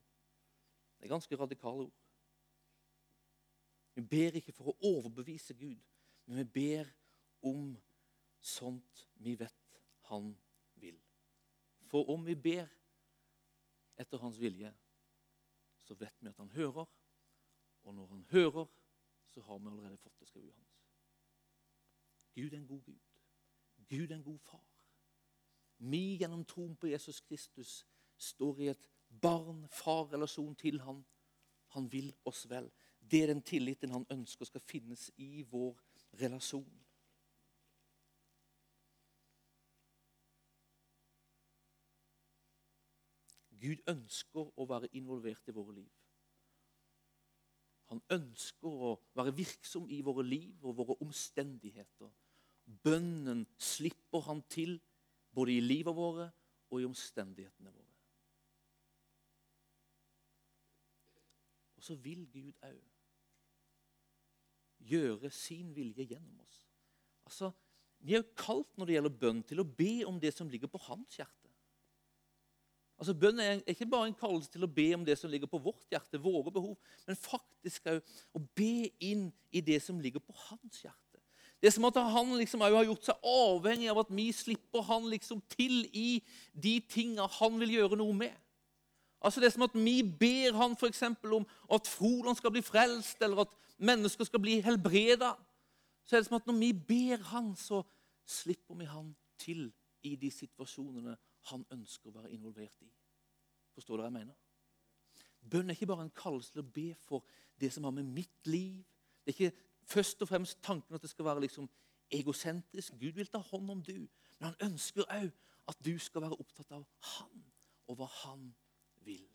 Det 1.03 1.09
er 1.09 1.15
ganske 1.15 1.37
radikale 1.37 1.73
ord. 1.73 1.93
Vi 3.95 4.03
ber 4.03 4.37
ikke 4.39 4.53
for 4.55 4.71
å 4.71 4.77
overbevise 4.87 5.55
Gud, 5.59 5.81
men 6.27 6.39
vi 6.39 6.45
ber 6.45 6.93
om 7.43 7.73
sånt 8.39 9.03
vi 9.19 9.35
vet 9.41 9.81
han 10.13 10.31
vil. 10.79 11.01
For 11.91 12.07
om 12.15 12.23
vi 12.23 12.37
ber 12.39 12.71
etter 13.99 14.23
hans 14.23 14.39
vilje, 14.39 14.71
så 15.83 15.99
vet 15.99 16.23
vi 16.23 16.31
at 16.31 16.39
han 16.39 16.55
hører. 16.55 16.87
Og 17.83 17.95
når 17.99 18.07
han 18.15 18.23
hører, 18.31 18.71
så 19.27 19.43
har 19.43 19.59
vi 19.59 19.73
allerede 19.73 19.99
fått 19.99 20.21
det, 20.21 20.29
skriver 20.29 20.53
Johannes. 20.53 20.79
Gud 22.35 22.53
er 22.53 22.61
en 22.61 22.67
god 22.71 22.83
Gud. 22.87 23.01
Gud 23.91 24.11
er 24.11 24.15
en 24.21 24.25
god 24.31 24.39
far. 24.39 24.65
Vi 25.79 26.05
gjennom 26.23 26.47
troen 26.47 26.79
på 26.79 26.95
Jesus 26.95 27.21
Kristus 27.21 27.81
står 28.17 28.61
i 28.61 28.71
et 28.71 28.89
barn-far-relasjon 29.21 30.55
til 30.57 30.81
han. 30.81 31.05
Han 31.77 31.93
vil 31.93 32.13
oss 32.25 32.47
vel. 32.51 32.71
Det 32.99 33.23
er 33.23 33.33
den 33.33 33.43
tilliten 33.43 33.91
han 33.91 34.07
ønsker 34.11 34.49
skal 34.49 34.61
finnes 34.61 35.11
i 35.17 35.43
vår 35.51 35.77
relasjon. 36.21 36.83
Gud 43.63 43.83
ønsker 43.87 44.49
å 44.59 44.67
være 44.67 44.91
involvert 44.99 45.47
i 45.49 45.55
våre 45.55 45.77
liv. 45.77 45.91
Han 47.93 48.01
ønsker 48.11 48.83
å 48.89 48.95
være 49.15 49.35
virksom 49.37 49.89
i 49.93 50.01
våre 50.03 50.25
liv 50.27 50.65
og 50.65 50.79
våre 50.81 50.97
omstendigheter. 51.05 52.11
Bønnen 52.65 53.45
slipper 53.61 54.25
han 54.27 54.43
til 54.51 54.79
både 55.35 55.59
i 55.59 55.61
livet 55.61 55.95
våre 55.95 56.31
og 56.71 56.81
i 56.81 56.89
omstendighetene 56.89 57.71
våre. 57.71 57.92
Og 61.83 61.87
så 61.87 61.95
vil 61.99 62.21
Gud 62.31 62.53
òg 62.63 62.77
gjøre 64.87 65.31
sin 65.35 65.73
vilje 65.75 66.05
gjennom 66.13 66.37
oss. 66.45 66.61
Altså, 67.27 67.51
Vi 68.03 68.15
er 68.15 68.23
jo 68.23 68.35
kalt 68.35 68.71
når 68.79 68.87
det 68.87 68.95
gjelder 68.97 69.19
bønn, 69.19 69.41
til 69.47 69.61
å 69.63 69.65
be 69.67 70.05
om 70.07 70.17
det 70.19 70.33
som 70.35 70.49
ligger 70.51 70.71
på 70.71 70.79
hans 70.89 71.17
hjerte. 71.19 71.51
Altså, 72.99 73.15
Bønn 73.15 73.39
er 73.43 73.61
ikke 73.67 73.87
bare 73.91 74.09
en 74.11 74.17
kallelse 74.19 74.51
til 74.51 74.67
å 74.67 74.71
be 74.71 74.89
om 74.95 75.05
det 75.07 75.15
som 75.19 75.31
ligger 75.31 75.51
på 75.51 75.59
vårt 75.63 75.87
hjerte, 75.91 76.23
våre 76.23 76.51
behov, 76.55 76.77
men 77.07 77.19
faktisk 77.19 77.87
òg 77.91 78.01
å 78.35 78.43
be 78.59 78.91
inn 79.03 79.29
i 79.51 79.63
det 79.63 79.81
som 79.83 79.99
ligger 80.03 80.23
på 80.23 80.35
hans 80.49 80.85
hjerte. 80.85 81.23
Det 81.59 81.71
er 81.71 81.77
som 81.77 81.87
at 81.91 81.99
han 81.99 82.35
liksom 82.39 82.63
har 82.63 82.79
gjort 82.87 83.11
seg 83.11 83.27
avhengig 83.27 83.91
av 83.91 84.03
at 84.03 84.15
vi 84.15 84.29
slipper 84.35 84.87
han 84.87 85.11
liksom 85.11 85.43
til 85.51 85.83
i 85.95 86.23
de 86.55 86.79
tinga 86.91 87.27
han 87.41 87.59
vil 87.63 87.79
gjøre 87.79 87.99
noe 88.03 88.19
med. 88.23 88.42
Altså 89.25 89.41
Det 89.41 89.47
er 89.47 89.55
som 89.55 89.63
at 89.63 89.75
vi 89.75 90.03
ber 90.03 90.57
han 90.57 90.77
for 90.77 91.35
om 91.35 91.47
at 91.73 91.87
Froland 91.87 92.37
skal 92.37 92.51
bli 92.51 92.63
frelst, 92.63 93.23
eller 93.23 93.41
at 93.41 93.49
mennesker 93.79 94.25
skal 94.25 94.41
bli 94.41 94.61
helbreda. 94.61 95.33
Så 96.05 96.17
er 96.17 96.21
det 96.21 96.27
som 96.27 96.37
at 96.37 96.47
når 96.47 96.59
vi 96.59 96.73
ber 96.73 97.23
han, 97.23 97.57
så 97.57 97.83
slipper 98.27 98.75
vi 98.75 98.85
han 98.85 99.17
til 99.39 99.73
i 100.03 100.17
de 100.17 100.31
situasjonene 100.31 101.17
han 101.51 101.65
ønsker 101.71 102.11
å 102.11 102.17
være 102.21 102.33
involvert 102.35 102.83
i. 102.83 102.91
Forstår 103.75 103.97
dere 103.97 104.11
hva 104.11 104.11
jeg 104.11 104.27
mener? 104.27 104.39
Bønn 105.51 105.71
er 105.71 105.75
ikke 105.75 105.91
bare 105.91 106.07
en 106.07 106.17
kallelse 106.17 106.53
til 106.53 106.63
å 106.63 106.73
be 106.75 106.89
for 106.99 107.25
det 107.61 107.73
som 107.75 107.85
har 107.85 107.95
med 107.95 108.11
mitt 108.15 108.47
liv 108.47 108.83
Det 109.23 109.31
er 109.31 109.39
ikke 109.39 109.59
først 109.87 110.23
og 110.23 110.29
fremst 110.29 110.63
tanken 110.63 110.95
at 110.95 111.03
det 111.03 111.11
skal 111.11 111.25
være 111.25 111.45
liksom 111.45 111.69
egosentrisk. 112.11 112.97
Gud 112.99 113.15
vil 113.15 113.29
ta 113.31 113.39
hånd 113.39 113.71
om 113.71 113.83
du, 113.83 114.09
men 114.39 114.49
han 114.49 114.73
ønsker 114.73 115.07
òg 115.07 115.29
at 115.71 115.85
du 115.85 115.93
skal 116.03 116.25
være 116.25 116.39
opptatt 116.43 116.73
av 116.75 116.83
han 117.13 117.45
og 117.87 117.99
hva 118.01 118.09
han 118.25 118.49
vil. 119.05 119.29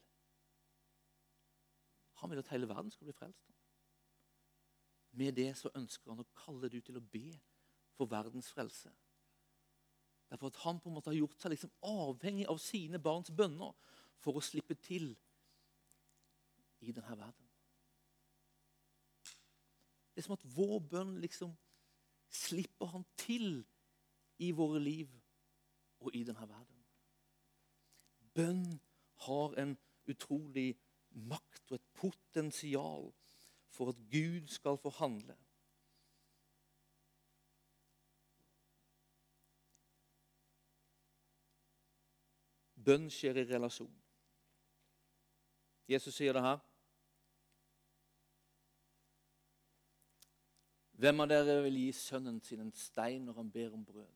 Han 2.22 2.32
vil 2.32 2.42
at 2.42 2.50
hele 2.54 2.70
verden 2.70 2.92
skal 2.92 3.06
bli 3.06 3.14
frelst. 3.14 3.54
Med 5.12 5.34
det 5.38 5.52
så 5.58 5.70
ønsker 5.76 6.12
han 6.12 6.22
å 6.22 6.32
kalle 6.38 6.70
du 6.70 6.80
til 6.82 6.98
å 6.98 7.04
be 7.14 7.32
for 7.98 8.10
verdens 8.10 8.50
frelse. 8.54 8.92
Derfor 10.30 10.52
at 10.52 10.60
han 10.66 10.80
på 10.80 10.90
en 10.90 10.98
måte 10.98 11.10
har 11.10 11.18
gjort 11.18 11.40
seg 11.42 11.54
liksom 11.54 11.74
avhengig 11.88 12.48
av 12.52 12.60
sine 12.62 13.00
barns 13.00 13.32
bønner 13.32 13.74
for 14.22 14.38
å 14.38 14.44
slippe 14.44 14.76
til 14.76 15.14
i 16.84 16.92
denne 16.92 17.18
verden. 17.18 17.46
Det 20.14 20.24
er 20.24 20.26
som 20.26 20.36
at 20.36 20.50
vår 20.58 20.80
bønn 20.92 21.16
liksom 21.22 21.54
slipper 22.34 22.90
han 22.92 23.06
til 23.18 23.62
i 24.44 24.52
våre 24.52 24.82
liv 24.82 25.12
og 26.02 26.16
i 26.16 26.24
denne 26.28 26.50
verden. 26.50 26.84
Bønn 28.38 28.66
har 29.26 29.58
en 29.62 29.78
utrolig 30.08 30.76
makt 31.10 31.72
og 31.72 31.80
et 31.80 31.90
potensial 31.94 33.12
for 33.70 33.90
at 33.90 34.00
Gud 34.12 34.48
skal 34.48 34.78
få 34.78 34.90
handle. 35.00 35.36
Bønn 42.88 43.10
skjer 43.12 43.42
i 43.42 43.48
relasjon. 43.50 43.92
Jesus 45.88 46.16
sier 46.16 46.36
det 46.36 46.44
her. 46.44 46.60
Hvem 50.98 51.24
av 51.24 51.30
dere 51.30 51.60
vil 51.68 51.76
gi 51.78 51.90
sønnen 51.94 52.40
sin 52.42 52.64
en 52.64 52.74
stein 52.74 53.28
når 53.28 53.42
han 53.42 53.52
ber 53.54 53.76
om 53.76 53.84
brød? 53.86 54.14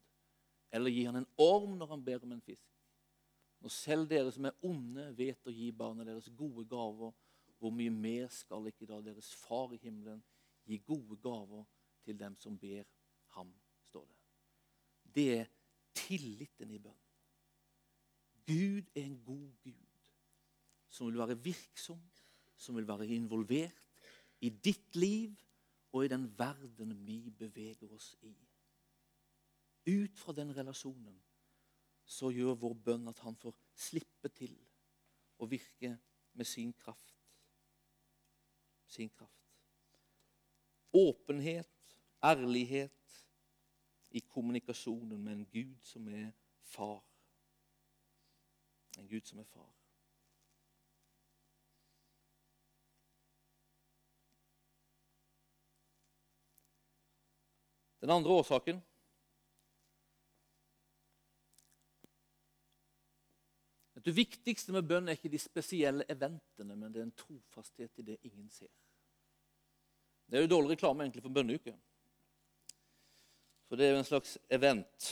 Eller 0.72 0.93
gi 0.93 1.04
han 1.06 1.20
en 1.20 1.28
orm 1.38 1.76
når 1.78 1.91
han 1.93 2.06
ber 2.06 2.24
om 2.24 2.32
en 2.32 2.41
fisk? 2.41 2.70
Når 3.62 3.70
selv 3.70 4.07
dere 4.09 4.32
som 4.34 4.47
er 4.49 4.57
onde, 4.66 5.12
vet 5.18 5.45
å 5.45 5.53
gi 5.53 5.70
barna 5.72 6.05
deres 6.07 6.32
gode 6.38 6.66
gaver, 6.70 7.14
hvor 7.62 7.74
mye 7.78 7.93
mer 7.93 8.32
skal 8.34 8.66
ikke 8.72 8.88
da 8.89 8.97
deres 9.05 9.30
far 9.38 9.76
i 9.76 9.80
himmelen 9.84 10.24
gi 10.66 10.80
gode 10.86 11.20
gaver 11.22 11.68
til 12.01 12.18
dem 12.18 12.38
som 12.41 12.57
ber 12.57 12.88
ham, 13.36 13.51
står 13.86 14.07
det. 14.09 14.20
Det 15.14 15.28
er 15.36 15.51
tilliten 15.93 16.74
i 16.74 16.82
bønn. 16.82 16.97
Gud 18.49 18.89
er 18.95 19.05
en 19.05 19.20
god 19.24 19.49
Gud 19.64 20.09
som 20.91 21.07
vil 21.07 21.22
være 21.22 21.38
virksom, 21.39 22.01
som 22.57 22.76
vil 22.76 22.88
være 22.88 23.07
involvert 23.14 23.78
i 24.41 24.49
ditt 24.49 24.95
liv 24.97 25.38
og 25.93 26.05
i 26.05 26.12
den 26.12 26.26
verden 26.38 26.95
vi 27.05 27.30
beveger 27.30 27.93
oss 27.93 28.16
i. 28.26 28.34
Ut 29.91 30.20
fra 30.20 30.34
den 30.34 30.51
relasjonen 30.57 31.22
så 32.12 32.28
gjør 32.36 32.57
vår 32.59 32.74
bønn 32.86 33.07
at 33.07 33.22
han 33.24 33.38
får 33.39 33.55
slippe 33.78 34.32
til 34.36 34.55
å 35.39 35.47
virke 35.49 35.93
med 36.36 36.47
sin 36.47 36.74
kraft. 36.76 37.16
Sin 38.91 39.09
kraft. 39.16 39.38
Åpenhet, 40.91 41.95
ærlighet 42.24 43.16
i 44.12 44.20
kommunikasjonen 44.28 45.24
med 45.24 45.38
en 45.38 45.45
Gud 45.53 45.78
som 45.88 46.07
er 46.12 46.34
far. 46.68 46.99
En 48.99 49.07
Gud 49.07 49.24
som 49.24 49.39
er 49.39 49.47
far. 49.47 49.72
Den 58.01 58.09
andre 58.09 58.34
årsaken 58.41 58.82
Det 64.06 64.14
viktigste 64.16 64.74
med 64.74 64.88
bønn 64.89 65.10
er 65.10 65.18
ikke 65.18 65.30
de 65.30 65.39
spesielle 65.41 66.06
eventene, 66.10 66.76
men 66.76 66.93
det 66.93 67.02
er 67.02 67.08
en 67.08 67.18
trofasthet 67.18 68.02
i 68.02 68.06
det 68.08 68.18
ingen 68.26 68.49
ser. 68.49 68.72
Det 70.26 70.39
er 70.39 70.45
jo 70.45 70.54
dårlig 70.56 70.76
reklame 70.76 71.04
egentlig 71.04 71.22
for 71.26 71.36
bønneuke. 71.36 71.74
For 73.68 73.80
det 73.80 73.86
er 73.86 73.93
jo 73.93 74.02
en 74.02 74.08
slags 74.08 74.38
event. 74.49 75.10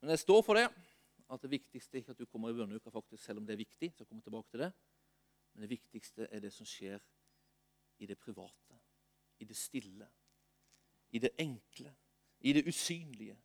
Men 0.00 0.14
jeg 0.14 0.22
står 0.22 0.42
for 0.44 0.60
det 0.60 0.68
at 1.32 1.42
det 1.42 1.50
viktigste 1.50 1.96
er 1.96 2.02
ikke 2.02 2.14
at 2.14 2.20
du 2.20 2.28
kommer 2.28 2.52
i 2.52 2.56
bønneuka, 2.56 2.92
faktisk, 2.92 3.22
selv 3.24 3.40
om 3.40 3.46
det 3.46 3.54
er 3.54 3.64
viktig. 3.64 3.92
så 3.96 4.04
kommer 4.04 4.20
jeg 4.20 4.24
tilbake 4.28 4.50
til 4.50 4.60
det. 4.60 4.72
Men 5.52 5.62
det 5.62 5.70
viktigste 5.70 6.28
er 6.30 6.40
det 6.40 6.52
som 6.52 6.66
skjer 6.66 7.00
i 7.98 8.06
det 8.06 8.18
private, 8.18 8.78
i 9.38 9.44
det 9.44 9.56
stille, 9.56 10.08
i 11.10 11.18
det 11.18 11.30
enkle, 11.38 11.94
i 12.40 12.52
det 12.52 12.66
usynlige. 12.68 13.36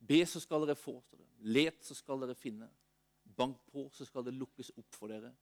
Be, 0.00 0.22
så 0.26 0.40
skal 0.40 0.64
dere 0.64 0.78
få. 0.78 0.96
Let, 1.44 1.82
så 1.84 1.94
skal 1.96 2.22
dere 2.24 2.36
finne. 2.38 2.68
Bank 3.36 3.60
på, 3.70 3.86
så 3.92 4.04
skal 4.08 4.24
det 4.26 4.36
lukkes 4.36 4.72
opp 4.76 4.96
for 4.96 5.12
dere. 5.12 5.32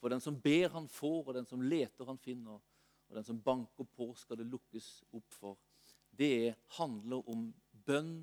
For 0.00 0.12
den 0.12 0.20
som 0.20 0.38
ber, 0.42 0.68
han 0.74 0.88
får, 0.90 1.20
og 1.26 1.34
den 1.36 1.48
som 1.48 1.62
leter, 1.62 2.08
han 2.08 2.18
finner. 2.20 2.60
Og 3.08 3.16
den 3.16 3.26
som 3.26 3.40
banker 3.42 3.86
på, 3.96 4.12
skal 4.18 4.40
det 4.40 4.48
lukkes 4.50 4.88
opp 5.12 5.36
for. 5.36 5.58
Det 6.10 6.54
handler 6.78 7.28
om 7.30 7.48
bønn 7.86 8.22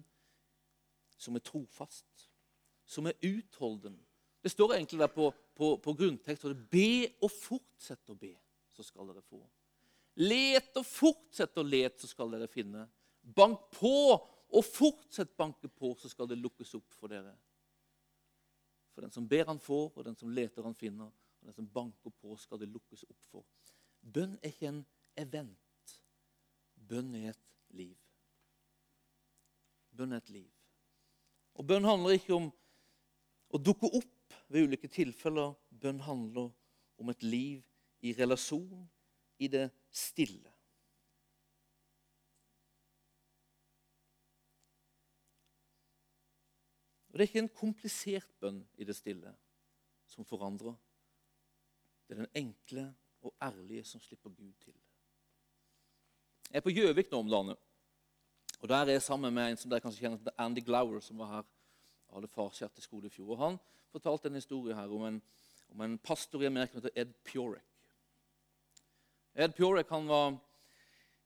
som 1.20 1.36
er 1.36 1.44
trofast, 1.44 2.30
som 2.86 3.10
er 3.10 3.18
utholden. 3.26 3.98
Det 4.42 4.52
står 4.52 4.76
egentlig 4.76 5.02
der 5.02 5.12
på, 5.12 5.30
på, 5.56 5.78
på 5.84 5.94
grunntekst 5.94 6.46
Be 6.72 7.10
og 7.20 7.32
fortsett 7.34 8.12
å 8.12 8.16
be, 8.16 8.32
så 8.72 8.86
skal 8.88 9.10
dere 9.10 9.24
få. 9.26 9.42
Let 10.20 10.76
og 10.80 10.88
fortsett 10.88 11.58
å 11.60 11.64
let, 11.64 12.00
så 12.00 12.08
skal 12.08 12.32
dere 12.34 12.48
finne. 12.52 12.86
Bank 13.22 13.70
på 13.76 13.96
og 14.50 14.66
fortsett 14.66 15.36
banke 15.38 15.70
på, 15.70 15.94
så 16.00 16.10
skal 16.10 16.30
det 16.30 16.40
lukkes 16.40 16.74
opp 16.80 16.94
for 16.98 17.12
dere. 17.12 17.36
For 18.94 19.06
den 19.06 19.14
som 19.14 19.28
ber, 19.30 19.46
han 19.48 19.62
får, 19.62 19.92
og 19.96 20.06
den 20.06 20.18
som 20.18 20.32
leter, 20.34 20.66
han 20.66 20.76
finner. 20.76 21.12
Og 21.40 21.48
den 21.48 21.56
som 21.56 21.68
banker 21.70 22.12
på, 22.12 22.36
skal 22.42 22.60
det 22.60 22.72
lukkes 22.74 23.06
opp 23.08 23.28
for. 23.32 23.46
Bønn 24.02 24.38
er 24.42 24.52
ikke 24.52 24.72
en 24.72 24.82
event. 25.20 25.96
Bønn 26.90 27.14
er 27.16 27.30
et 27.32 27.46
liv. 27.78 27.98
Bønn 29.96 30.16
er 30.16 30.24
et 30.24 30.34
liv. 30.34 30.50
Og 31.60 31.68
bønn 31.68 31.86
handler 31.86 32.18
ikke 32.18 32.36
om 32.38 32.50
å 33.50 33.60
dukke 33.62 33.90
opp 34.00 34.38
ved 34.50 34.70
ulike 34.70 34.90
tilfeller. 34.92 35.54
Bønn 35.70 36.02
handler 36.04 36.50
om 37.00 37.12
et 37.14 37.24
liv 37.24 37.62
i 38.02 38.14
relasjon, 38.16 38.88
i 39.40 39.48
det 39.48 39.70
stille. 39.92 40.52
Og 47.20 47.22
Det 47.22 47.28
er 47.28 47.32
ikke 47.34 47.44
en 47.44 47.58
komplisert 47.60 48.28
bønn 48.40 48.60
i 48.80 48.86
det 48.88 48.94
stille 48.96 49.34
som 50.08 50.24
forandrer. 50.24 50.72
Det 52.08 52.16
er 52.16 52.22
den 52.22 52.38
enkle 52.40 52.86
og 53.28 53.34
ærlige 53.44 53.84
som 53.84 54.00
slipper 54.00 54.30
Gud 54.30 54.54
til. 54.64 54.78
Jeg 56.48 56.62
er 56.62 56.64
på 56.64 56.72
Gjøvik 56.72 57.12
nå 57.12 57.20
om 57.20 57.34
dagen. 57.34 57.58
Og 58.62 58.70
Der 58.70 58.76
er 58.76 58.92
jeg 58.92 59.02
sammen 59.02 59.34
med 59.34 59.52
en 59.52 59.60
som 59.60 59.68
dere 59.68 59.84
kanskje 59.84 60.06
kjenner, 60.06 60.32
Andy 60.38 60.64
Glower, 60.64 61.00
som 61.00 61.20
var 61.20 61.34
her 61.34 61.44
og 62.08 62.22
hadde 62.22 62.32
farskjært 62.38 62.80
i 62.80 62.88
skole 62.88 63.12
i 63.12 63.16
fjor. 63.18 63.36
Og 63.36 63.38
Han 63.38 63.60
fortalte 63.92 64.32
en 64.32 64.40
historie 64.40 64.76
her 64.76 64.88
om 64.88 65.04
en, 65.04 65.22
om 65.70 65.82
en 65.82 65.98
pastor 65.98 66.42
i 66.42 66.48
Amerika 66.48 66.72
som 66.72 66.82
heter 66.82 67.02
Ed 67.02 67.14
Pjorek. 67.28 67.68
Ed 69.36 69.58
Pjorek 69.60 69.90
han 69.90 70.08
var 70.08 70.40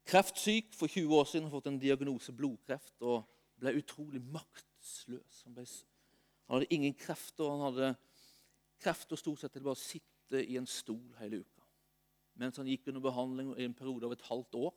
kreftsyk 0.06 0.74
for 0.74 0.88
20 0.88 1.16
år 1.16 1.24
siden, 1.30 1.46
og 1.46 1.52
fått 1.52 1.70
en 1.70 1.80
diagnose 1.80 2.34
blodkreft, 2.34 2.98
og 3.02 3.30
ble 3.62 3.78
utrolig 3.78 4.26
maktesløs. 4.84 5.44
Han, 5.46 5.54
ble, 5.56 5.66
han 6.48 6.58
hadde 6.58 6.74
ingen 6.76 6.94
krefter. 6.94 7.50
Han 7.50 7.64
hadde 7.72 7.94
krefter 8.84 9.16
stort 9.20 9.40
sett 9.40 9.54
til 9.54 9.64
bare 9.64 9.78
å 9.78 9.80
sitte 9.80 10.44
i 10.44 10.58
en 10.60 10.68
stol 10.68 11.14
hele 11.20 11.44
uka. 11.44 11.64
Mens 12.42 12.58
han 12.58 12.68
gikk 12.68 12.90
under 12.90 13.04
behandling 13.04 13.54
i 13.56 13.68
en 13.68 13.78
periode 13.78 14.08
av 14.08 14.16
et 14.16 14.26
halvt 14.28 14.58
år, 14.58 14.74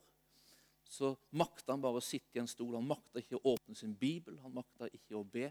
så 0.87 1.15
makta 1.35 1.73
han 1.73 1.81
bare 1.83 1.99
å 1.99 2.05
sitte 2.05 2.37
i 2.37 2.41
en 2.41 2.47
stol. 2.47 2.77
Han 2.77 2.87
makta 2.87 3.19
ikke 3.19 3.39
å 3.39 3.55
åpne 3.55 3.75
sin 3.75 3.95
bibel, 3.97 4.37
han 4.39 4.53
makta 4.55 4.87
ikke 4.93 5.17
å 5.17 5.25
be. 5.25 5.49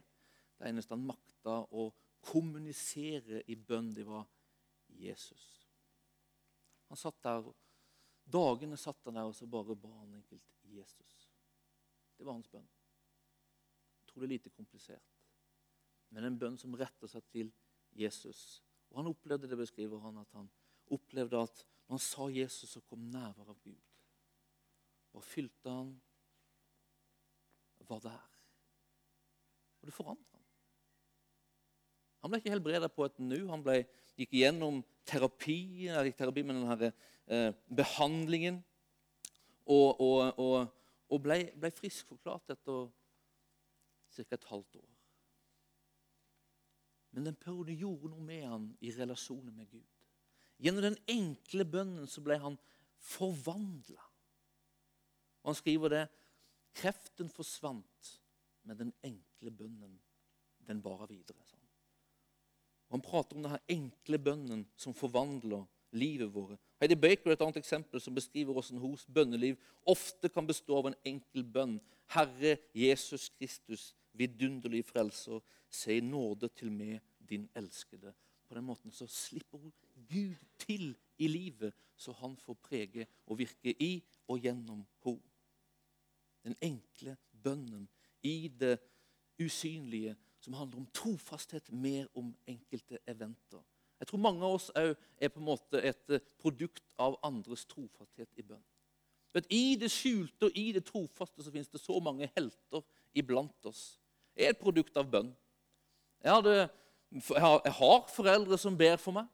Det 0.56 0.70
eneste 0.70 0.94
han 0.94 1.04
makta 1.04 1.58
å 1.76 1.90
kommunisere 2.24 3.42
i 3.50 3.58
bønn, 3.58 3.92
det 3.92 4.06
var 4.08 4.24
Jesus. 4.96 5.44
Han 6.88 6.98
satt 6.98 7.20
der, 7.26 7.52
Dagene 8.26 8.74
satt 8.74 9.04
han 9.06 9.20
der 9.20 9.28
og 9.28 9.36
så 9.38 9.46
bare 9.46 9.76
ba 9.78 9.92
han 10.00 10.16
enkelt 10.16 10.56
Jesus. 10.66 11.28
Det 12.16 12.24
var 12.26 12.34
hans 12.34 12.48
bønn. 12.50 12.64
Utrolig 14.16 14.38
lite 14.38 14.50
komplisert. 14.50 15.04
Men 16.08 16.24
en 16.24 16.38
bønn 16.40 16.54
som 16.56 16.72
retter 16.72 17.10
seg 17.10 17.24
til 17.28 17.50
Jesus. 17.92 18.62
Og 18.88 19.02
Han 19.02 19.10
opplevde 19.10 19.50
det, 19.50 19.58
beskriver 19.58 20.00
han, 20.00 20.16
at 20.22 20.30
han 20.32 20.48
opplevde 20.88 21.42
at 21.42 21.64
når 21.86 21.98
han 21.98 22.00
sa 22.00 22.28
Jesus, 22.32 22.70
så 22.70 22.80
kom 22.80 23.02
nærvær 23.12 23.50
av 23.52 23.58
Gud 23.60 23.82
og 25.16 25.24
fylte 25.24 25.72
han, 25.72 25.92
var 27.88 28.00
der. 28.02 28.24
Og 29.80 29.86
det 29.86 29.94
forandret 29.94 30.32
han. 30.32 30.42
Han 32.22 32.32
ble 32.32 32.40
ikke 32.40 32.52
helbreda 32.56 32.88
på 32.90 33.04
et 33.06 33.20
nu. 33.22 33.38
Han 33.52 33.62
ble, 33.62 33.78
gikk 34.18 34.32
gjennom 34.34 34.80
terapi, 35.06 35.86
terapi 36.18 36.42
med 36.42 36.58
denne 36.58 36.90
eh, 37.28 37.52
behandlingen 37.68 38.58
og, 39.64 40.00
og, 40.00 40.40
og, 40.42 40.56
og 41.12 41.22
ble, 41.22 41.44
ble 41.54 41.70
friskforklart 41.76 42.56
etter 42.56 42.88
ca. 44.16 44.34
et 44.34 44.48
halvt 44.50 44.76
år. 44.80 44.92
Men 47.16 47.30
den 47.30 47.38
perioden 47.40 47.78
gjorde 47.80 48.10
noe 48.12 48.24
med 48.24 48.42
han 48.44 48.66
i 48.84 48.92
relasjonen 48.92 49.54
med 49.56 49.70
Gud. 49.70 49.86
Gjennom 50.60 50.84
den 50.84 50.98
enkle 51.08 51.64
bønnen 51.68 52.08
så 52.08 52.22
ble 52.24 52.38
han 52.40 52.58
forvandla. 53.00 54.02
Og 55.44 55.52
han 55.52 55.58
skriver 55.60 55.92
det 55.92 56.04
Kreften 56.76 57.30
forsvant, 57.32 58.10
men 58.68 58.76
den 58.76 58.92
enkle 59.06 59.52
bønnen, 59.54 59.94
den 60.68 60.82
varer 60.84 61.08
videre. 61.08 61.40
Sånn. 61.48 61.62
Han 62.92 63.02
prater 63.02 63.38
om 63.38 63.46
denne 63.46 63.62
enkle 63.72 64.18
bønnen 64.20 64.66
som 64.76 64.94
forvandler 64.94 65.64
livet 65.96 66.28
vårt. 66.34 66.60
Heidi 66.80 66.98
Baker 67.00 67.30
er 67.30 67.38
et 67.38 67.44
annet 67.46 67.58
eksempel 67.62 68.02
som 68.02 68.14
beskriver 68.14 68.52
hvordan 68.52 68.82
hos 68.82 69.06
bønneliv 69.08 69.56
ofte 69.88 70.28
kan 70.28 70.46
bestå 70.46 70.76
av 70.78 70.90
en 70.90 70.98
enkel 71.08 71.46
bønn. 71.48 71.78
Herre 72.12 72.58
Jesus 72.76 73.30
Kristus, 73.38 73.94
vidunderlig 74.18 74.84
frelser, 74.84 75.40
se 75.70 75.96
i 75.96 76.04
nåde 76.04 76.48
til 76.48 76.72
meg, 76.72 77.00
din 77.28 77.48
elskede. 77.54 78.14
På 78.46 78.54
den 78.54 78.64
måten 78.64 78.92
så 78.94 79.06
slipper 79.10 79.58
Gud 80.08 80.36
til 80.58 80.96
i 81.18 81.28
livet, 81.28 81.74
så 81.96 82.12
han 82.12 82.36
får 82.36 82.54
prege 82.62 83.06
og 83.26 83.38
virke 83.38 83.74
i 83.82 84.04
og 84.28 84.40
gjennom 84.40 84.84
henne. 85.04 85.32
Den 86.46 86.54
enkle 86.62 87.16
bønnen 87.42 87.88
i 88.22 88.48
det 88.48 88.78
usynlige, 89.42 90.16
som 90.40 90.54
handler 90.54 90.78
om 90.78 90.86
trofasthet 90.94 91.72
mer 91.72 92.06
om 92.14 92.36
enkelte 92.46 92.98
eventer. 93.06 93.64
Jeg 93.98 94.06
tror 94.08 94.20
mange 94.20 94.44
av 94.44 94.54
oss 94.58 94.68
òg 94.76 94.92
er 95.18 95.32
på 95.32 95.40
en 95.40 95.48
måte 95.48 95.80
et 95.80 96.12
eh, 96.12 96.22
produkt 96.38 96.94
av 97.00 97.16
andres 97.24 97.64
trofasthet 97.66 98.28
i 98.36 98.44
bønn. 98.46 98.62
I 99.52 99.76
det 99.76 99.90
skjulte 99.92 100.48
og 100.48 100.56
i 100.56 100.70
det 100.72 100.84
trofaste 100.88 101.44
så 101.44 101.52
finnes 101.52 101.68
det 101.68 101.80
så 101.82 101.98
mange 102.00 102.30
helter 102.36 102.84
iblant 103.12 103.68
oss. 103.68 103.98
Er 104.36 104.52
et 104.52 104.60
produkt 104.60 104.96
av 104.96 105.08
bønn. 105.10 105.30
Jeg, 106.22 106.32
hadde, 106.32 106.54
jeg, 107.10 107.72
har, 107.78 108.00
foreldre 108.12 108.58
som 108.60 108.76
ber 108.76 108.98
for 109.00 109.16
meg. 109.16 109.28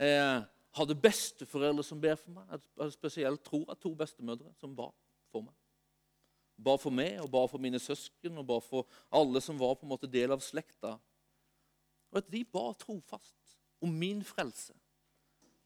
Jeg 0.00 0.44
hadde 0.74 0.96
besteforeldre 0.98 1.84
som 1.86 2.00
ber 2.02 2.16
for 2.18 2.34
meg. 2.34 2.48
Jeg 2.50 2.64
hadde 2.80 2.96
spesielt 2.96 3.44
tror 3.46 3.68
jeg 3.68 3.82
to 3.82 3.94
bestemødre 3.98 4.50
som 4.58 4.74
ba 4.76 4.88
for 5.30 5.46
meg 5.46 5.54
ba 6.56 6.76
for 6.78 6.94
meg 6.94 7.18
og 7.22 7.30
ba 7.32 7.44
for 7.50 7.62
mine 7.62 7.80
søsken 7.82 8.38
og 8.38 8.46
ba 8.48 8.60
for 8.62 8.86
alle 9.14 9.42
som 9.42 9.58
var 9.58 9.74
på 9.78 9.86
en 9.86 9.92
måte 9.94 10.10
del 10.10 10.34
av 10.34 10.42
slekta. 10.44 10.94
Og 12.12 12.20
at 12.20 12.30
De 12.30 12.44
ba 12.44 12.70
trofast 12.78 13.58
om 13.82 13.90
min 13.90 14.22
frelse. 14.24 14.74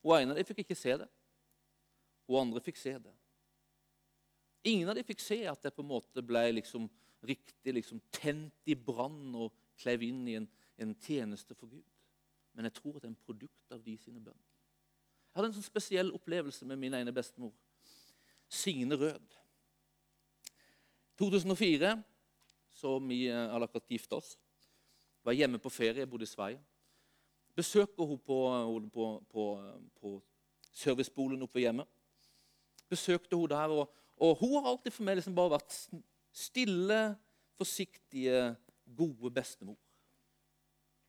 Og 0.03 0.17
En 0.21 0.31
av 0.31 0.39
dem 0.39 0.47
fikk 0.47 0.63
ikke 0.65 0.79
se 0.79 0.95
det, 0.97 1.09
og 2.29 2.41
andre 2.41 2.61
fikk 2.63 2.79
se 2.79 2.95
det. 2.97 3.15
Ingen 4.65 4.89
av 4.89 4.97
dem 4.97 5.05
fikk 5.05 5.21
se 5.21 5.43
at 5.49 5.63
det 5.63 5.75
på 5.75 5.83
en 5.83 5.91
måte 5.91 6.23
ble 6.25 6.45
liksom 6.53 6.89
riktig 7.27 7.75
liksom 7.75 8.01
tent 8.15 8.69
i 8.69 8.75
brann 8.75 9.35
og 9.35 9.55
klev 9.79 10.03
inn 10.07 10.27
i 10.29 10.37
en, 10.39 10.49
en, 10.79 10.95
tjeneste 11.03 11.55
for 11.55 11.71
Gud. 11.71 11.87
Men 12.55 12.69
jeg 12.69 12.79
tror 12.79 12.97
at 12.97 13.03
det 13.03 13.09
er 13.09 13.15
en 13.15 13.27
produkt 13.27 13.75
av 13.75 13.83
de 13.85 13.97
sine 14.01 14.23
bønn. 14.23 14.39
Jeg 15.29 15.39
hadde 15.39 15.51
en 15.51 15.59
sånn 15.59 15.67
spesiell 15.67 16.13
opplevelse 16.17 16.67
med 16.67 16.81
min 16.81 16.97
ene 16.99 17.15
bestemor, 17.15 17.53
Signe 18.49 18.97
Rød. 18.99 19.37
2004, 21.19 21.93
så 22.79 22.95
vi 23.03 23.25
eh, 23.29 23.55
akkurat 23.55 23.91
gifta 23.91 24.19
oss, 24.19 24.37
var 25.27 25.37
hjemme 25.37 25.59
på 25.61 25.71
ferie, 25.71 26.07
bodde 26.07 26.25
i 26.25 26.31
Sverige. 26.31 26.61
Besøker 27.59 28.07
hun 28.07 28.19
på, 28.23 28.39
på, 28.95 29.07
på, 29.33 29.47
på 30.01 30.13
serviceboligen 30.73 31.43
oppe 31.43 31.61
hjemme. 31.61 31.85
Besøkte 32.89 33.37
hun 33.37 33.51
der, 33.51 33.75
og, 33.75 33.91
og 34.17 34.39
hun 34.41 34.55
har 34.57 34.71
alltid 34.71 34.95
for 34.95 35.07
meg 35.07 35.19
liksom 35.19 35.35
bare 35.37 35.57
vært 35.57 35.75
stille, 36.39 37.17
forsiktige, 37.59 38.57
gode 38.97 39.31
bestemor. 39.35 39.77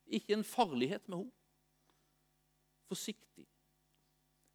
Ikke 0.10 0.34
en 0.34 0.44
farlighet 0.44 1.06
med 1.10 1.18
henne. 1.18 1.32
Forsiktig. 2.90 3.46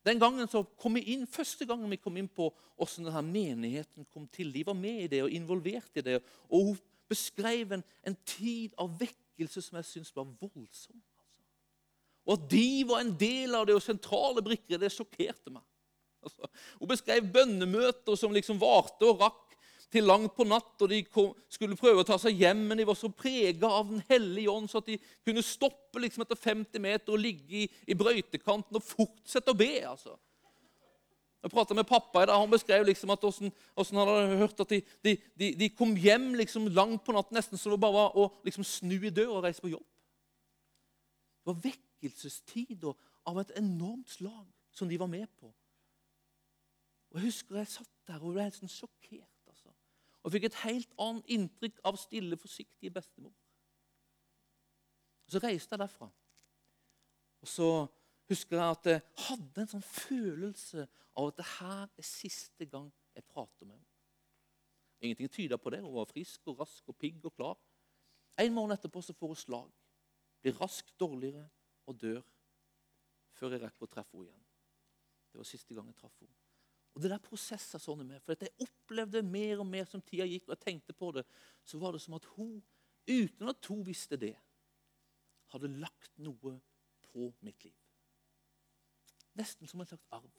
Den 0.04 0.20
gangen 0.20 0.48
så 0.50 0.64
kom 0.76 0.98
vi 0.98 1.04
inn, 1.14 1.26
Første 1.30 1.64
gangen 1.66 1.90
vi 1.90 2.00
kom 2.00 2.16
inn 2.20 2.28
på 2.28 2.50
hvordan 2.76 3.06
denne 3.06 3.22
menigheten 3.24 4.04
kom 4.12 4.26
til. 4.28 4.50
De 4.52 4.64
var 4.66 4.76
med 4.76 5.04
i 5.04 5.10
det 5.14 5.22
og 5.24 5.32
involvert 5.32 5.96
i 5.96 6.04
det. 6.04 6.18
Og 6.50 6.72
hun 6.72 6.80
beskrev 7.08 7.72
en, 7.72 7.84
en 8.04 8.16
tid 8.26 8.74
av 8.80 8.92
vekkelse 9.00 9.62
som 9.62 9.78
jeg 9.78 9.88
syntes 9.88 10.16
var 10.16 10.26
voldsom. 10.26 10.98
Altså. 10.98 11.44
Og 12.26 12.34
at 12.36 12.50
de 12.50 12.66
var 12.88 13.04
en 13.04 13.14
del 13.20 13.54
av 13.56 13.68
det 13.68 13.78
og 13.78 13.84
sentrale 13.84 14.44
brikker, 14.44 14.80
det 14.82 14.92
sjokkerte 14.92 15.54
meg. 15.54 15.64
Altså, 16.24 16.48
hun 16.80 16.88
beskrev 16.88 17.26
bønnemøter 17.32 18.16
som 18.16 18.32
liksom 18.32 18.60
varte 18.60 19.08
og 19.08 19.20
rakk 19.20 19.43
til 19.92 20.06
langt 20.08 20.34
på 20.36 20.46
natt, 20.48 20.74
og 20.82 20.90
de 20.90 21.00
kom, 21.06 21.32
skulle 21.52 21.78
prøve 21.78 22.02
å 22.02 22.06
ta 22.06 22.16
seg 22.20 22.38
hjem, 22.40 22.62
men 22.68 22.80
de 22.80 22.86
var 22.88 22.96
så 22.98 23.10
prega 23.12 23.70
av 23.70 23.90
Den 23.90 24.02
hellige 24.08 24.50
ånd 24.50 24.70
så 24.70 24.80
at 24.82 24.90
de 24.90 24.98
kunne 25.26 25.44
stoppe 25.44 26.02
liksom 26.02 26.24
etter 26.24 26.38
50 26.40 26.82
meter 26.82 27.14
og 27.14 27.22
ligge 27.22 27.64
i, 27.64 27.66
i 27.90 27.96
brøytekanten 27.98 28.78
og 28.78 28.86
fortsette 28.86 29.52
å 29.52 29.58
be. 29.58 29.72
altså. 29.86 30.16
Jeg 31.44 31.52
prata 31.52 31.76
med 31.76 31.84
pappa 31.84 32.22
i 32.22 32.26
dag, 32.26 32.40
Han 32.40 32.50
beskrev 32.50 32.86
liksom 32.86 33.10
at 33.12 33.20
hvordan, 33.20 33.52
hvordan 33.74 33.98
han 34.00 34.08
hadde 34.08 34.36
hørt 34.40 34.60
at 34.60 34.70
de, 34.70 34.80
de, 35.04 35.16
de, 35.38 35.50
de, 35.60 35.68
kom 35.76 35.96
hjem 35.96 36.30
liksom 36.40 36.70
langt 36.72 37.04
på 37.04 37.12
natten, 37.12 37.36
nesten 37.36 37.60
så 37.60 37.70
det 37.70 37.80
bare 37.82 37.98
var 37.98 38.16
å 38.16 38.30
liksom 38.46 38.64
snu 38.64 38.96
i 38.96 39.12
døra 39.12 39.42
og 39.42 39.44
reise 39.44 39.60
på 39.60 39.74
jobb. 39.74 39.84
Det 41.44 41.52
var 41.52 41.60
vekkelsestider 41.66 42.96
av 43.28 43.42
et 43.42 43.52
enormt 43.60 44.08
slag 44.08 44.46
som 44.72 44.88
de 44.88 44.98
var 44.98 45.10
med 45.12 45.28
på. 45.36 45.52
Og 47.12 47.20
Jeg 47.20 47.28
husker 47.28 47.60
jeg 47.60 47.68
satt 47.74 47.92
der 48.08 48.24
og 48.24 48.32
ble 48.32 48.48
helt 48.48 48.56
sånn 48.56 48.72
sjokkert. 48.72 49.33
Og 50.24 50.32
fikk 50.32 50.48
et 50.48 50.60
helt 50.64 50.92
annet 51.00 51.32
inntrykk 51.36 51.80
av 51.84 51.98
stille, 52.00 52.36
forsiktige 52.40 52.92
bestemor. 52.94 53.32
Så 55.28 55.40
reiste 55.40 55.74
jeg 55.74 55.82
derfra. 55.82 56.08
Og 57.44 57.48
så 57.48 57.68
husker 58.28 58.56
jeg 58.56 58.76
at 58.76 58.86
jeg 58.88 59.02
hadde 59.26 59.64
en 59.64 59.72
sånn 59.74 59.84
følelse 59.84 60.86
av 61.14 61.28
at 61.28 61.40
det 61.40 61.48
her 61.58 61.82
er 61.86 62.08
siste 62.08 62.68
gang 62.72 62.88
jeg 63.14 63.26
prater 63.28 63.68
med 63.68 63.76
henne. 63.76 63.90
Ingenting 65.04 65.28
tyda 65.28 65.58
på 65.60 65.70
det. 65.74 65.82
Hun 65.84 65.92
var 65.94 66.08
frisk 66.08 66.48
og 66.48 66.62
rask 66.62 66.88
og 66.88 66.96
pigg 66.96 67.24
og 67.24 67.34
klar. 67.36 67.58
En 68.40 68.54
måned 68.54 68.78
etterpå 68.78 69.02
så 69.04 69.12
får 69.12 69.34
hun 69.34 69.40
slag. 69.42 69.74
Blir 70.40 70.56
raskt 70.60 70.96
dårligere 71.00 71.44
og 71.86 72.00
dør 72.00 72.22
før 73.36 73.54
jeg 73.54 73.64
rekker 73.66 73.84
å 73.84 73.92
treffe 73.92 74.16
henne 74.16 74.30
igjen. 74.30 74.48
Det 75.32 75.40
var 75.42 75.48
siste 75.50 75.76
gang 75.76 75.90
jeg 75.90 75.98
traff 76.00 76.16
henne. 76.22 76.43
Og 76.94 77.02
det 77.02 77.10
der 77.10 77.22
prosesser 77.22 77.82
sånn 77.82 78.04
med, 78.06 78.22
for 78.22 78.38
Jeg 78.38 78.54
opplevde 78.62 79.22
mer 79.26 79.62
og 79.62 79.66
mer 79.66 79.86
som 79.90 80.02
tida 80.02 80.26
gikk, 80.30 80.46
og 80.46 80.54
jeg 80.54 80.62
tenkte 80.62 80.94
på 80.94 81.10
det. 81.16 81.24
Så 81.66 81.80
var 81.82 81.92
det 81.92 82.02
som 82.04 82.14
at 82.14 82.28
hun, 82.36 82.60
uten 83.10 83.50
at 83.50 83.70
hun 83.70 83.82
visste 83.86 84.18
det, 84.20 84.36
hadde 85.50 85.72
lagt 85.82 86.14
noe 86.22 86.54
på 87.10 87.32
mitt 87.46 87.66
liv. 87.66 87.74
Nesten 89.34 89.66
som 89.70 89.82
en 89.82 89.90
slags 89.90 90.06
arv. 90.14 90.30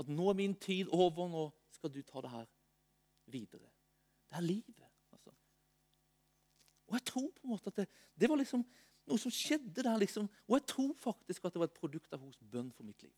At 0.00 0.08
nå 0.08 0.28
er 0.30 0.36
min 0.36 0.54
tid 0.60 0.92
over, 0.92 1.28
nå 1.28 1.46
skal 1.72 1.92
du 1.92 2.02
ta 2.04 2.20
det 2.24 2.32
her 2.32 2.46
videre. 3.32 3.68
Det 4.28 4.36
er 4.36 4.44
livet. 4.44 4.88
altså. 5.12 5.32
Og 6.88 6.96
jeg 6.98 7.04
tror 7.08 7.28
på 7.30 7.46
en 7.46 7.52
måte 7.54 7.72
at 7.72 7.82
det, 7.82 7.88
det 8.20 8.28
var 8.28 8.40
liksom 8.40 8.64
noe 9.08 9.20
som 9.20 9.32
skjedde 9.32 9.84
der. 9.84 9.96
liksom. 10.00 10.28
Og 10.48 10.58
jeg 10.58 10.66
tror 10.74 10.94
faktisk 11.00 11.44
at 11.44 11.54
det 11.54 11.64
var 11.64 11.70
et 11.70 11.80
produkt 11.80 12.12
av 12.12 12.24
hos 12.24 12.40
bønn 12.40 12.72
for 12.72 12.84
mitt 12.84 13.02
liv. 13.02 13.14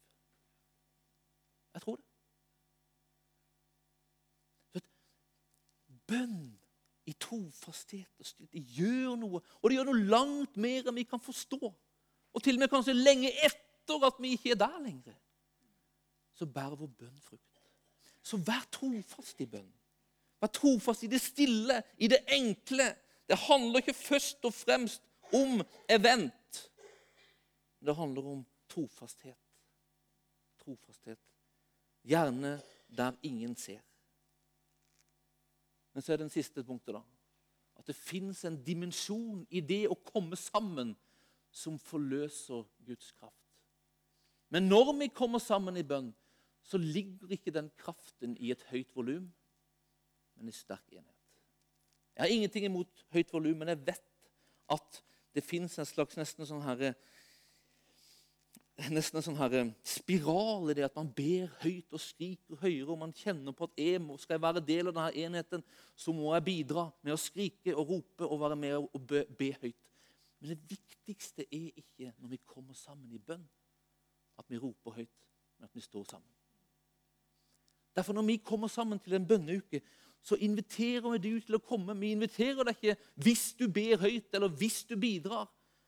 Jeg 1.75 1.83
tror 1.83 1.97
det. 1.97 2.05
Bønn 6.05 6.53
i 7.09 7.14
trofasthet 7.20 8.20
og 8.20 8.27
styrke 8.29 8.61
gjør 8.77 9.14
noe. 9.20 9.41
Og 9.61 9.70
det 9.70 9.79
gjør 9.79 9.89
noe 9.89 10.09
langt 10.12 10.59
mer 10.61 10.85
enn 10.85 10.99
vi 10.99 11.07
kan 11.09 11.22
forstå. 11.22 11.61
Og 12.35 12.43
til 12.45 12.59
og 12.59 12.64
med 12.64 12.72
kanskje 12.72 12.97
lenge 12.97 13.31
etter 13.47 14.05
at 14.09 14.20
vi 14.20 14.35
ikke 14.37 14.53
er 14.53 14.61
der 14.61 14.77
lenger. 14.85 15.16
Så 16.35 16.47
bærer 16.51 16.77
vår 16.77 16.93
bønn 16.99 17.20
frukt. 17.25 17.62
Så 18.25 18.41
vær 18.41 18.64
trofast 18.72 19.41
i 19.41 19.49
bønn. 19.49 19.70
Vær 20.43 20.53
trofast 20.53 21.05
i 21.07 21.11
det 21.12 21.22
stille, 21.22 21.81
i 21.97 22.09
det 22.11 22.20
enkle. 22.37 22.91
Det 23.29 23.39
handler 23.47 23.81
ikke 23.81 23.97
først 23.97 24.45
og 24.45 24.55
fremst 24.55 25.05
om 25.33 25.62
event. 25.89 26.64
Det 27.85 27.97
handler 27.97 28.33
om 28.33 28.43
trofasthet. 28.68 29.39
Trofasthet. 30.64 31.20
Gjerne 32.05 32.59
der 32.95 33.17
ingen 33.23 33.57
ser. 33.57 33.81
Men 35.95 36.03
så 36.03 36.13
er 36.13 36.19
det 36.19 36.27
den 36.27 36.35
siste 36.35 36.65
punktet, 36.65 36.95
da. 36.95 37.03
At 37.79 37.87
det 37.87 37.97
fins 37.97 38.45
en 38.45 38.59
dimensjon 38.67 39.45
i 39.51 39.63
det 39.63 39.85
å 39.91 39.99
komme 39.99 40.37
sammen 40.39 40.95
som 41.55 41.79
forløser 41.79 42.67
Guds 42.87 43.13
kraft. 43.15 43.41
Men 44.51 44.69
når 44.69 44.93
vi 44.99 45.09
kommer 45.15 45.43
sammen 45.43 45.79
i 45.79 45.87
bønn, 45.87 46.13
så 46.65 46.79
ligger 46.81 47.33
ikke 47.35 47.53
den 47.55 47.71
kraften 47.79 48.37
i 48.41 48.51
et 48.55 48.63
høyt 48.71 48.95
volum, 48.97 49.27
men 50.35 50.49
i 50.49 50.55
sterk 50.55 50.87
enhet. 50.93 51.11
Jeg 52.15 52.23
har 52.23 52.33
ingenting 52.33 52.69
imot 52.69 53.05
høyt 53.15 53.33
volum, 53.35 53.59
men 53.59 53.73
jeg 53.73 53.83
vet 53.87 54.31
at 54.71 55.01
det 55.35 55.43
fins 55.45 55.79
en 55.79 55.89
slags 55.89 56.17
nesten 56.19 56.47
sånn 56.47 56.63
herre 56.65 56.95
nesten 58.91 59.20
en 59.20 59.25
sånn 59.25 59.39
her 59.39 59.55
eh, 59.61 59.72
spiral 59.87 60.70
i 60.72 60.75
det 60.77 60.87
at 60.89 60.97
man 60.99 61.11
ber 61.14 61.51
høyt 61.62 61.95
og 61.95 62.03
skriker 62.03 62.59
høyere. 62.59 62.91
og 62.91 63.01
Man 63.05 63.14
kjenner 63.14 63.55
på 63.55 63.68
at 63.68 63.79
jeg 63.79 64.03
må, 64.03 64.18
skal 64.18 64.37
jeg 64.37 64.45
være 64.45 64.64
del 64.66 64.91
av 64.91 64.97
denne 64.97 65.27
enheten, 65.27 65.64
så 65.97 66.14
må 66.16 66.33
jeg 66.35 66.47
bidra 66.49 66.89
med 67.05 67.14
å 67.14 67.20
skrike 67.20 67.75
og 67.75 67.93
rope 67.93 68.27
og 68.27 68.41
være 68.43 68.59
med 68.59 68.79
og 68.83 69.01
be, 69.07 69.25
be 69.39 69.53
høyt. 69.62 69.91
Men 70.41 70.53
det 70.53 70.75
viktigste 70.75 71.47
er 71.47 71.70
ikke 71.70 72.11
når 72.18 72.35
vi 72.35 72.41
kommer 72.45 72.77
sammen 72.77 73.12
i 73.14 73.22
bønn, 73.22 73.45
at 74.39 74.51
vi 74.51 74.59
roper 74.59 74.99
høyt, 74.99 75.29
men 75.57 75.68
at 75.68 75.77
vi 75.77 75.85
står 75.85 76.09
sammen. 76.11 76.31
Derfor 77.95 78.12
Når 78.12 78.27
vi 78.27 78.37
kommer 78.43 78.68
sammen 78.68 78.99
til 78.99 79.14
en 79.14 79.27
bønneuke, 79.27 79.81
så 80.25 80.35
inviterer 80.41 81.05
vi 81.12 81.18
deg 81.20 81.45
til 81.47 81.59
å 81.59 81.62
komme. 81.62 81.95
Vi 82.01 82.11
inviterer 82.16 82.64
deg 82.64 82.79
ikke 82.81 82.97
hvis 83.22 83.53
du 83.59 83.68
ber 83.68 84.01
høyt 84.03 84.35
eller 84.35 84.51
hvis 84.51 84.83
du 84.89 84.97
bidrar. 84.99 85.47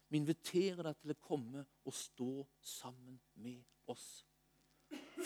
Vi 0.08 0.20
inviterer 0.20 0.82
deg 0.86 0.98
til 1.00 1.12
å 1.12 1.20
komme 1.26 1.64
og 1.86 1.94
stå 1.94 2.46
sammen 2.62 3.18
med 3.42 3.62
oss. 3.90 4.24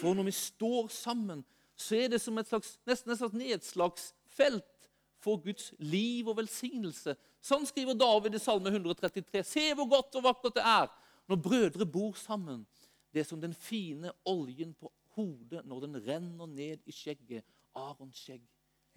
For 0.00 0.16
når 0.16 0.30
vi 0.30 0.36
står 0.36 0.88
sammen, 0.94 1.42
så 1.76 1.96
er 1.96 2.12
det 2.12 2.20
som 2.22 2.38
et 2.40 2.48
slags, 2.48 2.76
nesten 2.88 3.12
et 3.12 3.20
slags 3.20 3.36
nedslagsfelt 3.36 4.88
for 5.20 5.40
Guds 5.44 5.70
liv 5.78 6.28
og 6.28 6.38
velsignelse. 6.40 7.16
Sånn 7.44 7.66
skriver 7.68 7.96
David 7.96 8.36
i 8.36 8.40
Salme 8.40 8.72
133. 8.72 9.44
Se 9.44 9.66
hvor 9.76 9.88
godt 9.88 10.16
og 10.20 10.26
vakkert 10.28 10.58
det 10.58 10.64
er 10.64 10.88
når 11.30 11.42
brødre 11.44 11.86
bor 11.88 12.16
sammen. 12.18 12.64
Det 13.12 13.22
er 13.22 13.28
som 13.28 13.40
den 13.42 13.54
fine 13.56 14.12
oljen 14.28 14.72
på 14.78 14.90
hodet 15.16 15.64
når 15.68 15.86
den 15.86 16.00
renner 16.06 16.50
ned 16.50 16.84
i 16.88 16.94
skjegget. 16.94 17.44
Arons 17.76 18.18
skjegg. 18.18 18.42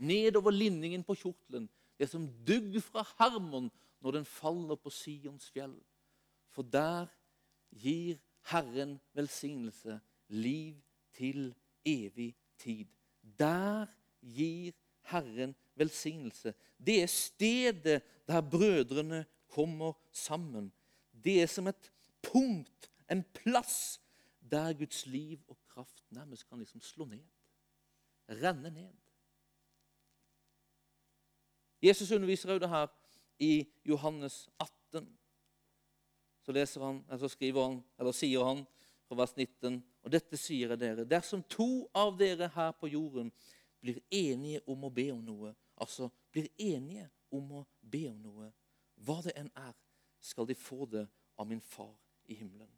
Nedover 0.01 0.53
linningen 0.55 1.03
på 1.05 1.15
kjortelen. 1.17 1.67
Det 1.97 2.07
er 2.07 2.11
som 2.11 2.25
dugg 2.47 2.79
fra 2.83 3.03
Hermon 3.19 3.69
når 4.03 4.11
den 4.11 4.25
faller 4.25 4.75
på 4.75 4.89
Sions 4.89 5.49
fjell. 5.49 5.75
For 6.51 6.61
der 6.61 7.07
gir 7.71 8.19
Herren 8.51 8.99
velsignelse, 9.13 9.99
liv 10.27 10.75
til 11.13 11.55
evig 11.85 12.35
tid. 12.57 12.85
Der 13.39 13.85
gir 14.21 14.71
Herren 15.01 15.55
velsignelse. 15.75 16.53
Det 16.77 17.01
er 17.03 17.07
stedet 17.07 18.03
der 18.27 18.41
brødrene 18.41 19.25
kommer 19.47 19.93
sammen. 20.11 20.73
Det 21.23 21.41
er 21.41 21.47
som 21.47 21.67
et 21.67 21.91
punkt, 22.21 22.91
en 23.11 23.23
plass, 23.23 24.01
der 24.51 24.73
Guds 24.73 25.05
liv 25.05 25.39
og 25.47 25.57
kraft 25.67 26.03
nærmest 26.09 26.49
kan 26.49 26.59
liksom 26.59 26.81
slå 26.81 27.05
ned. 27.05 27.23
Renne 28.29 28.69
ned. 28.69 28.93
Jesus 31.81 32.11
underviser 32.11 32.49
også 32.49 32.59
det 32.59 32.69
her 32.69 32.87
i 33.43 33.53
Johannes 33.83 34.49
18. 34.57 35.07
Så, 36.45 36.51
leser 36.51 36.81
han, 36.81 37.01
eller 37.11 37.31
skriver 37.31 37.67
han, 37.67 37.81
eller 37.99 38.15
sier 38.15 38.43
han 38.43 38.63
fra 39.07 39.19
vers 39.19 39.35
19, 39.35 39.79
og 40.03 40.11
dette 40.11 40.39
sier 40.39 40.73
jeg 40.73 40.81
dere. 40.81 41.07
Dersom 41.07 41.43
to 41.51 41.85
av 41.95 42.15
dere 42.19 42.49
her 42.55 42.73
på 42.75 42.91
jorden 42.91 43.31
blir 43.83 43.99
enige 44.11 44.63
om 44.69 44.83
å 44.87 44.91
be 44.93 45.09
om 45.13 45.23
noe, 45.23 45.53
altså 45.75 46.09
blir 46.31 46.49
enige 46.59 47.09
om 47.33 47.51
å 47.59 47.63
be 47.79 48.05
om 48.11 48.19
noe, 48.23 48.51
hva 49.03 49.19
det 49.25 49.35
enn 49.39 49.51
er, 49.59 49.73
skal 50.23 50.47
de 50.47 50.55
få 50.55 50.85
det 50.87 51.03
av 51.39 51.49
min 51.49 51.61
far 51.63 51.95
i 52.31 52.37
himmelen. 52.39 52.69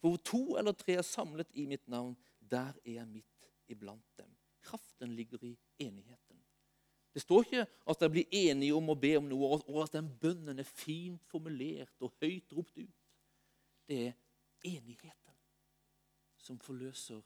For 0.00 0.12
hvor 0.12 0.24
to 0.28 0.42
eller 0.60 0.76
tre 0.76 0.98
er 1.00 1.06
samlet 1.06 1.54
i 1.56 1.64
mitt 1.68 1.86
navn, 1.88 2.16
der 2.40 2.76
er 2.84 2.98
jeg 2.98 3.08
midt 3.08 3.48
iblant 3.72 4.04
dem. 4.18 4.28
Kraften 4.66 5.14
ligger 5.16 5.44
i 5.46 5.56
enigheten. 5.80 6.25
Det 7.16 7.22
står 7.24 7.46
ikke 7.46 7.62
at 7.88 8.00
de 8.02 8.08
blir 8.12 8.34
enige 8.44 8.76
om 8.76 8.90
å 8.92 8.98
be 9.00 9.14
om 9.16 9.24
noe, 9.24 9.56
og 9.56 9.78
at 9.86 9.94
den 9.96 10.10
bønnen 10.20 10.58
er 10.60 10.68
fint 10.68 11.22
formulert 11.30 12.04
og 12.04 12.12
høyt 12.20 12.52
ropt 12.52 12.76
ut. 12.76 13.06
Det 13.88 14.00
er 14.10 14.18
enigheten 14.68 15.38
som 16.36 16.58
forløser 16.60 17.22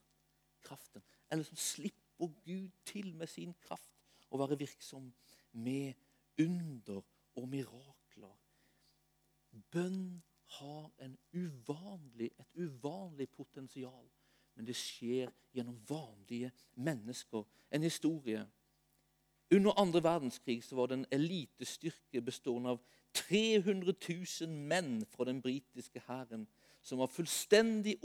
kraften. 0.62 1.02
Eller 1.26 1.42
som 1.48 1.58
slipper 1.58 2.30
Gud 2.44 2.70
til 2.86 3.10
med 3.18 3.26
sin 3.32 3.56
kraft 3.66 3.90
å 4.30 4.38
være 4.38 4.60
virksom 4.60 5.10
med 5.58 5.98
under 6.38 7.02
og 7.34 7.50
mirakler. 7.50 8.38
Bønn 9.74 10.20
har 10.60 10.86
uvanlig, 11.34 12.30
et 12.38 12.54
uvanlig 12.62 13.26
potensial, 13.34 14.06
men 14.54 14.70
det 14.70 14.78
skjer 14.78 15.34
gjennom 15.50 15.82
vanlige 15.90 16.54
mennesker. 16.78 17.42
En 17.74 17.82
historie 17.82 18.46
under 19.50 19.78
andre 19.80 20.02
verdenskrig 20.02 20.62
var 20.70 20.86
det 20.86 20.98
en 20.98 21.06
elitestyrke 21.12 22.22
bestående 22.22 22.76
av 22.76 22.80
300 23.14 23.94
000 24.08 24.50
menn 24.70 25.00
fra 25.10 25.26
den 25.26 25.42
britiske 25.42 26.02
hæren 26.06 26.46
som 26.82 26.98
var 26.98 27.10
fullstendig 27.12 27.98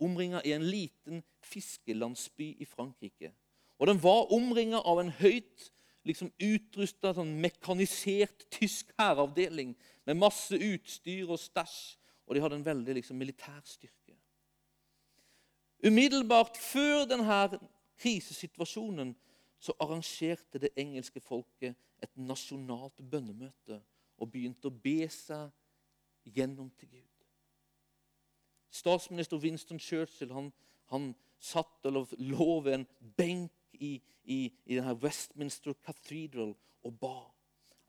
omringa 0.00 0.40
i 0.44 0.52
en 0.52 0.64
liten 0.66 1.22
fiskelandsby 1.44 2.56
i 2.58 2.64
Frankrike. 2.64 3.32
Og 3.78 3.86
Den 3.86 4.02
var 4.02 4.32
omringa 4.32 4.78
av 4.78 5.00
en 5.00 5.10
høyt 5.10 5.72
liksom 6.06 6.32
utrusta, 6.42 7.12
sånn 7.14 7.36
mekanisert 7.42 8.46
tysk 8.50 8.90
hæravdeling 8.98 9.74
med 10.06 10.18
masse 10.18 10.58
utstyr 10.58 11.30
og 11.30 11.38
stæsj. 11.38 11.98
Og 12.26 12.34
de 12.34 12.42
hadde 12.42 12.58
en 12.60 12.66
veldig 12.66 12.94
liksom, 12.94 13.18
militær 13.18 13.60
styrke. 13.66 14.14
Umiddelbart 15.82 16.56
før 16.56 17.04
denne 17.10 17.58
krisesituasjonen 17.98 19.14
så 19.62 19.74
arrangerte 19.78 20.58
det 20.58 20.72
engelske 20.76 21.20
folket 21.22 21.76
et 22.02 22.16
nasjonalt 22.18 22.98
bønnemøte 23.10 23.78
og 24.18 24.30
begynte 24.30 24.66
å 24.66 24.74
be 24.74 25.06
seg 25.10 25.52
gjennom 26.34 26.70
til 26.78 26.90
Gud. 26.96 27.26
Statsminister 28.72 29.38
Winston 29.38 29.78
Churchill 29.78 30.32
han, 30.34 30.50
han 30.90 31.12
satt 31.38 31.86
eller 31.86 32.10
lå 32.18 32.56
ved 32.64 32.80
en 32.80 32.88
benk 33.16 33.78
i, 33.78 34.00
i, 34.24 34.40
i 34.66 34.80
Westminster 35.02 35.76
Cathedral 35.84 36.56
og 36.82 36.98
ba. 36.98 37.16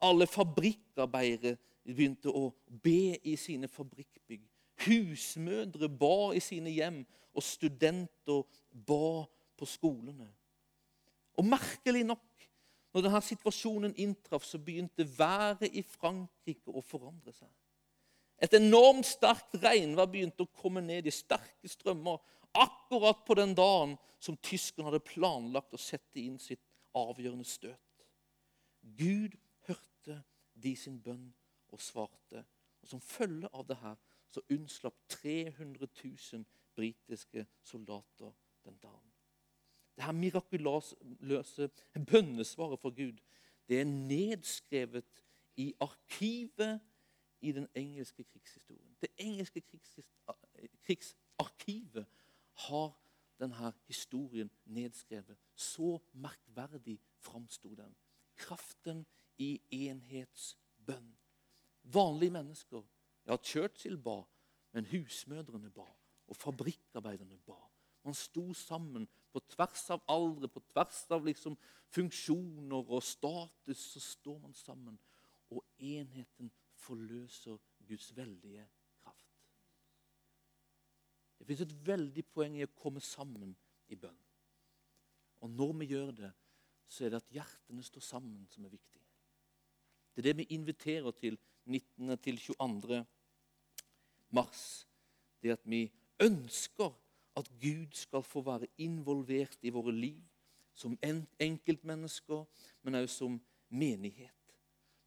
Alle 0.04 0.28
fabrikkarbeidere 0.28 1.58
begynte 1.84 2.30
å 2.30 2.52
be 2.84 3.16
i 3.24 3.36
sine 3.40 3.70
fabrikkbygg. 3.72 4.46
Husmødre 4.86 5.90
ba 5.90 6.34
i 6.36 6.42
sine 6.44 6.74
hjem, 6.74 7.04
og 7.34 7.44
studenter 7.44 8.44
ba 8.86 9.26
på 9.58 9.66
skolene. 9.66 10.28
Og 11.38 11.48
merkelig 11.48 12.04
nok, 12.06 12.48
når 12.94 13.06
denne 13.08 13.22
situasjonen 13.26 13.96
inntraff, 13.98 14.46
så 14.46 14.60
begynte 14.62 15.06
været 15.18 15.74
i 15.74 15.82
Frankrike 15.82 16.70
å 16.70 16.84
forandre 16.86 17.34
seg. 17.34 17.50
Et 18.44 18.54
enormt 18.58 19.08
sterkt 19.08 19.56
regnvær 19.64 20.10
begynte 20.12 20.46
å 20.46 20.54
komme 20.62 20.82
ned 20.84 21.08
i 21.08 21.14
sterke 21.14 21.70
strømmer 21.70 22.20
akkurat 22.60 23.24
på 23.26 23.38
den 23.40 23.56
dagen 23.58 23.96
som 24.22 24.38
tyskerne 24.38 24.90
hadde 24.90 25.06
planlagt 25.06 25.74
å 25.74 25.82
sette 25.82 26.22
inn 26.22 26.38
sitt 26.42 26.62
avgjørende 26.98 27.48
støt. 27.48 28.06
Gud 28.84 29.38
hørte 29.68 30.20
de 30.54 30.76
sin 30.78 31.00
bønn 31.02 31.32
og 31.74 31.82
svarte. 31.82 32.44
Og 32.84 32.90
Som 32.90 33.02
følge 33.02 33.50
av 33.54 33.66
det 33.68 33.80
her 33.80 33.96
så 34.34 34.42
unnslapp 34.52 34.98
300 35.10 35.88
000 35.88 36.46
britiske 36.76 37.46
soldater 37.64 38.34
den 38.66 38.78
dagen. 38.82 39.13
Det 39.96 40.04
her 40.04 40.12
mirakuløse 40.12 41.70
bønnesvaret 42.12 42.80
fra 42.80 42.90
Gud 42.90 43.20
det 43.70 43.80
er 43.80 43.86
nedskrevet 43.86 45.24
i 45.58 45.74
arkivet 45.80 46.80
i 47.42 47.52
den 47.52 47.68
engelske 47.76 48.24
krigshistorien. 48.24 48.98
Det 49.02 49.10
engelske 49.18 49.62
krigsarkivet 50.86 52.06
har 52.54 53.00
denne 53.40 53.74
historien 53.88 54.52
nedskrevet. 54.66 55.38
Så 55.56 56.00
merkverdig 56.14 57.00
framsto 57.20 57.76
den. 57.76 57.96
Kraften 58.36 59.06
i 59.38 59.62
enhetsbønn. 59.72 61.18
Vanlige 61.84 62.32
mennesker. 62.32 62.84
Ja, 63.28 63.38
Churchill 63.44 63.98
ba, 63.98 64.22
men 64.72 64.86
husmødrene 64.86 65.70
ba, 65.72 65.86
og 66.28 66.36
fabrikkarbeiderne 66.36 67.38
ba. 67.48 67.60
Man 68.04 68.16
sto 68.18 68.50
sammen 68.54 69.08
på 69.32 69.42
tvers 69.56 69.90
av 69.96 70.04
aldre, 70.12 70.50
på 70.52 70.62
tvers 70.74 71.04
av 71.16 71.26
liksom 71.26 71.56
funksjoner 71.94 72.92
og 72.92 73.04
status. 73.04 73.86
Så 73.94 74.04
står 74.04 74.40
man 74.44 74.54
sammen, 74.58 75.00
og 75.50 75.64
enheten 75.80 76.52
forløser 76.84 77.58
Guds 77.88 78.12
veldige 78.16 78.66
kraft. 79.04 79.32
Det 81.40 81.48
fins 81.48 81.66
et 81.66 81.76
veldig 81.88 82.26
poeng 82.34 82.60
i 82.60 82.68
å 82.68 82.76
komme 82.80 83.04
sammen 83.04 83.56
i 83.92 84.00
bønn. 84.00 84.20
Og 85.44 85.52
når 85.52 85.74
vi 85.82 85.90
gjør 85.92 86.12
det, 86.16 86.32
så 86.88 87.06
er 87.06 87.14
det 87.14 87.24
at 87.24 87.34
hjertene 87.36 87.84
står 87.84 88.04
sammen, 88.06 88.46
som 88.52 88.66
er 88.66 88.72
viktig. 88.72 89.02
Det 90.14 90.22
er 90.22 90.30
det 90.30 90.38
vi 90.38 90.56
inviterer 90.56 91.12
til 91.18 91.40
19. 91.66 92.18
til 92.22 92.38
22. 92.40 93.00
mars. 94.30 94.88
Det 95.42 95.56
at 95.56 95.66
vi 95.66 95.88
ønsker 96.22 96.94
at 97.38 97.50
Gud 97.62 97.94
skal 97.98 98.24
få 98.24 98.44
være 98.46 98.70
involvert 98.78 99.58
i 99.62 99.72
våre 99.74 99.92
liv 99.92 100.22
som 100.74 100.98
enkeltmennesker, 101.40 102.46
men 102.84 102.96
også 102.96 103.18
som 103.18 103.42
menighet. 103.70 104.56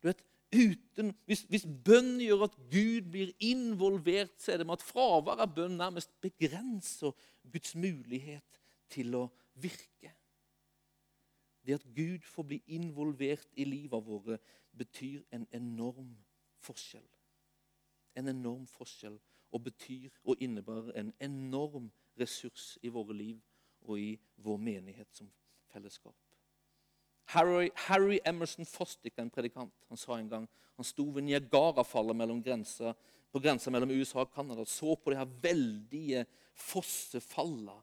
Du 0.03 0.09
vet, 0.09 0.23
uten, 0.55 1.15
hvis, 1.27 1.43
hvis 1.51 1.67
bønn 1.85 2.21
gjør 2.23 2.47
at 2.47 2.55
Gud 2.71 3.11
blir 3.11 3.33
involvert, 3.43 4.35
så 4.39 4.53
er 4.53 4.63
det 4.63 4.67
med 4.67 4.79
at 4.79 4.87
fravær 4.87 5.43
av 5.43 5.55
bønn 5.55 5.79
nærmest 5.79 6.13
begrenser 6.23 7.15
Guds 7.53 7.75
mulighet 7.75 8.63
til 8.91 9.15
å 9.19 9.27
virke. 9.59 10.13
Det 11.67 11.81
at 11.81 11.87
Gud 11.97 12.23
får 12.23 12.47
bli 12.47 12.61
involvert 12.79 13.49
i 13.59 13.67
livet 13.67 14.07
våre, 14.07 14.39
betyr 14.77 15.25
en 15.35 15.49
enorm 15.57 16.13
forskjell. 16.63 17.07
En 18.17 18.31
enorm 18.31 18.67
forskjell 18.71 19.19
og 19.51 19.65
betyr 19.67 20.15
og 20.25 20.43
innebærer 20.43 20.95
en 21.01 21.13
enorm 21.21 21.91
ressurs 22.19 22.77
i 22.83 22.93
våre 22.93 23.15
liv 23.17 23.41
og 23.87 23.99
i 24.01 24.13
vår 24.43 24.59
menighet 24.59 25.09
som 25.15 25.29
fellesskap. 25.73 26.15
Harry, 27.35 27.71
Harry 27.89 28.21
Emerson 28.25 28.67
Fostick, 28.67 29.19
en 29.19 29.31
predikant, 29.31 29.73
han 29.89 29.99
sa 29.99 30.19
en 30.19 30.31
gang 30.31 30.49
han 30.77 30.85
sto 30.85 31.07
ved 31.09 31.25
Niagarafallet 31.25 32.17
mellom 32.17 32.43
på 33.33 33.41
grensa 33.41 33.71
mellom 33.73 33.91
USA 33.97 34.23
og 34.23 34.33
Canada 34.35 34.61
og 34.61 34.69
så 34.69 34.95
på 34.97 35.13
de 35.13 35.19
her 35.19 35.31
veldige 35.43 36.25
fossefallene 36.53 37.79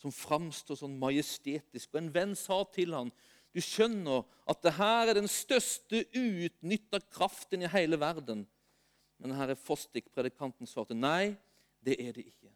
som 0.00 0.12
framstår 0.12 0.76
sånn 0.76 0.98
majestetisk. 1.00 1.94
Og 1.94 2.00
En 2.02 2.12
venn 2.12 2.34
sa 2.36 2.60
til 2.72 2.92
han, 2.92 3.10
du 3.56 3.62
skjønner 3.64 4.26
at 4.48 4.60
det 4.64 4.74
her 4.76 5.08
er 5.08 5.16
den 5.16 5.30
største 5.32 6.02
uutnytta 6.12 7.00
kraften 7.08 7.64
i 7.64 7.72
hele 7.72 7.96
verden. 8.00 8.44
Men 9.16 9.32
her 9.38 9.54
er 9.54 9.60
Fostik-predikanten 9.60 10.68
svarte 10.68 10.96
nei, 10.96 11.36
det 11.80 11.96
er 12.02 12.12
det 12.12 12.26
ikke. 12.28 12.52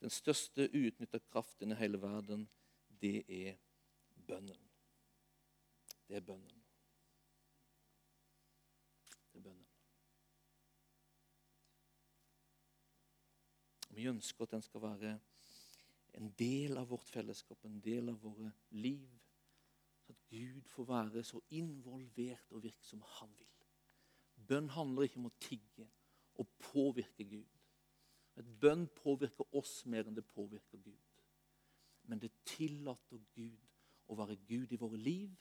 Den 0.00 0.10
største 0.10 0.68
uutnytta 0.72 1.18
kraften 1.28 1.72
i 1.72 1.76
hele 1.76 2.00
verden, 2.00 2.46
det 3.02 3.24
er 3.28 3.58
bønnen. 4.26 4.68
Det 6.08 6.16
er 6.16 6.24
bønnen. 6.24 6.62
Det 9.32 9.38
er 9.38 9.44
bønnen. 9.44 9.66
Vi 13.90 14.08
ønsker 14.08 14.46
at 14.46 14.56
den 14.56 14.64
skal 14.64 14.82
være 14.82 15.18
en 16.18 16.32
del 16.38 16.78
av 16.80 16.88
vårt 16.90 17.08
fellesskap, 17.12 17.64
en 17.64 17.80
del 17.84 18.08
av 18.10 18.18
våre 18.24 18.50
liv. 18.70 19.08
At 20.08 20.18
Gud 20.30 20.64
får 20.66 20.88
være 20.88 21.24
så 21.24 21.40
involvert 21.54 22.50
og 22.50 22.64
virke 22.64 22.86
som 22.86 23.02
han 23.20 23.30
vil. 23.36 23.46
Bønn 24.48 24.70
handler 24.72 25.06
ikke 25.06 25.20
om 25.20 25.28
å 25.28 25.38
tigge 25.42 25.86
og 26.40 26.48
påvirke 26.72 27.26
Gud. 27.28 27.59
Et 28.40 28.46
bønn 28.60 28.86
påvirker 28.96 29.56
oss 29.56 29.82
mer 29.84 30.08
enn 30.08 30.16
det 30.16 30.24
påvirker 30.32 30.80
Gud. 30.80 31.18
Men 32.08 32.22
det 32.22 32.32
tillater 32.48 33.20
Gud 33.36 33.66
å 34.10 34.16
være 34.18 34.38
Gud 34.48 34.72
i 34.72 34.78
våre 34.80 34.98
liv 34.98 35.34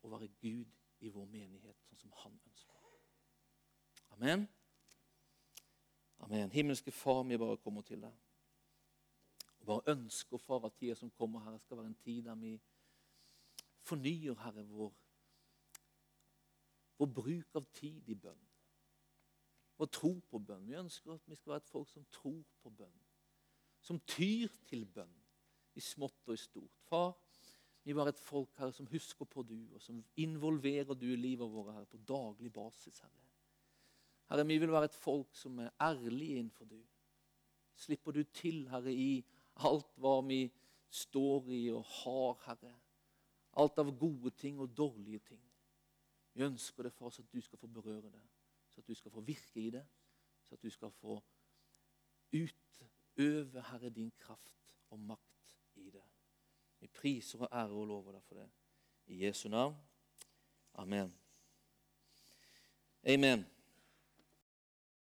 og 0.00 0.14
være 0.14 0.30
Gud 0.40 0.72
i 1.04 1.12
vår 1.12 1.28
menighet, 1.28 1.76
sånn 1.88 2.00
som 2.00 2.16
han 2.22 2.40
ønsker. 2.48 2.80
Amen. 4.16 4.48
Amen. 6.24 6.50
Himmelske 6.52 6.92
Far, 6.92 7.22
vi 7.28 7.38
bare 7.40 7.60
kommer 7.60 7.84
til 7.86 8.02
deg. 8.02 8.16
Og 9.60 9.66
bare 9.66 9.94
ønsker, 9.94 10.40
far, 10.40 10.64
at 10.64 10.76
tida 10.80 10.96
som 10.96 11.10
kommer 11.10 11.44
her, 11.44 11.58
skal 11.58 11.76
være 11.76 11.92
en 11.92 11.98
tid 12.04 12.22
der 12.24 12.34
vi 12.40 12.54
fornyer, 13.84 14.34
Herre, 14.40 14.64
vår, 14.64 14.92
vår 16.98 17.10
bruk 17.20 17.60
av 17.60 17.66
tid 17.76 18.08
i 18.08 18.16
bønn. 18.16 18.49
Vår 19.80 19.88
tro 19.88 20.12
på 20.28 20.38
bønn. 20.44 20.66
Vi 20.68 20.76
ønsker 20.76 21.14
at 21.14 21.24
vi 21.24 21.38
skal 21.38 21.54
være 21.54 21.62
et 21.62 21.72
folk 21.72 21.88
som 21.88 22.04
tror 22.12 22.42
på 22.60 22.72
bønn. 22.76 22.96
Som 23.80 24.00
tyr 24.04 24.52
til 24.68 24.84
bønn, 24.84 25.14
i 25.72 25.80
smått 25.80 26.28
og 26.28 26.34
i 26.36 26.40
stort. 26.40 26.82
Far, 26.90 27.14
vi 27.86 27.94
var 27.96 28.10
et 28.10 28.20
folk 28.20 28.52
her 28.60 28.74
som 28.76 28.88
husker 28.90 29.24
på 29.24 29.42
du, 29.48 29.56
og 29.72 29.80
som 29.80 30.02
involverer 30.20 30.92
du 30.92 31.06
i 31.08 31.16
livet 31.16 31.48
vårt 31.48 31.72
her 31.72 31.86
på 31.88 32.00
daglig 32.08 32.52
basis. 32.52 33.00
Herre. 33.00 33.30
Herre, 34.28 34.44
vi 34.46 34.58
vil 34.60 34.72
være 34.74 34.90
et 34.90 34.98
folk 35.00 35.32
som 35.34 35.58
er 35.64 35.72
ærlige 35.80 36.42
innenfor 36.42 36.68
du. 36.68 36.76
Slipper 37.80 38.12
du 38.12 38.20
til, 38.36 38.66
Herre, 38.68 38.92
i 38.92 39.24
alt 39.64 39.96
hva 39.96 40.18
vi 40.28 40.42
står 40.90 41.48
i 41.56 41.62
og 41.72 41.86
har, 42.02 42.36
Herre. 42.50 42.74
Alt 43.56 43.80
av 43.80 43.94
gode 43.96 44.34
ting 44.36 44.60
og 44.60 44.76
dårlige 44.76 45.24
ting. 45.32 45.40
Vi 46.36 46.44
ønsker 46.44 46.84
det 46.84 46.92
for 46.92 47.08
oss 47.08 47.18
at 47.18 47.32
du 47.32 47.40
skal 47.40 47.58
få 47.58 47.66
berøre 47.80 48.12
det, 48.12 48.22
så 48.70 48.80
at 48.80 48.88
du 48.88 48.94
skal 48.94 49.10
få 49.10 49.20
virke 49.20 49.60
i 49.60 49.70
det, 49.70 49.86
så 50.42 50.54
at 50.54 50.62
du 50.62 50.70
skal 50.70 50.90
få 50.90 51.20
utøve, 52.32 53.62
Herre, 53.70 53.90
din 53.90 54.12
kraft 54.18 54.76
og 54.90 55.00
makt 55.00 55.56
i 55.74 55.90
det. 55.90 56.04
Vi 56.80 56.86
priser 56.86 57.38
og 57.38 57.48
ærer 57.52 57.76
og 57.76 57.86
lover 57.86 58.12
deg 58.12 58.24
for 58.24 58.40
det. 58.40 58.50
I 59.06 59.24
Jesu 59.24 59.48
navn. 59.48 59.76
Amen. 60.74 61.14
Amen. 63.04 63.59